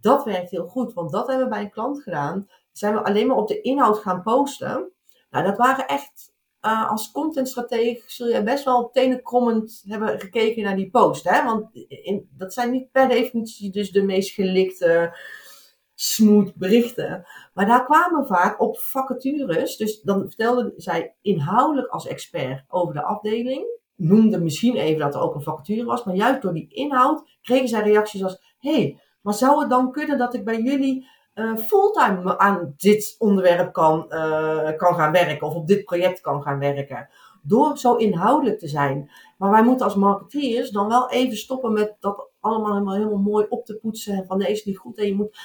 dat 0.00 0.24
werkt 0.24 0.50
heel 0.50 0.66
goed. 0.66 0.92
Want 0.92 1.12
dat 1.12 1.26
hebben 1.26 1.44
we 1.44 1.52
bij 1.52 1.62
een 1.62 1.70
klant 1.70 2.02
gedaan. 2.02 2.48
Zijn 2.72 2.94
we 2.94 3.04
alleen 3.04 3.26
maar 3.26 3.36
op 3.36 3.48
de 3.48 3.60
inhoud 3.60 3.98
gaan 3.98 4.22
posten. 4.22 4.92
Nou, 5.30 5.44
dat 5.44 5.56
waren 5.56 5.86
echt, 5.86 6.32
uh, 6.62 6.90
als 6.90 7.10
contentstratege 7.10 8.02
zul 8.06 8.28
je 8.28 8.42
best 8.42 8.64
wel 8.64 8.90
tenenkrommend 8.90 9.82
hebben 9.86 10.20
gekeken 10.20 10.62
naar 10.62 10.76
die 10.76 10.90
post. 10.90 11.24
Hè? 11.30 11.44
Want 11.44 11.68
in, 11.88 12.28
dat 12.32 12.52
zijn 12.52 12.70
niet 12.70 12.90
per 12.90 13.08
definitie 13.08 13.70
dus 13.70 13.90
de 13.90 14.02
meest 14.02 14.34
gelikte 14.34 15.16
smooth 15.98 16.54
berichten. 16.54 17.26
Maar 17.54 17.66
daar 17.66 17.84
kwamen 17.84 18.26
vaak 18.26 18.60
op 18.60 18.78
vacatures. 18.78 19.76
Dus 19.76 20.00
dan 20.00 20.20
vertelde 20.20 20.72
zij 20.76 21.14
inhoudelijk 21.22 21.88
als 21.88 22.06
expert 22.06 22.64
over 22.68 22.94
de 22.94 23.02
afdeling. 23.02 23.64
Noemde 23.94 24.40
misschien 24.40 24.76
even 24.76 25.00
dat 25.00 25.14
er 25.14 25.20
ook 25.20 25.34
een 25.34 25.42
vacature 25.42 25.84
was. 25.84 26.04
Maar 26.04 26.14
juist 26.14 26.42
door 26.42 26.54
die 26.54 26.68
inhoud 26.68 27.38
kregen 27.42 27.68
zij 27.68 27.82
reacties 27.82 28.22
als: 28.22 28.54
hey, 28.58 29.00
maar 29.20 29.34
zou 29.34 29.60
het 29.60 29.70
dan 29.70 29.92
kunnen 29.92 30.18
dat 30.18 30.34
ik 30.34 30.44
bij 30.44 30.60
jullie 30.60 31.08
uh, 31.34 31.56
fulltime 31.56 32.38
aan 32.38 32.74
dit 32.76 33.14
onderwerp 33.18 33.72
kan, 33.72 34.06
uh, 34.08 34.70
kan 34.76 34.94
gaan 34.94 35.12
werken? 35.12 35.46
Of 35.46 35.54
op 35.54 35.66
dit 35.66 35.84
project 35.84 36.20
kan 36.20 36.42
gaan 36.42 36.58
werken? 36.58 37.08
Door 37.42 37.78
zo 37.78 37.94
inhoudelijk 37.94 38.58
te 38.58 38.68
zijn. 38.68 39.10
Maar 39.38 39.50
wij 39.50 39.62
moeten 39.62 39.86
als 39.86 39.94
marketeers 39.94 40.70
dan 40.70 40.88
wel 40.88 41.10
even 41.10 41.36
stoppen 41.36 41.72
met 41.72 41.96
dat 42.00 42.30
allemaal 42.40 42.72
helemaal, 42.72 42.94
helemaal 42.94 43.18
mooi 43.18 43.46
op 43.48 43.64
te 43.64 43.76
poetsen. 43.76 44.24
Van 44.26 44.38
nee, 44.38 44.50
is 44.50 44.64
niet 44.64 44.78
goed. 44.78 44.98
En 44.98 45.06
je 45.06 45.14
moet 45.14 45.38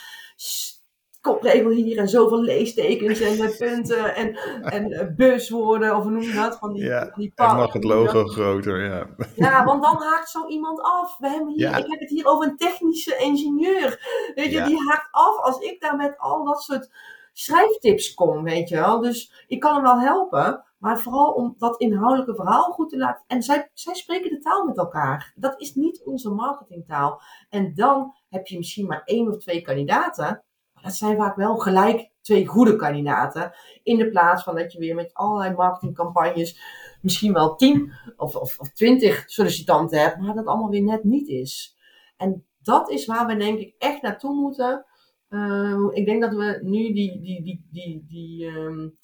kopregel 1.22 1.70
hier 1.70 1.98
en 1.98 2.08
zoveel 2.08 2.42
leestekens 2.42 3.20
en 3.20 3.56
punten 3.58 4.16
en, 4.16 4.36
en 4.76 4.92
uh, 4.92 5.16
buswoorden, 5.16 5.96
of 5.96 6.04
hoe 6.04 6.12
noem 6.12 6.22
je 6.22 6.34
dat? 6.34 6.58
Van 6.58 6.74
die, 6.74 6.84
ja, 6.84 7.14
die 7.16 7.32
en 7.36 7.56
mag 7.56 7.74
het 7.74 7.84
logo 7.84 8.26
groter, 8.26 8.84
ja. 8.84 9.08
Ja, 9.36 9.64
want 9.64 9.84
dan 9.84 10.02
haakt 10.02 10.30
zo 10.30 10.48
iemand 10.48 10.82
af. 10.82 11.18
We 11.18 11.30
hebben 11.30 11.54
hier, 11.54 11.78
Ik 11.78 11.86
heb 11.88 12.00
het 12.00 12.10
hier 12.10 12.26
over 12.26 12.48
een 12.48 12.58
technische 12.58 13.18
ingenieur. 13.18 14.00
Weet 14.36 14.52
je, 14.52 14.64
die 14.64 14.78
haakt 14.88 15.08
af 15.12 15.38
als 15.38 15.60
ik 15.60 15.82
daar 15.82 15.96
met 15.96 16.18
al 16.18 16.46
dat 16.46 16.62
soort 16.62 16.89
schrijftips 17.34 18.14
kom, 18.14 18.44
weet 18.44 18.70
je 18.70 18.76
wel. 18.76 19.00
Dus 19.00 19.46
ik 19.48 19.60
kan 19.60 19.74
hem 19.74 19.84
wel 19.84 20.00
helpen, 20.00 20.64
maar 20.78 21.00
vooral 21.00 21.32
om 21.32 21.56
dat 21.58 21.80
inhoudelijke 21.82 22.36
verhaal 22.36 22.72
goed 22.72 22.90
te 22.90 22.98
laten. 22.98 23.24
En 23.28 23.42
zij, 23.42 23.70
zij 23.74 23.94
spreken 23.94 24.30
de 24.30 24.40
taal 24.40 24.66
met 24.66 24.78
elkaar. 24.78 25.34
Dat 25.36 25.62
is 25.62 25.76
niet 25.76 26.04
onze 26.06 26.30
marketingtaal. 26.30 27.22
En 27.50 27.74
dan 27.74 28.16
heb 28.30 28.48
je 28.48 28.58
misschien 28.58 28.88
maar 28.88 29.02
één 29.04 29.28
of 29.28 29.38
twee 29.38 29.62
kandidaten 29.62 30.44
dat 30.82 30.96
zijn 30.96 31.18
vaak 31.18 31.36
wel 31.36 31.58
gelijk 31.58 32.10
twee 32.22 32.46
goede 32.46 32.76
kandidaten. 32.76 33.54
In 33.84 33.98
de 33.98 34.10
plaats 34.10 34.44
van 34.44 34.56
dat 34.56 34.74
je 34.74 34.80
weer 34.80 34.96
met 34.96 35.14
allerlei 35.14 35.56
marketingcampagnes 35.56 36.62
misschien 37.02 37.34
wel 37.34 37.56
tien 37.56 37.94
of, 38.18 38.36
of, 38.36 38.60
of 38.60 38.70
twintig 38.70 39.24
sollicitanten 39.26 40.00
hebt, 40.00 40.20
maar 40.20 40.36
dat 40.36 40.46
allemaal 40.46 40.70
weer 40.70 40.84
net 40.84 41.04
niet 41.04 41.28
is. 41.28 41.78
En 42.18 42.46
dat 42.62 42.90
is 42.90 43.06
waar 43.06 43.28
we 43.28 43.36
denk 43.36 43.60
ik 43.60 43.76
echt 43.78 44.02
naartoe 44.02 44.36
moeten. 44.36 44.86
Uh, 45.32 45.88
ik 45.92 46.06
denk 46.06 46.22
dat 46.22 46.34
we 46.34 46.60
nu 46.64 46.94
die, 46.94 47.22
die, 47.22 47.44
die, 47.44 47.66
die, 47.72 48.06
die 48.08 48.46
um, 48.46 48.98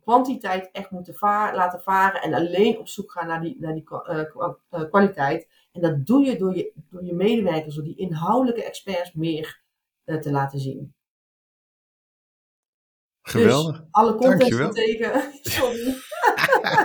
kwantiteit 0.00 0.70
echt 0.72 0.90
moeten 0.90 1.14
laten 1.20 1.80
varen 1.80 2.22
en 2.22 2.34
alleen 2.34 2.78
op 2.78 2.88
zoek 2.88 3.12
gaan 3.12 3.26
naar 3.26 3.40
die, 3.40 3.56
naar 3.60 3.74
die 3.74 3.84
uh, 4.70 4.84
kwaliteit. 4.90 5.48
En 5.72 5.80
dat 5.80 6.06
doe 6.06 6.24
je 6.24 6.38
door, 6.38 6.56
je 6.56 6.72
door 6.90 7.04
je 7.04 7.14
medewerkers, 7.14 7.74
door 7.74 7.84
die 7.84 7.96
inhoudelijke 7.96 8.64
experts 8.64 9.12
meer 9.12 9.62
te 10.04 10.30
laten 10.30 10.58
zien. 10.58 10.94
Geweldig. 13.28 13.76
Dus 13.76 13.86
alle 13.90 14.14
content 14.14 14.40
Dankjewel. 14.40 14.70
tegen. 14.72 15.22
Sorry. 15.42 15.94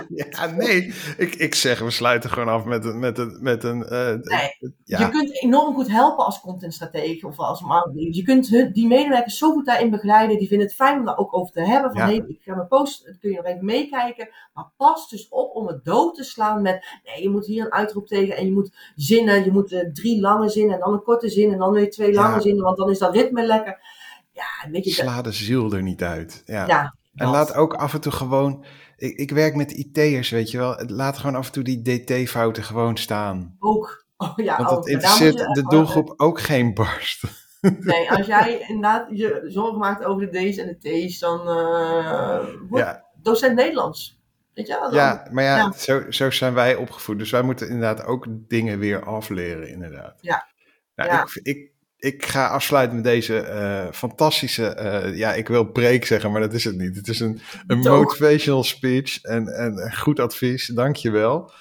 ja, 0.30 0.46
nee. 0.46 0.94
Ik, 1.16 1.34
ik 1.34 1.54
zeg, 1.54 1.78
we 1.78 1.90
sluiten 1.90 2.30
gewoon 2.30 2.48
af 2.48 2.64
met 2.64 2.84
een... 2.84 2.98
Met 2.98 3.18
een, 3.18 3.38
met 3.40 3.64
een 3.64 3.84
eh, 3.84 4.08
Nee, 4.08 4.72
ja. 4.84 4.98
Je 4.98 5.08
kunt 5.08 5.42
enorm 5.42 5.74
goed 5.74 5.90
helpen 5.90 6.24
als 6.24 6.40
contentstratege 6.40 7.26
of 7.26 7.38
als 7.38 7.60
marketing. 7.60 8.14
Je 8.16 8.22
kunt 8.22 8.74
die 8.74 8.86
medewerkers 8.86 9.38
zo 9.38 9.52
goed 9.52 9.66
daarin 9.66 9.90
begeleiden. 9.90 10.38
Die 10.38 10.48
vinden 10.48 10.66
het 10.66 10.76
fijn 10.76 10.98
om 10.98 11.04
daar 11.04 11.18
ook 11.18 11.36
over 11.36 11.52
te 11.52 11.60
hebben. 11.64 11.90
Van 11.90 12.00
Ja. 12.00 12.06
hey, 12.06 12.24
ik 12.26 12.40
ga 12.42 12.54
mijn 12.54 12.68
post, 12.68 13.06
dat 13.06 13.18
kun 13.18 13.30
je 13.30 13.36
nog 13.36 13.44
even 13.46 13.64
meekijken. 13.64 14.28
Maar 14.54 14.70
pas 14.76 15.08
dus 15.08 15.28
op 15.28 15.54
om 15.54 15.66
het 15.66 15.84
dood 15.84 16.14
te 16.14 16.24
slaan 16.24 16.62
met 16.62 16.86
nee, 17.04 17.22
je 17.22 17.30
moet 17.30 17.46
hier 17.46 17.64
een 17.64 17.72
uitroep 17.72 18.06
tegen 18.06 18.36
en 18.36 18.44
je 18.44 18.52
moet 18.52 18.76
zinnen. 18.96 19.44
Je 19.44 19.52
moet 19.52 19.72
eh, 19.72 19.92
drie 19.92 20.20
lange 20.20 20.48
zinnen 20.48 20.74
en 20.74 20.80
dan 20.80 20.92
een 20.92 21.02
korte 21.02 21.28
zin 21.28 21.52
en 21.52 21.58
dan 21.58 21.72
weer 21.72 21.90
twee 21.90 22.12
lange 22.12 22.34
Ja. 22.34 22.40
zinnen, 22.40 22.64
want 22.64 22.76
dan 22.76 22.90
is 22.90 22.98
dat 22.98 23.14
ritme 23.14 23.46
lekker. 23.46 24.02
Ja, 24.34 24.70
weet 24.70 24.84
je, 24.84 24.90
dat- 24.90 25.00
Sla 25.12 25.22
de 25.22 25.32
ziel 25.32 25.72
er 25.72 25.82
niet 25.82 26.02
uit. 26.02 26.42
Ja. 26.46 26.66
ja. 26.66 26.94
En 27.14 27.28
laat 27.28 27.54
ook 27.54 27.74
af 27.74 27.94
en 27.94 28.00
toe 28.00 28.12
gewoon... 28.12 28.64
Ik, 28.96 29.16
ik 29.18 29.30
werk 29.30 29.54
met 29.54 29.72
IT'ers, 29.72 30.30
weet 30.30 30.50
je 30.50 30.58
wel. 30.58 30.82
Laat 30.86 31.18
gewoon 31.18 31.34
af 31.34 31.46
en 31.46 31.52
toe 31.52 31.62
die 31.62 31.82
DT-fouten 31.82 32.62
gewoon 32.64 32.96
staan. 32.96 33.56
ook. 33.58 34.02
Oh 34.16 34.32
ja, 34.36 34.56
Want 34.62 34.84
je 34.84 34.90
interesseert 34.92 35.54
de 35.54 35.62
doelgroep 35.68 36.14
ook 36.16 36.40
geen 36.40 36.74
barst. 36.74 37.22
Nee, 37.80 38.10
als 38.10 38.26
jij 38.26 38.58
inderdaad 38.68 39.06
je 39.10 39.42
zorgen 39.44 39.78
maakt 39.78 40.04
over 40.04 40.30
de 40.30 40.50
D's 40.50 40.56
en 40.56 40.66
de 40.80 41.06
T's, 41.08 41.18
dan 41.18 41.38
eh 41.48 42.46
word 42.68 42.82
Ja, 42.82 43.04
docent 43.22 43.54
Nederlands. 43.54 44.18
Weet 44.54 44.66
je 44.66 44.72
wel? 44.72 44.82
Dan- 44.82 44.94
ja 44.94 45.28
maar 45.30 45.44
ja, 45.44 45.56
Ja. 45.56 45.72
Zo, 45.72 46.10
zo 46.10 46.30
zijn 46.30 46.54
wij 46.54 46.74
opgevoed. 46.74 47.18
Dus 47.18 47.30
wij 47.30 47.42
moeten 47.42 47.66
inderdaad 47.68 48.04
ook 48.04 48.26
dingen 48.28 48.78
weer 48.78 49.04
afleren, 49.04 49.68
inderdaad. 49.68 50.18
Ja. 50.20 50.46
Nou, 50.94 51.10
Ja. 51.10 51.22
Ik, 51.22 51.40
ik, 51.42 51.70
ik 52.04 52.26
ga 52.26 52.46
afsluiten 52.46 52.94
met 52.94 53.04
deze 53.04 53.38
eh, 53.38 53.92
fantastische... 53.92 54.66
eh, 54.66 55.16
ja, 55.16 55.32
ik 55.34 55.48
wil 55.48 55.64
preek 55.64 56.06
zeggen, 56.06 56.32
maar 56.32 56.40
dat 56.40 56.52
is 56.52 56.64
het 56.64 56.76
niet. 56.76 56.96
Het 56.96 57.08
is 57.08 57.20
een, 57.20 57.40
een 57.66 57.78
motivational 57.78 58.64
speech 58.64 59.22
en, 59.22 59.48
en 59.48 59.94
goed 59.94 60.20
advies. 60.20 60.66
Dank 60.66 60.96
je 60.96 61.10
wel. 61.10 61.52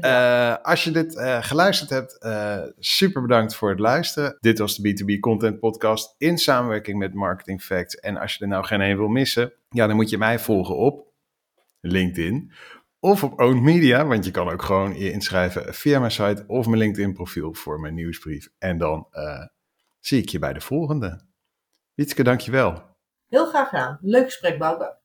Eh, 0.00 0.56
als 0.62 0.84
je 0.84 0.90
dit 0.90 1.20
geluisterd 1.40 1.90
hebt, 1.90 2.18
super 2.78 3.22
bedankt 3.22 3.54
voor 3.54 3.70
het 3.70 3.78
luisteren. 3.78 4.36
Dit 4.40 4.58
was 4.58 4.76
de 4.76 4.88
B2B 4.88 5.18
Content 5.20 5.60
Podcast 5.60 6.14
in 6.18 6.38
samenwerking 6.38 6.98
met 6.98 7.14
Marketing 7.14 7.62
Facts. 7.62 7.94
En 7.94 8.16
als 8.16 8.34
je 8.34 8.44
er 8.44 8.48
nou 8.48 8.64
geen 8.64 8.80
een 8.80 8.96
wil 8.96 9.08
missen, 9.08 9.52
ja, 9.68 9.86
dan 9.86 9.96
moet 9.96 10.10
je 10.10 10.18
mij 10.18 10.38
volgen 10.38 10.76
op 10.76 11.06
LinkedIn 11.80 12.52
of 13.00 13.24
op 13.24 13.40
Owned 13.40 13.62
Media, 13.62 14.06
want 14.06 14.24
je 14.24 14.30
kan 14.30 14.50
ook 14.50 14.62
gewoon 14.62 14.98
je 14.98 15.12
inschrijven 15.12 15.74
via 15.74 15.98
mijn 15.98 16.10
site 16.10 16.44
of 16.46 16.66
mijn 16.66 16.78
LinkedIn 16.78 17.12
profiel 17.12 17.54
voor 17.54 17.80
mijn 17.80 17.94
nieuwsbrief. 17.94 18.48
En 18.58 18.78
dan 18.78 19.06
zie 20.02 20.22
ik 20.22 20.28
je 20.28 20.38
bij 20.38 20.52
de 20.52 20.60
volgende. 20.60 21.26
Wietske, 21.94 22.22
dankjewel. 22.22 22.82
Heel 23.28 23.46
graag 23.46 23.68
gedaan. 23.68 23.98
Leuk 24.00 24.24
gesprek, 24.24 24.58
Bouke. 24.58 25.01